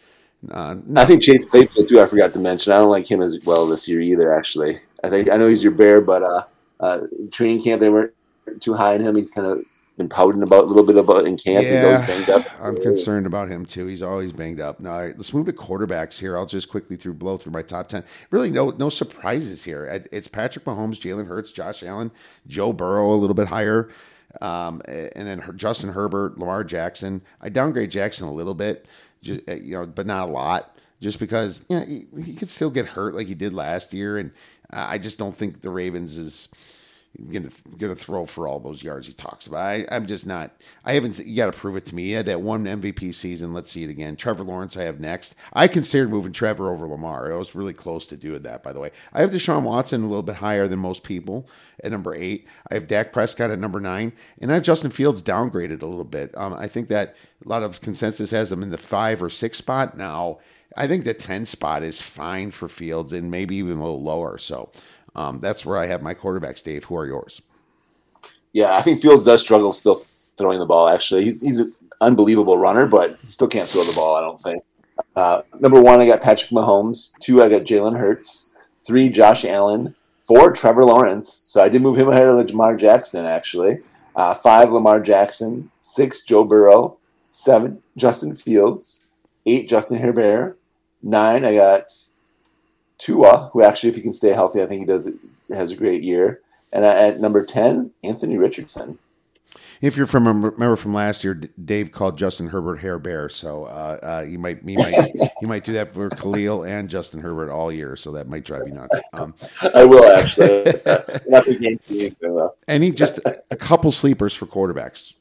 uh. 0.50 0.76
I 0.96 1.04
think 1.04 1.22
Chase 1.22 1.48
Claypool 1.48 1.86
too. 1.86 2.00
I 2.00 2.06
forgot 2.06 2.32
to 2.32 2.38
mention. 2.38 2.72
I 2.72 2.78
don't 2.78 2.90
like 2.90 3.10
him 3.10 3.22
as 3.22 3.38
well 3.44 3.66
this 3.66 3.88
year 3.88 4.00
either. 4.00 4.34
Actually, 4.34 4.80
I 5.04 5.08
think 5.08 5.30
I 5.30 5.36
know 5.36 5.48
he's 5.48 5.62
your 5.62 5.72
bear, 5.72 6.00
but 6.00 6.22
uh, 6.22 6.44
uh, 6.80 7.00
training 7.30 7.62
camp 7.62 7.80
they 7.80 7.90
weren't 7.90 8.12
too 8.60 8.74
high 8.74 8.94
on 8.94 9.00
him. 9.00 9.14
He's 9.14 9.30
kind 9.30 9.46
of 9.46 9.64
been 9.96 10.09
pouting 10.09 10.42
about 10.42 10.64
a 10.64 10.66
little 10.66 10.85
bit 10.85 10.96
about 10.96 11.26
in 11.26 11.37
camp. 11.37 11.64
Yeah, 11.64 11.70
he's 11.74 11.85
always 11.85 12.07
banged 12.07 12.31
up. 12.31 12.61
I'm 12.62 12.81
concerned 12.81 13.26
about 13.26 13.48
him 13.48 13.66
too. 13.66 13.87
He's 13.87 14.02
always 14.02 14.33
banged 14.33 14.61
up. 14.61 14.81
Now 14.81 14.98
let's 15.00 15.35
move 15.35 15.46
to 15.46 15.52
quarterbacks 15.52 16.18
here. 16.18 16.37
I'll 16.37 16.46
just 16.46 16.68
quickly 16.68 16.96
through 16.96 17.14
blow 17.14 17.37
through 17.37 17.52
my 17.52 17.62
top 17.62 17.88
ten. 17.88 18.05
Really, 18.31 18.50
no 18.50 18.70
no 18.70 18.88
surprises 18.88 19.64
here. 19.64 20.02
It's 20.11 20.28
Patrick 20.28 20.64
Mahomes, 20.64 21.00
Jalen 21.00 21.26
Hurts, 21.26 21.52
Josh 21.52 21.83
Allen, 21.83 22.11
Joe 22.46 22.72
Burrow 22.72 23.12
a 23.12 23.16
little 23.16 23.35
bit 23.35 23.48
higher. 23.48 23.90
Um, 24.40 24.81
and 24.88 25.26
then 25.26 25.42
Justin 25.57 25.92
Herbert, 25.92 26.38
Lamar 26.38 26.64
Jackson. 26.64 27.22
I 27.42 27.50
downgrade 27.50 27.90
Jackson 27.90 28.26
a 28.26 28.33
little 28.33 28.55
bit, 28.55 28.87
just, 29.20 29.46
you 29.46 29.76
know, 29.76 29.87
but 29.87 30.07
not 30.07 30.31
a 30.31 30.33
lot, 30.33 30.74
just 31.02 31.18
because 31.18 31.62
you 31.68 31.78
know, 31.78 31.85
he, 31.85 32.07
he 32.24 32.33
could 32.33 32.48
still 32.48 32.70
get 32.70 32.87
hurt 32.87 33.14
like 33.14 33.26
he 33.26 33.35
did 33.35 33.52
last 33.52 33.92
year, 33.92 34.16
and 34.16 34.33
I 34.70 34.96
just 34.96 35.18
don't 35.18 35.37
think 35.37 35.61
the 35.61 35.68
Ravens 35.68 36.16
is 36.16 36.48
going 37.31 37.44
to 37.44 37.94
throw 37.94 38.25
for 38.25 38.48
all 38.48 38.59
those 38.59 38.83
yards 38.83 39.07
he 39.07 39.12
talks 39.12 39.46
about. 39.46 39.64
I, 39.64 39.87
am 39.90 40.07
just 40.07 40.27
not. 40.27 40.53
I 40.85 40.94
haven't. 40.94 41.18
You 41.18 41.37
got 41.37 41.53
to 41.53 41.59
prove 41.59 41.77
it 41.77 41.85
to 41.87 41.94
me. 41.94 42.05
He 42.05 42.12
had 42.12 42.27
that 42.27 42.40
one 42.40 42.64
MVP 42.64 43.14
season. 43.14 43.53
Let's 43.53 43.70
see 43.70 43.85
it 43.85 43.90
again. 43.90 44.16
Trevor 44.16 44.44
Lawrence. 44.44 44.77
I 44.77 44.85
have 44.85 44.98
next. 44.98 45.35
I 45.53 45.68
considered 45.68 46.11
moving 46.11 46.33
Trevor 46.33 46.72
over 46.72 46.87
Lamar. 46.87 47.33
I 47.33 47.37
was 47.37 47.55
really 47.55 47.75
close 47.75 48.07
to 48.09 48.16
doing 48.16 48.42
that. 48.42 48.62
By 48.62 48.72
the 48.72 48.81
way, 48.81 48.92
I 49.12 49.20
have 49.20 49.31
Deshaun 49.31 49.62
Watson 49.62 50.03
a 50.03 50.07
little 50.07 50.22
bit 50.22 50.37
higher 50.37 50.66
than 50.66 50.79
most 50.79 51.05
people 51.05 51.46
at 51.85 51.92
number 51.92 52.14
eight. 52.14 52.46
I 52.70 52.75
have 52.75 52.87
Dak 52.87 53.12
Prescott 53.12 53.51
at 53.51 53.59
number 53.59 53.81
nine, 53.81 54.12
and 54.40 54.51
I 54.51 54.55
have 54.55 54.62
Justin 54.62 54.90
Fields 54.90 55.22
downgraded 55.22 55.83
a 55.83 55.87
little 55.87 56.05
bit. 56.05 56.37
Um, 56.37 56.55
I 56.55 56.66
think 56.66 56.88
that 56.88 57.14
a 57.44 57.48
lot 57.48 57.62
of 57.62 57.81
consensus 57.81 58.31
has 58.31 58.51
him 58.51 58.62
in 58.62 58.70
the 58.70 58.79
five 58.79 59.22
or 59.22 59.29
six 59.29 59.59
spot 59.59 59.96
now. 59.96 60.38
I 60.77 60.87
think 60.87 61.05
the 61.05 61.12
10 61.12 61.44
spot 61.44 61.83
is 61.83 62.01
fine 62.01 62.51
for 62.51 62.66
Fields 62.66 63.12
and 63.12 63.31
maybe 63.31 63.57
even 63.57 63.77
a 63.77 63.83
little 63.83 64.03
lower. 64.03 64.38
So 64.38 64.70
um, 65.14 65.40
that's 65.40 65.64
where 65.66 65.79
I 65.79 65.87
have 65.87 66.03
my 66.03 66.14
quarterbacks, 66.14 66.62
Dave. 66.62 66.85
Who 66.85 66.96
are 66.96 67.07
yours? 67.07 67.42
Yeah, 68.53 68.77
I 68.77 68.83
think 68.83 69.01
Fields 69.01 69.25
does 69.25 69.40
struggle 69.40 69.72
still 69.72 70.05
throwing 70.37 70.59
the 70.59 70.66
ball, 70.66 70.88
actually. 70.88 71.25
He's, 71.25 71.40
he's 71.40 71.59
an 71.61 71.72
unbelievable 72.01 72.59
runner, 72.59 72.87
but 72.87 73.18
he 73.22 73.29
still 73.29 73.48
can't 73.48 73.68
throw 73.68 73.85
the 73.85 73.92
ball, 73.92 74.16
I 74.16 74.20
don't 74.20 74.40
think. 74.40 74.62
Uh, 75.16 75.42
number 75.59 75.81
one, 75.81 76.01
I 76.01 76.07
got 76.07 76.20
Patrick 76.20 76.51
Mahomes. 76.51 77.12
Two, 77.20 77.42
I 77.42 77.48
got 77.48 77.62
Jalen 77.62 77.98
Hurts. 77.98 78.51
Three, 78.83 79.09
Josh 79.09 79.44
Allen. 79.44 79.94
Four, 80.20 80.53
Trevor 80.53 80.85
Lawrence. 80.85 81.42
So 81.44 81.62
I 81.62 81.68
did 81.68 81.83
move 81.83 81.98
him 81.98 82.09
ahead 82.09 82.29
of 82.29 82.51
Lamar 82.51 82.77
Jackson, 82.77 83.25
actually. 83.25 83.81
Uh, 84.14 84.35
five, 84.35 84.70
Lamar 84.70 85.01
Jackson. 85.01 85.70
Six, 85.81 86.22
Joe 86.22 86.44
Burrow. 86.44 86.96
Seven, 87.29 87.83
Justin 87.96 88.35
Fields. 88.35 89.05
Eight, 89.46 89.68
Justin 89.68 89.96
Herbert. 89.96 90.59
Nine, 91.03 91.44
I 91.44 91.55
got 91.55 91.92
Tua, 93.02 93.50
who 93.52 93.62
actually, 93.62 93.90
if 93.90 93.96
he 93.96 94.02
can 94.02 94.12
stay 94.12 94.30
healthy, 94.30 94.62
I 94.62 94.66
think 94.66 94.80
he 94.80 94.86
does 94.86 95.08
has 95.50 95.72
a 95.72 95.76
great 95.76 96.02
year. 96.02 96.40
And 96.72 96.84
at 96.84 97.20
number 97.20 97.44
ten, 97.44 97.90
Anthony 98.04 98.38
Richardson. 98.38 98.98
If 99.80 99.96
you're 99.96 100.06
from 100.06 100.28
remember 100.28 100.76
from 100.76 100.94
last 100.94 101.24
year, 101.24 101.34
Dave 101.34 101.90
called 101.90 102.16
Justin 102.16 102.48
Herbert 102.48 102.76
Hair 102.76 103.00
Bear, 103.00 103.28
so 103.28 103.64
uh, 103.64 103.98
uh, 104.00 104.24
he 104.24 104.36
might 104.36 104.62
he 104.64 104.76
might 104.76 105.12
he 105.40 105.46
might 105.46 105.64
do 105.64 105.72
that 105.72 105.90
for 105.90 106.08
Khalil 106.08 106.64
and 106.64 106.88
Justin 106.88 107.20
Herbert 107.20 107.50
all 107.50 107.72
year, 107.72 107.96
so 107.96 108.12
that 108.12 108.28
might 108.28 108.44
drive 108.44 108.62
you 108.68 108.74
nuts. 108.74 109.00
Um, 109.12 109.34
I 109.74 109.84
will 109.84 110.04
actually. 110.04 110.64
Not 111.26 111.46
the 111.46 111.58
game 111.60 111.78
team, 111.78 112.14
Any 112.68 112.92
just 112.92 113.18
a 113.50 113.56
couple 113.56 113.90
sleepers 113.90 114.32
for 114.32 114.46
quarterbacks. 114.46 115.14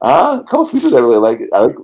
Uh, 0.00 0.38
a 0.40 0.44
couple 0.44 0.64
sleepers 0.64 0.92
I 0.92 1.00
really 1.00 1.16
like. 1.16 1.40
I 1.52 1.60
like 1.62 1.76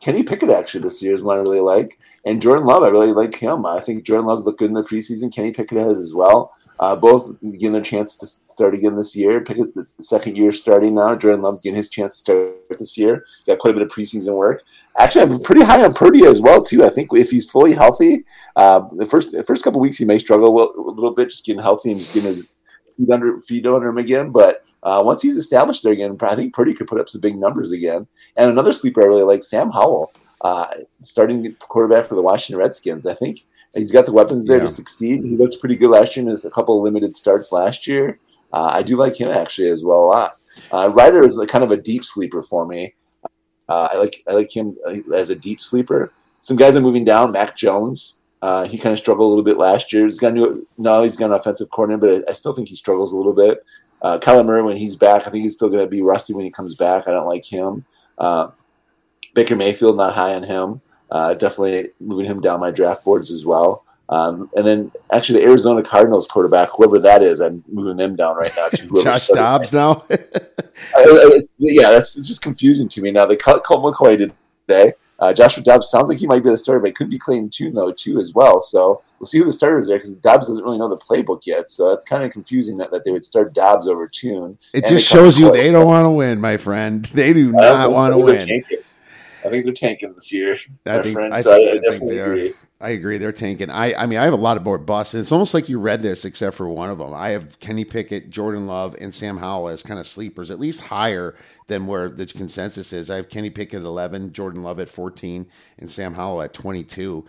Kenny 0.00 0.22
Pickett 0.22 0.48
actually 0.48 0.80
this 0.80 1.02
year 1.02 1.14
is 1.14 1.22
one 1.22 1.36
I 1.36 1.42
really 1.42 1.60
like. 1.60 1.98
And 2.24 2.42
Jordan 2.42 2.66
Love, 2.66 2.82
I 2.82 2.88
really 2.88 3.12
like 3.12 3.34
him. 3.34 3.64
I 3.64 3.80
think 3.80 4.04
Jordan 4.04 4.26
Love's 4.26 4.44
looked 4.44 4.58
good 4.58 4.70
in 4.70 4.74
the 4.74 4.82
preseason. 4.82 5.32
Kenny 5.32 5.52
Pickett 5.52 5.78
has 5.78 6.00
as 6.00 6.14
well. 6.14 6.52
Uh, 6.80 6.94
both 6.94 7.34
getting 7.42 7.72
their 7.72 7.82
chance 7.82 8.16
to 8.16 8.26
start 8.26 8.74
again 8.74 8.94
this 8.94 9.16
year. 9.16 9.40
Pickett, 9.40 9.74
the 9.74 9.86
second 10.00 10.36
year 10.36 10.52
starting 10.52 10.94
now. 10.94 11.14
Jordan 11.16 11.42
Love 11.42 11.62
getting 11.62 11.76
his 11.76 11.88
chance 11.88 12.14
to 12.14 12.20
start 12.20 12.78
this 12.78 12.96
year. 12.96 13.24
Got 13.46 13.58
quite 13.58 13.70
a 13.70 13.74
bit 13.74 13.82
of 13.82 13.88
preseason 13.88 14.34
work. 14.34 14.62
Actually, 14.98 15.22
I'm 15.22 15.40
pretty 15.40 15.64
high 15.64 15.84
on 15.84 15.94
Purdy 15.94 16.24
as 16.24 16.40
well 16.40 16.62
too. 16.62 16.84
I 16.84 16.88
think 16.88 17.10
if 17.12 17.30
he's 17.30 17.50
fully 17.50 17.72
healthy, 17.72 18.24
uh, 18.56 18.82
the 18.92 19.06
first 19.06 19.32
the 19.32 19.42
first 19.42 19.64
couple 19.64 19.80
weeks 19.80 19.96
he 19.96 20.04
may 20.04 20.18
struggle 20.18 20.50
a 20.50 20.90
little 20.90 21.14
bit, 21.14 21.30
just 21.30 21.44
getting 21.44 21.62
healthy 21.62 21.90
and 21.90 22.00
just 22.00 22.14
getting 22.14 22.30
his 22.30 22.48
feet 22.96 23.10
under 23.10 23.40
feet 23.40 23.66
under 23.66 23.88
him 23.88 23.98
again. 23.98 24.30
But 24.30 24.64
uh, 24.82 25.02
once 25.04 25.22
he's 25.22 25.36
established 25.36 25.82
there 25.82 25.92
again, 25.92 26.16
I 26.20 26.36
think 26.36 26.54
Purdy 26.54 26.74
could 26.74 26.86
put 26.86 27.00
up 27.00 27.08
some 27.08 27.20
big 27.20 27.36
numbers 27.36 27.72
again. 27.72 28.06
And 28.36 28.50
another 28.50 28.72
sleeper 28.72 29.02
I 29.02 29.06
really 29.06 29.22
like, 29.22 29.42
Sam 29.42 29.70
Howell 29.70 30.12
uh, 30.42 30.66
starting 31.04 31.54
quarterback 31.60 32.06
for 32.06 32.14
the 32.14 32.22
Washington 32.22 32.58
Redskins. 32.58 33.06
I 33.06 33.14
think 33.14 33.44
he's 33.74 33.92
got 33.92 34.06
the 34.06 34.12
weapons 34.12 34.46
there 34.46 34.58
yeah. 34.58 34.64
to 34.64 34.68
succeed. 34.68 35.22
He 35.22 35.36
looked 35.36 35.60
pretty 35.60 35.76
good 35.76 35.90
last 35.90 36.16
year 36.16 36.28
in 36.28 36.36
a 36.36 36.50
couple 36.50 36.76
of 36.76 36.84
limited 36.84 37.14
starts 37.14 37.52
last 37.52 37.86
year. 37.86 38.18
Uh, 38.52 38.70
I 38.72 38.82
do 38.82 38.96
like 38.96 39.18
him 39.20 39.28
actually 39.28 39.68
as 39.68 39.84
well 39.84 40.04
a 40.04 40.06
lot. 40.06 40.36
Uh, 40.72 40.90
Ridder 40.90 41.26
is 41.26 41.42
kind 41.48 41.64
of 41.64 41.70
a 41.70 41.76
deep 41.76 42.04
sleeper 42.04 42.42
for 42.42 42.66
me. 42.66 42.94
Uh, 43.68 43.88
I 43.92 43.96
like 43.98 44.24
I 44.26 44.32
like 44.32 44.54
him 44.54 44.76
uh, 44.86 45.14
as 45.14 45.30
a 45.30 45.36
deep 45.36 45.60
sleeper. 45.60 46.12
Some 46.40 46.56
guys 46.56 46.76
are 46.76 46.80
moving 46.80 47.04
down. 47.04 47.32
Mac 47.32 47.56
Jones, 47.56 48.20
uh, 48.40 48.66
he 48.66 48.78
kind 48.78 48.92
of 48.92 48.98
struggled 48.98 49.26
a 49.26 49.28
little 49.28 49.44
bit 49.44 49.58
last 49.58 49.92
year. 49.92 50.06
He's 50.06 50.18
got 50.18 50.32
new 50.32 50.66
now 50.78 51.02
he's 51.02 51.16
got 51.16 51.26
an 51.26 51.32
offensive 51.32 51.70
coordinator, 51.70 52.20
but 52.20 52.28
I, 52.28 52.30
I 52.30 52.34
still 52.34 52.54
think 52.54 52.68
he 52.68 52.76
struggles 52.76 53.12
a 53.12 53.16
little 53.16 53.34
bit. 53.34 53.64
Uh, 54.00 54.18
Kyler 54.18 54.46
Murray, 54.46 54.62
when 54.62 54.76
he's 54.76 54.96
back, 54.96 55.26
I 55.26 55.30
think 55.30 55.42
he's 55.42 55.54
still 55.54 55.68
going 55.68 55.84
to 55.84 55.90
be 55.90 56.02
rusty 56.02 56.32
when 56.32 56.44
he 56.44 56.50
comes 56.50 56.74
back. 56.74 57.08
I 57.08 57.10
don't 57.10 57.26
like 57.26 57.44
him. 57.44 57.84
Uh, 58.16 58.50
Baker 59.38 59.54
Mayfield, 59.54 59.96
not 59.96 60.14
high 60.14 60.34
on 60.34 60.42
him. 60.42 60.80
Uh, 61.12 61.32
definitely 61.32 61.90
moving 62.00 62.26
him 62.26 62.40
down 62.40 62.58
my 62.58 62.72
draft 62.72 63.04
boards 63.04 63.30
as 63.30 63.46
well. 63.46 63.84
Um, 64.08 64.50
and 64.56 64.66
then 64.66 64.90
actually 65.12 65.38
the 65.38 65.46
Arizona 65.46 65.80
Cardinals 65.80 66.26
quarterback, 66.26 66.70
whoever 66.70 66.98
that 66.98 67.22
is, 67.22 67.40
I'm 67.40 67.62
moving 67.68 67.96
them 67.96 68.16
down 68.16 68.34
right 68.34 68.50
now. 68.56 68.68
To 68.68 69.02
Josh 69.04 69.28
Dobbs 69.28 69.72
now. 69.72 70.04
yeah, 71.58 71.90
that's 71.90 72.18
it's 72.18 72.26
just 72.26 72.42
confusing 72.42 72.88
to 72.88 73.00
me 73.00 73.12
now. 73.12 73.26
They 73.26 73.36
cut 73.36 73.62
Colt 73.62 73.84
McCoy 73.84 74.32
today. 74.66 74.94
Uh, 75.20 75.32
Joshua 75.32 75.62
Dobbs 75.62 75.88
sounds 75.88 76.08
like 76.08 76.18
he 76.18 76.26
might 76.26 76.42
be 76.42 76.50
the 76.50 76.58
starter, 76.58 76.80
but 76.80 76.90
it 76.90 76.96
could 76.96 77.10
be 77.10 77.18
Clayton 77.18 77.50
Tune 77.50 77.74
though 77.74 77.92
too 77.92 78.18
as 78.18 78.34
well. 78.34 78.60
So 78.60 79.02
we'll 79.20 79.26
see 79.26 79.38
who 79.38 79.44
the 79.44 79.52
starter 79.52 79.78
is 79.78 79.86
there 79.86 79.98
because 79.98 80.16
Dobbs 80.16 80.48
doesn't 80.48 80.64
really 80.64 80.78
know 80.78 80.88
the 80.88 80.98
playbook 80.98 81.46
yet. 81.46 81.70
So 81.70 81.90
that's 81.90 82.04
kind 82.04 82.24
of 82.24 82.32
confusing 82.32 82.76
that, 82.78 82.90
that 82.90 83.04
they 83.04 83.12
would 83.12 83.24
start 83.24 83.54
Dobbs 83.54 83.86
over 83.86 84.08
Tune. 84.08 84.58
It 84.74 84.86
just 84.86 85.06
shows 85.06 85.38
you 85.38 85.52
they 85.52 85.70
don't 85.70 85.86
want 85.86 86.06
to 86.06 86.10
win, 86.10 86.40
my 86.40 86.56
friend. 86.56 87.04
They 87.06 87.32
do 87.32 87.52
not 87.52 87.92
want 87.92 88.14
to 88.14 88.18
win. 88.18 88.64
I 89.44 89.48
think 89.48 89.64
they're 89.64 89.74
tanking 89.74 90.12
this 90.14 90.32
year, 90.32 90.58
I 90.86 91.02
think. 91.02 91.16
I, 91.16 91.40
so 91.40 91.52
I, 91.52 91.72
I, 91.72 91.78
think 91.78 92.08
they 92.08 92.18
agree. 92.18 92.50
are. 92.50 92.54
I 92.80 92.90
agree. 92.90 93.18
They're 93.18 93.32
tanking. 93.32 93.70
I, 93.70 93.94
I 93.94 94.06
mean, 94.06 94.18
I 94.18 94.24
have 94.24 94.32
a 94.32 94.36
lot 94.36 94.56
of 94.56 94.64
more 94.64 94.78
busts. 94.78 95.14
It's 95.14 95.32
almost 95.32 95.52
like 95.52 95.68
you 95.68 95.80
read 95.80 96.02
this, 96.02 96.24
except 96.24 96.56
for 96.56 96.68
one 96.68 96.90
of 96.90 96.98
them. 96.98 97.12
I 97.12 97.30
have 97.30 97.58
Kenny 97.58 97.84
Pickett, 97.84 98.30
Jordan 98.30 98.66
Love, 98.68 98.94
and 99.00 99.12
Sam 99.12 99.38
Howell 99.38 99.68
as 99.68 99.82
kind 99.82 99.98
of 99.98 100.06
sleepers, 100.06 100.50
at 100.50 100.60
least 100.60 100.82
higher 100.82 101.34
than 101.66 101.86
where 101.88 102.08
the 102.08 102.26
consensus 102.26 102.92
is. 102.92 103.10
I 103.10 103.16
have 103.16 103.28
Kenny 103.28 103.50
Pickett 103.50 103.80
at 103.80 103.86
11, 103.86 104.32
Jordan 104.32 104.62
Love 104.62 104.78
at 104.78 104.88
14, 104.88 105.46
and 105.78 105.90
Sam 105.90 106.14
Howell 106.14 106.42
at 106.42 106.52
22. 106.54 107.26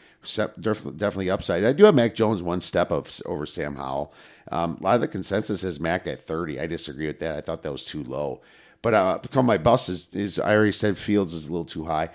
Definitely 0.61 1.29
upside. 1.31 1.63
I 1.63 1.73
do 1.73 1.85
have 1.85 1.95
Mac 1.95 2.13
Jones 2.13 2.43
one 2.43 2.61
step 2.61 2.91
of, 2.91 3.19
over 3.25 3.45
Sam 3.45 3.75
Howell. 3.75 4.13
Um, 4.51 4.77
a 4.79 4.83
lot 4.83 4.95
of 4.95 5.01
the 5.01 5.07
consensus 5.07 5.63
is 5.63 5.79
Mac 5.79 6.05
at 6.05 6.21
30. 6.21 6.59
I 6.59 6.67
disagree 6.67 7.07
with 7.07 7.19
that. 7.19 7.37
I 7.37 7.41
thought 7.41 7.63
that 7.63 7.71
was 7.71 7.85
too 7.85 8.03
low. 8.03 8.41
But 8.81 8.93
uh, 8.93 9.17
become 9.17 9.45
my 9.45 9.57
bust 9.57 9.89
is, 9.89 10.07
is 10.13 10.39
I 10.39 10.55
already 10.55 10.71
said 10.71 10.97
Fields 10.97 11.33
is 11.33 11.47
a 11.47 11.51
little 11.51 11.65
too 11.65 11.85
high. 11.85 12.09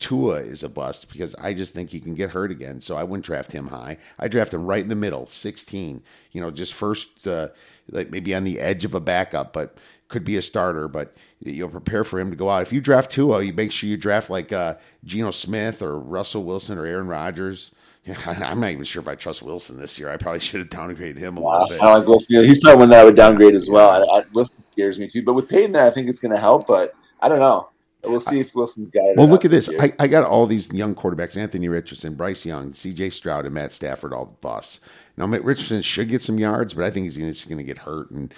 Tua 0.00 0.36
is 0.36 0.64
a 0.64 0.68
bust 0.68 1.10
because 1.12 1.34
I 1.36 1.54
just 1.54 1.74
think 1.74 1.90
he 1.90 2.00
can 2.00 2.14
get 2.14 2.30
hurt 2.30 2.50
again. 2.50 2.80
So 2.80 2.96
I 2.96 3.04
wouldn't 3.04 3.24
draft 3.24 3.52
him 3.52 3.68
high. 3.68 3.98
I 4.18 4.26
draft 4.26 4.52
him 4.52 4.64
right 4.64 4.82
in 4.82 4.88
the 4.88 4.96
middle, 4.96 5.26
16. 5.26 6.02
You 6.32 6.40
know, 6.40 6.50
just 6.50 6.74
first, 6.74 7.26
uh, 7.28 7.48
like 7.90 8.10
maybe 8.10 8.34
on 8.34 8.42
the 8.42 8.58
edge 8.58 8.84
of 8.84 8.94
a 8.94 9.00
backup, 9.00 9.52
but 9.52 9.78
could 10.08 10.24
be 10.24 10.36
a 10.36 10.42
starter. 10.42 10.88
But 10.88 11.16
you'll 11.40 11.68
prepare 11.68 12.02
for 12.02 12.18
him 12.18 12.30
to 12.30 12.36
go 12.36 12.50
out. 12.50 12.62
If 12.62 12.72
you 12.72 12.80
draft 12.80 13.12
Tua, 13.12 13.42
you 13.42 13.52
make 13.52 13.70
sure 13.70 13.88
you 13.88 13.96
draft 13.96 14.28
like 14.28 14.52
uh, 14.52 14.74
Geno 15.04 15.30
Smith 15.30 15.82
or 15.82 15.98
Russell 16.00 16.42
Wilson 16.42 16.78
or 16.78 16.86
Aaron 16.86 17.06
Rodgers. 17.06 17.70
I'm 18.26 18.58
not 18.58 18.70
even 18.70 18.84
sure 18.84 19.02
if 19.02 19.08
I 19.08 19.14
trust 19.14 19.42
Wilson 19.42 19.78
this 19.78 19.98
year. 20.00 20.10
I 20.10 20.16
probably 20.16 20.40
should 20.40 20.60
have 20.60 20.68
downgraded 20.68 21.18
him 21.18 21.36
a 21.36 21.40
wow. 21.40 21.62
little 21.62 21.68
bit. 21.68 21.80
I 21.80 21.98
like 21.98 22.08
Wilson. 22.08 22.44
He's 22.44 22.58
probably 22.58 22.80
one 22.80 22.88
that 22.90 23.00
I 23.00 23.04
would 23.04 23.16
downgrade 23.16 23.54
as 23.54 23.68
well. 23.70 23.90
I, 23.90 24.18
I, 24.18 24.46
scares 24.78 24.98
me 24.98 25.08
too. 25.08 25.22
But 25.22 25.34
with 25.34 25.48
Payton, 25.48 25.76
I 25.76 25.90
think 25.90 26.08
it's 26.08 26.20
going 26.20 26.32
to 26.32 26.40
help. 26.40 26.66
But 26.66 26.94
I 27.20 27.28
don't 27.28 27.40
know. 27.40 27.68
We'll 28.04 28.20
see 28.20 28.38
if 28.38 28.54
Wilson's 28.54 28.90
got 28.90 29.02
it. 29.02 29.16
Well, 29.16 29.26
look 29.26 29.44
at 29.44 29.50
this. 29.50 29.68
I, 29.80 29.92
I, 29.98 30.06
got 30.06 30.22
all 30.22 30.46
these 30.46 30.72
young 30.72 30.94
quarterbacks: 30.94 31.36
Anthony 31.36 31.68
Richardson, 31.68 32.14
Bryce 32.14 32.46
Young, 32.46 32.72
C.J. 32.72 33.10
Stroud, 33.10 33.44
and 33.44 33.52
Matt 33.52 33.72
Stafford 33.72 34.12
all 34.12 34.38
bust. 34.40 34.80
Now, 35.16 35.26
Matt 35.26 35.42
Richardson 35.42 35.82
should 35.82 36.08
get 36.08 36.22
some 36.22 36.38
yards, 36.38 36.74
but 36.74 36.84
I 36.84 36.90
think 36.90 37.04
he's 37.04 37.16
just 37.16 37.48
going 37.48 37.58
to 37.58 37.64
get 37.64 37.78
hurt 37.78 38.10
and 38.12 38.32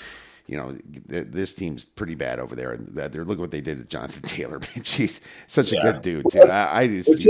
you 0.47 0.57
know, 0.57 0.77
this 1.07 1.55
team's 1.55 1.85
pretty 1.85 2.17
bad 2.17 2.41
over 2.41 2.57
there. 2.57 2.73
And 2.73 2.89
they're 2.89 3.25
look 3.25 3.39
what 3.39 3.53
they 3.53 3.61
did 3.61 3.79
to 3.79 3.85
Jonathan 3.85 4.23
Taylor. 4.29 4.59
Man, 4.59 4.83
jeez, 4.83 5.21
such 5.47 5.71
yeah. 5.71 5.79
a 5.79 5.93
good 5.93 6.03
dude, 6.03 6.27
dude. 6.29 6.51
I, 6.51 6.81
I 6.81 6.87
just 6.89 7.25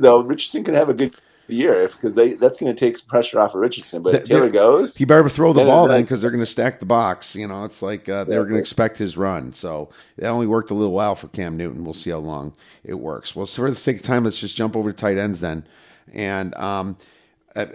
though 0.00 0.22
Richardson 0.22 0.64
could 0.64 0.74
have 0.74 0.88
a 0.88 0.94
good 0.94 1.14
year 1.48 1.88
because 1.88 2.14
they 2.14 2.34
that's 2.34 2.58
going 2.58 2.74
to 2.74 2.78
take 2.78 2.96
some 2.98 3.08
pressure 3.08 3.40
off 3.40 3.54
of 3.54 3.60
Richardson. 3.60 4.02
But 4.02 4.12
the, 4.12 4.20
Taylor 4.20 4.50
goes, 4.50 4.96
he 4.96 5.04
better 5.04 5.28
throw 5.28 5.52
the 5.52 5.64
ball 5.64 5.88
then 5.88 6.02
because 6.02 6.22
they're 6.22 6.30
going 6.30 6.42
to 6.42 6.46
stack 6.46 6.80
the 6.80 6.86
box. 6.86 7.34
You 7.36 7.48
know, 7.48 7.64
it's 7.64 7.82
like 7.82 8.08
uh, 8.08 8.24
they 8.24 8.38
were 8.38 8.44
going 8.44 8.56
to 8.56 8.60
expect 8.60 8.98
his 8.98 9.16
run. 9.16 9.52
So 9.52 9.90
that 10.16 10.28
only 10.28 10.46
worked 10.46 10.70
a 10.70 10.74
little 10.74 10.92
while 10.92 11.14
for 11.14 11.28
Cam 11.28 11.56
Newton. 11.56 11.84
We'll 11.84 11.94
see 11.94 12.10
how 12.10 12.18
long 12.18 12.54
it 12.84 12.94
works. 12.94 13.34
Well, 13.34 13.46
so 13.46 13.62
for 13.62 13.70
the 13.70 13.76
sake 13.76 13.96
of 13.96 14.02
time, 14.02 14.24
let's 14.24 14.40
just 14.40 14.56
jump 14.56 14.76
over 14.76 14.92
to 14.92 14.96
tight 14.96 15.18
ends 15.18 15.40
then. 15.40 15.66
And 16.12 16.54
um, 16.56 16.96
uh, 17.54 17.66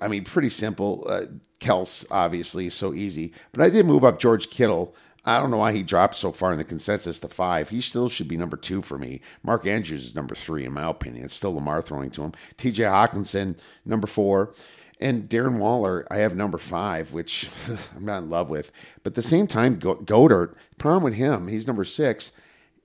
I 0.00 0.08
mean, 0.08 0.24
pretty 0.24 0.50
simple. 0.50 1.06
Uh, 1.08 1.22
Kelce, 1.60 2.04
obviously, 2.10 2.68
so 2.70 2.94
easy. 2.94 3.32
But 3.52 3.62
I 3.62 3.70
did 3.70 3.86
move 3.86 4.04
up 4.04 4.18
George 4.18 4.50
Kittle. 4.50 4.94
I 5.28 5.40
don't 5.40 5.50
know 5.50 5.58
why 5.58 5.72
he 5.72 5.82
dropped 5.82 6.16
so 6.16 6.32
far 6.32 6.52
in 6.52 6.58
the 6.58 6.64
consensus 6.64 7.18
to 7.18 7.28
five. 7.28 7.68
He 7.68 7.82
still 7.82 8.08
should 8.08 8.28
be 8.28 8.38
number 8.38 8.56
two 8.56 8.80
for 8.80 8.96
me. 8.96 9.20
Mark 9.42 9.66
Andrews 9.66 10.04
is 10.06 10.14
number 10.14 10.34
three, 10.34 10.64
in 10.64 10.72
my 10.72 10.88
opinion. 10.88 11.26
It's 11.26 11.34
still 11.34 11.54
Lamar 11.54 11.82
throwing 11.82 12.10
to 12.12 12.22
him. 12.22 12.32
TJ 12.56 12.86
Hockenson, 12.86 13.58
number 13.84 14.06
four. 14.06 14.54
And 15.00 15.28
Darren 15.28 15.58
Waller, 15.58 16.06
I 16.10 16.16
have 16.16 16.34
number 16.34 16.56
five, 16.56 17.12
which 17.12 17.50
I'm 17.96 18.06
not 18.06 18.22
in 18.22 18.30
love 18.30 18.48
with. 18.48 18.72
But 19.02 19.10
at 19.10 19.14
the 19.16 19.22
same 19.22 19.46
time, 19.46 19.78
Goedert, 19.78 20.54
problem 20.78 21.04
with 21.04 21.14
him, 21.14 21.48
he's 21.48 21.66
number 21.66 21.84
six. 21.84 22.32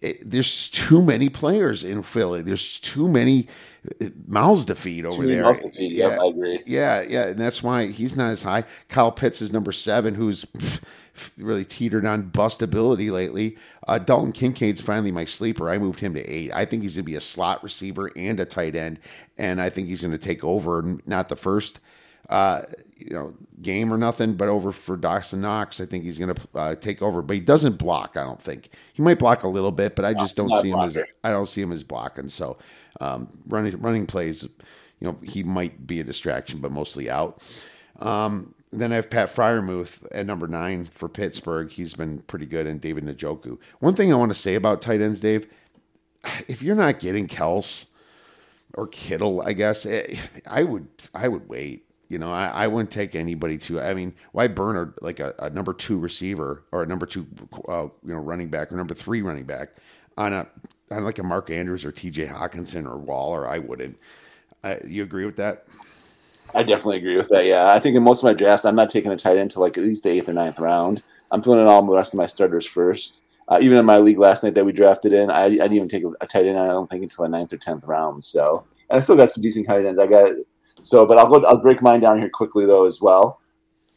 It, 0.02 0.18
there's 0.30 0.70
too 0.70 1.02
many 1.02 1.30
players 1.30 1.82
in 1.86 2.04
Philly. 2.04 2.42
There's 2.42 2.78
too 2.82 3.08
many 3.08 3.48
uh, 4.02 4.08
mouths 4.28 4.66
to 4.66 4.76
feed 4.76 5.06
over 5.06 5.26
there. 5.26 5.56
Feed. 5.56 5.94
Yeah, 5.94 6.18
agree. 6.22 6.60
Yeah, 6.66 7.04
yeah, 7.04 7.28
and 7.28 7.40
that's 7.40 7.64
why 7.64 7.88
he's 7.88 8.18
not 8.18 8.32
as 8.32 8.44
high. 8.44 8.66
Kyle 8.90 9.14
Pitts 9.14 9.42
is 9.42 9.54
number 9.54 9.72
seven, 9.72 10.14
who's 10.14 10.46
really 11.38 11.66
teetered 11.66 12.06
on 12.06 12.32
bustability 12.32 13.12
lately. 13.12 13.58
Uh, 13.88 14.00
Dalton 14.00 14.32
Kincaid's 14.32 14.82
finally 14.82 15.12
my 15.12 15.26
sleeper. 15.26 15.70
I 15.70 15.78
moved 15.78 16.00
him 16.00 16.14
to 16.14 16.28
eight. 16.28 16.52
I 16.54 16.66
think 16.66 16.84
he's 16.84 16.96
going 16.96 17.06
to 17.06 17.12
be 17.12 17.16
a 17.16 17.22
slot 17.22 17.64
receiver 17.64 18.12
and 18.16 18.40
a 18.40 18.46
tight 18.46 18.76
end, 18.76 19.00
and 19.38 19.62
I 19.62 19.70
think 19.70 19.88
he's 19.88 20.02
going 20.02 20.12
to 20.12 20.18
take 20.18 20.44
over. 20.44 21.00
Not 21.06 21.30
the 21.30 21.36
first, 21.36 21.80
uh, 22.30 22.64
you 22.98 23.12
know, 23.12 23.36
game 23.62 23.94
or 23.94 23.98
nothing, 23.98 24.36
but 24.36 24.48
over 24.48 24.72
for 24.72 24.98
Dawson 24.98 25.42
Knox. 25.42 25.80
I 25.80 25.86
think 25.86 26.04
he's 26.04 26.18
going 26.20 26.34
to 26.34 26.48
uh, 26.56 26.76
take 26.76 27.02
over, 27.02 27.22
but 27.22 27.36
he 27.36 27.40
doesn't 27.40 27.78
block. 27.78 28.18
I 28.18 28.24
don't 28.24 28.42
think 28.42 28.70
he 28.94 29.02
might 29.02 29.20
block 29.20 29.44
a 29.44 29.48
little 29.50 29.72
bit, 29.72 29.96
but 29.96 30.06
I 30.06 30.14
just 30.14 30.36
don't 30.36 30.52
see 30.62 30.72
him 30.72 30.80
as 30.80 30.98
I 31.24 31.32
don't 31.32 31.50
see 31.50 31.62
him 31.62 31.72
as 31.72 31.84
blocking. 31.84 32.30
So 32.30 32.58
um, 33.02 33.30
running 33.48 33.80
running 33.80 34.06
plays, 34.08 34.44
you 34.44 34.50
know, 35.02 35.18
he 35.24 35.44
might 35.44 35.86
be 35.86 36.00
a 36.00 36.04
distraction, 36.04 36.60
but 36.60 36.72
mostly 36.72 37.10
out. 37.10 37.42
Um, 38.00 38.56
then 38.74 38.92
I 38.92 38.96
have 38.96 39.10
Pat 39.10 39.30
Freiermuth 39.30 40.06
at 40.12 40.26
number 40.26 40.48
nine 40.48 40.84
for 40.86 41.08
Pittsburgh. 41.08 41.70
He's 41.70 41.94
been 41.94 42.20
pretty 42.22 42.46
good, 42.46 42.68
and 42.68 42.82
David 42.82 43.06
Njoku. 43.06 43.58
One 43.80 43.96
thing 43.96 44.12
I 44.12 44.16
want 44.16 44.32
to 44.32 44.38
say 44.38 44.56
about 44.56 44.82
tight 44.82 45.02
ends, 45.02 45.20
Dave, 45.20 45.48
if 46.48 46.62
you're 46.62 46.76
not 46.76 47.00
getting 47.00 47.28
Kelce 47.28 47.86
or 48.74 48.88
Kittle, 48.88 49.42
I 49.42 49.54
guess 49.54 49.86
eh, 49.86 50.16
I 50.48 50.64
would 50.64 50.88
I 51.14 51.28
would 51.28 51.48
wait. 51.48 51.86
You 52.10 52.20
know, 52.20 52.32
I, 52.32 52.48
I 52.48 52.68
wouldn't 52.68 52.92
take 52.92 53.16
anybody 53.16 53.58
to. 53.60 53.82
I 53.82 53.94
mean, 53.94 54.14
why 54.34 54.48
burn 54.48 54.94
like 55.02 55.20
a, 55.20 55.34
a 55.40 55.50
number 55.50 55.74
two 55.74 55.98
receiver 55.98 56.64
or 56.72 56.84
a 56.84 56.86
number 56.86 57.06
two, 57.06 57.26
uh, 57.68 57.88
you 58.06 58.14
know, 58.14 58.20
running 58.20 58.50
back 58.50 58.72
or 58.72 58.76
number 58.76 58.94
three 58.94 59.22
running 59.22 59.46
back 59.46 59.78
on 60.18 60.34
a 60.34 60.48
on 60.92 61.04
like 61.04 61.18
a 61.18 61.24
Mark 61.24 61.50
Andrews 61.50 61.86
or 61.86 61.92
T.J. 61.92 62.28
Hockenson 62.28 62.86
or 62.86 62.98
Waller? 62.98 63.48
I 63.48 63.60
wouldn't. 63.60 63.98
Uh, 64.64 64.76
you 64.88 65.04
agree 65.04 65.26
with 65.26 65.36
that? 65.38 65.66
I 66.56 66.64
definitely 66.64 66.98
agree 66.98 67.18
with 67.18 67.30
that. 67.30 67.46
Yeah, 67.46 67.72
I 67.72 67.80
think 67.80 67.96
in 67.96 68.04
most 68.04 68.20
of 68.20 68.26
my 68.26 68.34
drafts, 68.34 68.66
I'm 68.66 68.76
not 68.76 68.90
taking 68.90 69.12
a 69.12 69.16
tight 69.16 69.38
end 69.38 69.52
to 69.52 69.60
like 69.60 69.78
at 69.78 69.84
least 69.84 70.04
the 70.04 70.10
eighth 70.10 70.30
or 70.30 70.34
ninth 70.34 70.60
round. 70.60 71.04
I'm 71.32 71.42
filling 71.42 71.60
in 71.60 71.68
all 71.68 71.84
the 71.84 71.96
rest 71.96 72.14
of 72.14 72.18
my 72.18 72.28
starters 72.28 72.66
first. 72.66 73.22
Uh, 73.48 73.58
even 73.62 73.78
in 73.78 73.86
my 73.86 73.98
league 73.98 74.20
last 74.20 74.44
night 74.44 74.56
that 74.56 74.66
we 74.66 74.72
drafted 74.72 75.14
in, 75.14 75.30
I, 75.30 75.46
I 75.46 75.50
didn't 75.50 75.74
even 75.74 75.90
take 75.90 76.04
a, 76.22 76.28
tight 76.28 76.46
end. 76.46 76.58
I 76.58 76.68
don't 76.68 76.90
think 76.90 77.04
until 77.04 77.24
the 77.24 77.30
ninth 77.30 77.52
or 77.52 77.58
tenth 77.58 77.84
round. 77.86 78.24
So 78.24 78.64
I 78.90 79.00
still 79.00 79.18
got 79.18 79.32
some 79.32 79.42
decent 79.42 79.68
tight 79.68 79.86
ends. 79.86 80.00
I 80.00 80.08
got 80.08 80.34
so, 80.82 81.06
but 81.06 81.18
I'll 81.18 81.28
go. 81.28 81.46
I'll 81.46 81.58
break 81.58 81.82
mine 81.82 82.00
down 82.00 82.20
here 82.20 82.30
quickly 82.30 82.66
though 82.66 82.86
as 82.86 83.02
well. 83.02 83.42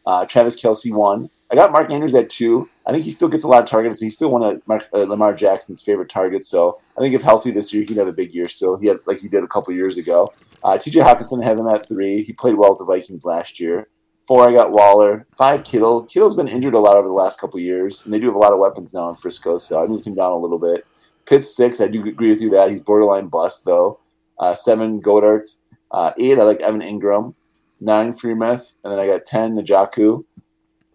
Uh, 0.06 0.24
Travis 0.24 0.60
Kelce 0.60 0.92
one. 0.92 1.30
I 1.50 1.54
got 1.54 1.70
Mark 1.70 1.92
Andrews 1.92 2.14
at 2.14 2.28
two. 2.28 2.68
I 2.86 2.92
think 2.92 3.04
he 3.04 3.12
still 3.12 3.28
gets 3.28 3.44
a 3.44 3.48
lot 3.48 3.62
of 3.62 3.68
targets. 3.68 4.00
He's 4.00 4.16
still 4.16 4.30
one 4.30 4.42
of 4.42 4.66
Mark, 4.66 4.84
uh, 4.92 4.98
Lamar 4.98 5.32
Jackson's 5.32 5.82
favorite 5.82 6.08
targets. 6.08 6.48
So 6.48 6.80
I 6.96 7.00
think 7.00 7.14
if 7.14 7.22
healthy 7.22 7.52
this 7.52 7.72
year, 7.72 7.84
he'd 7.86 7.96
have 7.98 8.08
a 8.08 8.12
big 8.12 8.34
year 8.34 8.48
still. 8.48 8.76
He 8.76 8.86
had 8.88 8.98
like 9.06 9.20
he 9.20 9.28
did 9.28 9.44
a 9.44 9.48
couple 9.48 9.72
years 9.74 9.96
ago. 9.96 10.32
Uh, 10.66 10.76
TJ 10.76 11.04
Hockenson 11.04 11.44
have 11.44 11.60
him 11.60 11.68
at 11.68 11.86
three. 11.86 12.24
He 12.24 12.32
played 12.32 12.56
well 12.56 12.70
with 12.70 12.80
the 12.80 12.84
Vikings 12.84 13.24
last 13.24 13.60
year. 13.60 13.86
Four, 14.26 14.48
I 14.48 14.52
got 14.52 14.72
Waller. 14.72 15.24
Five, 15.38 15.62
Kittle. 15.62 16.02
Kittle's 16.06 16.34
been 16.34 16.48
injured 16.48 16.74
a 16.74 16.78
lot 16.80 16.96
over 16.96 17.06
the 17.06 17.14
last 17.14 17.38
couple 17.40 17.60
years, 17.60 18.04
and 18.04 18.12
they 18.12 18.18
do 18.18 18.26
have 18.26 18.34
a 18.34 18.38
lot 18.38 18.52
of 18.52 18.58
weapons 18.58 18.92
now 18.92 19.08
in 19.08 19.14
Frisco, 19.14 19.58
so 19.58 19.80
I 19.80 19.86
moved 19.86 20.08
him 20.08 20.16
down 20.16 20.32
a 20.32 20.36
little 20.36 20.58
bit. 20.58 20.84
Pitts 21.24 21.54
six, 21.54 21.80
I 21.80 21.86
do 21.86 22.04
agree 22.04 22.30
with 22.30 22.40
you 22.40 22.50
that 22.50 22.70
he's 22.70 22.80
borderline 22.80 23.28
bust 23.28 23.64
though. 23.64 24.00
Uh, 24.40 24.56
seven, 24.56 25.00
Goedert. 25.00 25.54
Uh, 25.92 26.10
eight, 26.18 26.36
I 26.36 26.42
like 26.42 26.60
Evan 26.62 26.80
Engram. 26.80 27.32
Nine, 27.80 28.12
Freiermuth, 28.14 28.72
and 28.82 28.92
then 28.92 28.98
I 28.98 29.06
got 29.06 29.24
ten, 29.24 29.54
Njoku. 29.54 30.24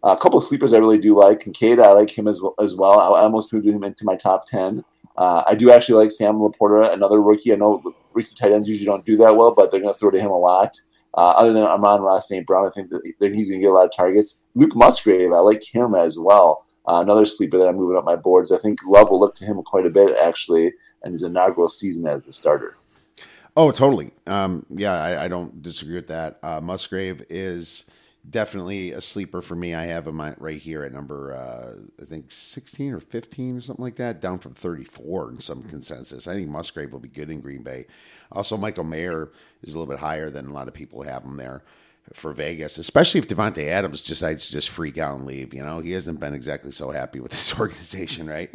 Uh, 0.04 0.16
a 0.18 0.22
couple 0.22 0.38
of 0.38 0.44
sleepers 0.44 0.74
I 0.74 0.80
really 0.80 1.00
do 1.00 1.18
like. 1.18 1.40
Kincaid, 1.40 1.80
I 1.80 1.94
like 1.94 2.10
him 2.10 2.28
as 2.28 2.42
well. 2.42 2.56
As 2.60 2.76
well. 2.76 3.00
I 3.00 3.22
almost 3.22 3.54
moved 3.54 3.68
him 3.68 3.86
into 3.86 4.04
my 4.04 4.18
top 4.18 4.46
ten. 4.48 4.84
Uh, 5.16 5.44
I 5.48 5.56
do 5.56 5.72
actually 5.72 6.04
like 6.04 6.12
Sam 6.12 6.36
LaPorta, 6.36 6.92
another 6.92 7.22
rookie. 7.22 7.54
I 7.54 7.56
know 7.56 7.82
rookie 8.14 8.36
tight 8.36 8.52
ends 8.52 8.70
usually 8.70 8.86
don't 8.86 9.06
do 9.06 9.18
that 9.18 9.36
well, 9.36 9.54
but 9.54 9.72
they're 9.72 9.82
going 9.82 9.94
to 9.94 10.00
throw 10.00 10.12
to 10.12 10.20
him 10.20 10.32
a 10.32 10.38
lot. 10.38 10.80
Uh, 11.14 11.34
other 11.38 11.52
than 11.52 11.64
Amon-Ra 11.64 12.20
St. 12.20 12.46
Brown, 12.48 12.68
I 12.68 12.70
think 12.70 12.90
that 12.90 13.02
he's 13.34 13.50
going 13.50 13.60
to 13.60 13.66
get 13.66 13.72
a 13.72 13.74
lot 13.74 13.86
of 13.86 13.96
targets. 13.96 14.40
Luke 14.56 14.76
Musgrave, 14.76 15.34
I 15.34 15.40
like 15.40 15.64
him 15.64 15.94
as 15.94 16.18
well. 16.18 16.66
Uh, 16.88 17.02
another 17.02 17.26
sleeper 17.26 17.58
that 17.58 17.68
I'm 17.68 17.76
moving 17.76 17.98
up 17.98 18.06
my 18.06 18.16
boards. 18.16 18.52
I 18.52 18.58
think 18.58 18.80
Love 18.86 19.10
will 19.10 19.20
look 19.20 19.36
to 19.36 19.46
him 19.46 19.62
quite 19.64 19.86
a 19.86 19.90
bit, 19.90 20.18
actually, 20.18 20.72
and 21.04 21.14
his 21.14 21.24
inaugural 21.24 21.68
season 21.68 22.08
as 22.08 22.26
the 22.26 22.32
starter. 22.32 22.78
Oh, 23.56 23.72
totally. 23.72 24.12
Um, 24.28 24.66
yeah, 24.70 24.94
I, 24.94 25.26
I, 25.26 25.28
don't 25.28 25.62
disagree 25.62 25.96
with 25.96 26.08
that. 26.08 26.40
Uh, 26.42 26.62
Musgrave 26.62 27.22
is 27.30 27.84
definitely 28.30 28.92
a 28.92 29.02
sleeper 29.02 29.42
for 29.42 29.56
me. 29.56 29.74
I 29.74 29.86
have 29.86 30.08
him 30.08 30.22
right 30.38 30.60
here 30.60 30.84
at 30.84 30.94
number, 30.94 31.34
uh, 31.34 32.02
I 32.02 32.06
think 32.06 32.32
16 32.32 32.94
or 32.94 33.00
15 33.00 33.58
or 33.58 33.62
something 33.62 33.84
like 33.84 33.96
that, 33.96 34.22
down 34.22 34.40
from 34.40 34.54
34 34.54 35.32
in 35.32 35.40
some 35.40 35.64
consensus. 35.64 36.28
I 36.28 36.36
think 36.36 36.50
Musgrave 36.50 36.92
will 36.92 37.00
be 37.00 37.10
good 37.10 37.30
in 37.30 37.42
Green 37.42 37.64
Bay. 37.64 37.88
Also, 38.32 38.58
Michael 38.58 38.84
Mayer 38.84 39.30
is 39.64 39.74
a 39.74 39.78
little 39.78 39.92
bit 39.92 40.00
higher 40.00 40.30
than 40.30 40.48
a 40.48 40.54
lot 40.54 40.68
of 40.68 40.74
people 40.74 41.04
have 41.04 41.24
him 41.24 41.38
there 41.38 41.64
for 42.14 42.34
Vegas, 42.34 42.78
especially 42.78 43.20
if 43.20 43.28
Davante 43.28 43.68
Adams 43.68 44.02
decides 44.02 44.48
to 44.48 44.54
just 44.54 44.70
freak 44.70 44.98
out 44.98 45.18
and 45.18 45.26
leave. 45.26 45.54
You 45.54 45.64
know, 45.64 45.80
he 45.80 45.92
hasn't 45.92 46.20
been 46.20 46.34
exactly 46.34 46.72
so 46.72 46.92
happy 46.92 47.20
with 47.20 47.32
this 47.32 47.58
organization, 47.60 48.30
right? 48.30 48.50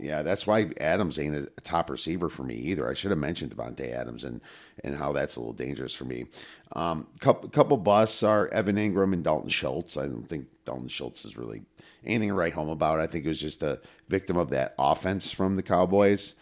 Yeah, 0.00 0.22
that's 0.22 0.46
why 0.46 0.70
Adams 0.80 1.18
ain't 1.18 1.36
a 1.36 1.46
top 1.62 1.90
receiver 1.90 2.28
for 2.28 2.42
me 2.42 2.54
either. 2.54 2.88
I 2.88 2.94
should 2.94 3.10
have 3.10 3.18
mentioned 3.18 3.54
Davante 3.54 3.92
Adams 3.92 4.24
and 4.24 4.40
and 4.82 4.96
how 4.96 5.12
that's 5.12 5.36
a 5.36 5.40
little 5.40 5.52
dangerous 5.52 5.94
for 5.94 6.04
me. 6.04 6.26
Um, 6.74 7.06
couple 7.20 7.48
couple 7.50 7.76
busts 7.76 8.22
are 8.22 8.48
Evan 8.48 8.76
Engram 8.76 9.12
and 9.12 9.24
Dalton 9.24 9.50
Schultz. 9.50 9.96
I 9.96 10.06
don't 10.06 10.28
think 10.28 10.46
Dalton 10.64 10.88
Schultz 10.88 11.24
is 11.24 11.36
really 11.36 11.62
anything 12.04 12.28
to 12.28 12.34
write 12.34 12.54
home 12.54 12.68
about. 12.68 13.00
I 13.00 13.06
think 13.06 13.24
it 13.24 13.28
was 13.28 13.40
just 13.40 13.62
a 13.62 13.80
victim 14.08 14.36
of 14.36 14.50
that 14.50 14.74
offense 14.78 15.30
from 15.30 15.56
the 15.56 15.62
Cowboys. 15.62 16.34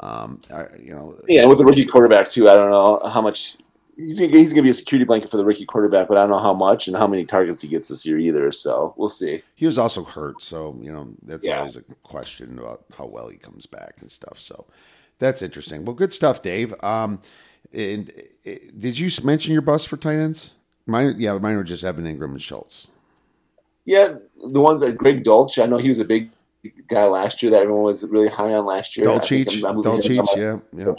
Um, 0.00 0.40
you 0.80 0.94
know, 0.94 1.16
yeah, 1.28 1.46
with 1.46 1.58
the 1.58 1.64
rookie 1.64 1.86
quarterback 1.86 2.30
too. 2.30 2.48
I 2.48 2.54
don't 2.54 2.70
know 2.70 3.00
how 3.08 3.20
much 3.20 3.56
he's 3.96 4.18
he's 4.18 4.52
gonna 4.52 4.62
be 4.62 4.70
a 4.70 4.74
security 4.74 5.04
blanket 5.04 5.30
for 5.30 5.36
the 5.36 5.44
rookie 5.44 5.64
quarterback, 5.64 6.08
but 6.08 6.16
I 6.16 6.22
don't 6.22 6.30
know 6.30 6.38
how 6.38 6.54
much 6.54 6.88
and 6.88 6.96
how 6.96 7.06
many 7.06 7.24
targets 7.24 7.62
he 7.62 7.68
gets 7.68 7.88
this 7.88 8.04
year 8.04 8.18
either. 8.18 8.52
So 8.52 8.94
we'll 8.96 9.08
see. 9.08 9.42
He 9.54 9.66
was 9.66 9.78
also 9.78 10.04
hurt, 10.04 10.42
so 10.42 10.76
you 10.80 10.92
know 10.92 11.08
that's 11.22 11.46
yeah. 11.46 11.58
always 11.58 11.76
a 11.76 11.82
question 12.02 12.58
about 12.58 12.84
how 12.96 13.06
well 13.06 13.28
he 13.28 13.36
comes 13.36 13.66
back 13.66 13.96
and 14.00 14.10
stuff. 14.10 14.40
So 14.40 14.66
that's 15.18 15.42
interesting. 15.42 15.84
Well, 15.84 15.94
good 15.94 16.12
stuff, 16.12 16.42
Dave. 16.42 16.74
Um, 16.82 17.20
and 17.72 18.10
uh, 18.46 18.52
did 18.78 18.98
you 18.98 19.10
mention 19.24 19.52
your 19.52 19.62
bus 19.62 19.84
for 19.84 19.96
tight 19.96 20.16
ends? 20.16 20.54
Mine, 20.86 21.14
yeah, 21.18 21.38
mine 21.38 21.56
were 21.56 21.64
just 21.64 21.84
Evan 21.84 22.04
Engram 22.04 22.32
and 22.32 22.42
Schultz. 22.42 22.88
Yeah, 23.84 24.14
the 24.36 24.60
ones 24.60 24.80
that 24.80 24.96
Greg 24.96 25.24
Dulcich. 25.24 25.62
I 25.62 25.66
know 25.66 25.78
he 25.78 25.88
was 25.88 25.98
a 25.98 26.04
big 26.04 26.30
guy 26.88 27.06
last 27.06 27.42
year 27.42 27.50
that 27.50 27.62
everyone 27.62 27.84
was 27.84 28.02
really 28.04 28.28
high 28.28 28.52
on 28.54 28.64
last 28.64 28.96
year. 28.96 29.06
Dulcich, 29.06 29.60
Dulcich, 29.62 30.36
yeah, 30.36 30.58
yeah. 30.72 30.92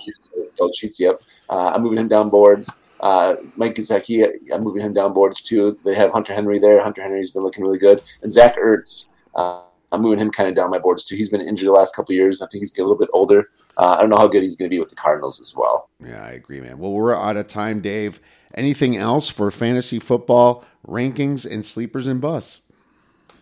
Dulcich, 0.60 1.00
yep. 1.00 1.22
Uh, 1.50 1.68
I'm 1.68 1.82
moving 1.82 2.00
him 2.00 2.08
down 2.08 2.30
boards. 2.30 2.72
Uh, 3.06 3.36
Mike 3.56 3.76
Gesicki, 3.76 4.28
I'm 4.51 4.64
moving 4.64 4.82
him 4.82 4.91
down 4.91 5.14
boards 5.14 5.43
too. 5.43 5.78
They 5.86 5.93
have 5.93 6.10
Hunter 6.10 6.34
Henry 6.34 6.58
there. 6.58 6.82
Hunter 6.82 7.03
Henry's 7.03 7.30
been 7.30 7.43
looking 7.43 7.64
really 7.64 7.78
good, 7.78 8.01
and 8.24 8.34
Zach 8.34 8.58
Ertz. 8.58 9.10
Uh, 9.36 9.62
I'm 9.91 10.01
moving 10.01 10.18
him 10.18 10.32
kind 10.32 10.49
of 10.49 10.56
down 10.56 10.72
my 10.72 10.80
boards 10.80 11.06
too. 11.06 11.16
He's 11.16 11.30
been 11.30 11.47
injured 11.47 11.68
the 11.68 11.72
last 11.72 11.95
couple 11.95 12.16
years. 12.16 12.41
I 12.41 12.47
think 12.47 12.62
he's 12.64 12.72
getting 12.72 12.86
a 12.86 12.88
little 12.88 12.99
bit 12.99 13.12
older. 13.14 13.51
Uh, 13.78 13.93
I 13.95 14.01
don't 14.01 14.10
know 14.10 14.18
how 14.18 14.26
good 14.26 14.41
he's 14.41 14.56
going 14.56 14.68
to 14.68 14.76
be 14.76 14.80
with 14.80 14.89
the 14.89 14.95
Cardinals 14.95 15.39
as 15.39 15.53
well. 15.56 15.88
Yeah, 15.99 16.26
I 16.26 16.32
agree, 16.32 16.60
man. 16.60 16.80
Well, 16.80 16.93
we're 16.93 17.16
out 17.16 17.38
of 17.38 17.45
time, 17.45 17.80
Dave. 17.80 18.20
Anything 18.56 18.97
else 18.97 19.30
for 19.30 19.51
fantasy 19.51 19.99
football 19.99 20.66
rankings 20.88 21.45
and 21.45 21.64
sleepers 21.64 22.08
and 22.08 22.20
busts? 22.20 22.62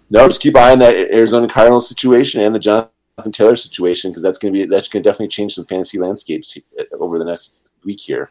No, 0.10 0.28
just 0.28 0.42
keep 0.42 0.58
eye 0.58 0.74
on 0.74 0.80
that 0.80 0.94
Arizona 0.94 1.48
Cardinals 1.48 1.88
situation 1.88 2.42
and 2.42 2.54
the 2.54 2.60
Jonathan 2.60 3.32
Taylor 3.32 3.56
situation 3.56 4.12
because 4.12 4.24
that's 4.24 4.40
going 4.40 4.54
to 4.54 4.60
be 4.60 4.66
that's 4.66 4.90
going 4.90 5.02
to 5.02 5.10
definitely 5.10 5.30
change 5.30 5.56
some 5.56 5.64
fantasy 5.64 6.00
landscapes 6.00 6.58
over 7.00 7.18
the 7.18 7.24
next 7.24 7.72
week 7.86 8.02
here. 8.02 8.30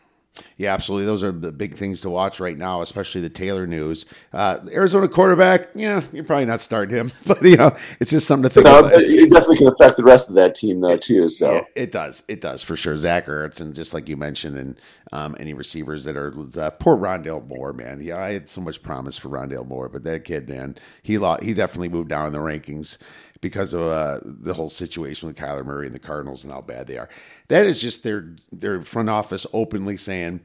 Yeah, 0.57 0.73
absolutely. 0.73 1.07
Those 1.07 1.23
are 1.23 1.33
the 1.33 1.53
big 1.53 1.75
things 1.75 2.01
to 2.03 2.11
watch 2.11 2.41
right 2.41 2.57
now, 2.57 2.81
especially 2.81 3.21
the 3.21 3.29
Taylor 3.29 3.67
news. 3.67 4.07
Uh, 4.33 4.59
Arizona 4.73 5.07
quarterback, 5.07 5.69
yeah, 5.75 6.03
you're 6.13 6.25
probably 6.25 6.47
not 6.47 6.61
starting 6.61 6.97
him, 6.97 7.13
but 7.27 7.43
you 7.43 7.57
know, 7.57 7.77
it's 8.01 8.11
just 8.11 8.27
something 8.27 8.45
to 8.45 8.51
think 8.51 8.65
no, 8.65 8.79
about. 8.79 8.93
It 8.95 9.31
definitely 9.31 9.59
can 9.59 9.69
affect 9.69 9.97
the 9.97 10.05
rest 10.05 10.31
of 10.31 10.35
that 10.37 10.55
team 10.55 10.81
though 10.81 10.97
too. 10.97 11.29
So 11.29 11.53
yeah, 11.53 11.63
it 11.75 11.93
does, 11.93 12.25
it 12.29 12.41
does 12.41 12.63
for 12.63 12.77
sure. 12.77 12.97
Zach 12.97 13.27
Ertz 13.27 13.61
and 13.61 13.75
just 13.75 13.93
like 13.93 14.09
you 14.09 14.17
mentioned, 14.17 14.57
and 14.57 14.81
um, 15.13 15.37
any 15.39 15.53
receivers 15.53 16.05
that 16.05 16.17
are 16.17 16.35
uh, 16.59 16.71
poor 16.71 16.97
Rondale 16.97 17.47
Moore, 17.47 17.75
man. 17.75 18.01
Yeah, 18.01 18.19
I 18.19 18.33
had 18.33 18.49
so 18.49 18.63
much 18.63 18.83
promise 18.83 19.19
for 19.19 19.29
Rondale 19.29 19.67
Moore, 19.67 19.91
but 19.91 20.05
that 20.05 20.25
kid, 20.25 20.49
man, 20.49 20.77
he 21.03 21.19
lost, 21.19 21.43
he 21.43 21.53
definitely 21.53 21.91
moved 21.91 22.09
down 22.09 22.27
in 22.27 22.33
the 22.33 22.39
rankings 22.39 22.97
because 23.43 23.75
of 23.75 23.83
uh, 23.83 24.21
the 24.25 24.55
whole 24.55 24.71
situation 24.71 25.27
with 25.27 25.37
Kyler 25.37 25.67
Murray 25.67 25.85
and 25.85 25.95
the 25.95 25.99
Cardinals 25.99 26.45
and 26.45 26.53
how 26.53 26.63
bad 26.63 26.87
they 26.87 26.97
are. 26.97 27.11
That 27.49 27.67
is 27.67 27.83
just 27.83 28.03
their 28.03 28.35
their 28.51 28.81
front 28.81 29.11
office 29.11 29.47
openly 29.53 29.99
saying 29.99 30.41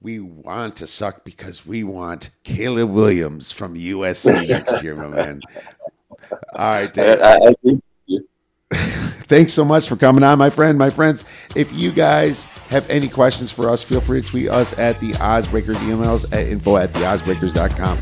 we 0.00 0.18
want 0.18 0.76
to 0.76 0.86
suck 0.86 1.24
because 1.24 1.66
we 1.66 1.84
want 1.84 2.30
Caleb 2.42 2.90
Williams 2.90 3.52
from 3.52 3.74
USC 3.74 4.48
next 4.48 4.82
year, 4.82 4.96
my 4.96 5.08
man. 5.08 5.42
All 6.32 6.38
right, 6.72 6.92
Dave. 6.92 7.20
I, 7.20 7.54
I, 7.66 7.80
Thanks 9.30 9.52
so 9.52 9.64
much 9.64 9.88
for 9.88 9.96
coming 9.96 10.24
on, 10.24 10.38
my 10.38 10.48
friend. 10.48 10.78
My 10.78 10.90
friends, 10.90 11.24
if 11.54 11.72
you 11.72 11.92
guys 11.92 12.44
have 12.70 12.88
any 12.88 13.08
questions 13.08 13.50
for 13.50 13.68
us, 13.68 13.82
feel 13.82 14.00
free 14.00 14.22
to 14.22 14.26
tweet 14.26 14.48
us 14.48 14.76
at 14.78 14.98
the 15.00 15.12
Oddsbreakers 15.14 15.76
emails 15.76 16.24
at 16.32 16.46
info 16.46 16.76
at 16.76 16.90
theoddsbreakers.com. 16.90 17.98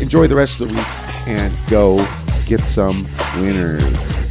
Enjoy 0.00 0.26
the 0.26 0.34
rest 0.34 0.60
of 0.60 0.68
the 0.68 0.74
week 0.74 1.28
and 1.28 1.54
go 1.68 1.98
get 2.50 2.64
some 2.64 3.06
winners. 3.36 4.29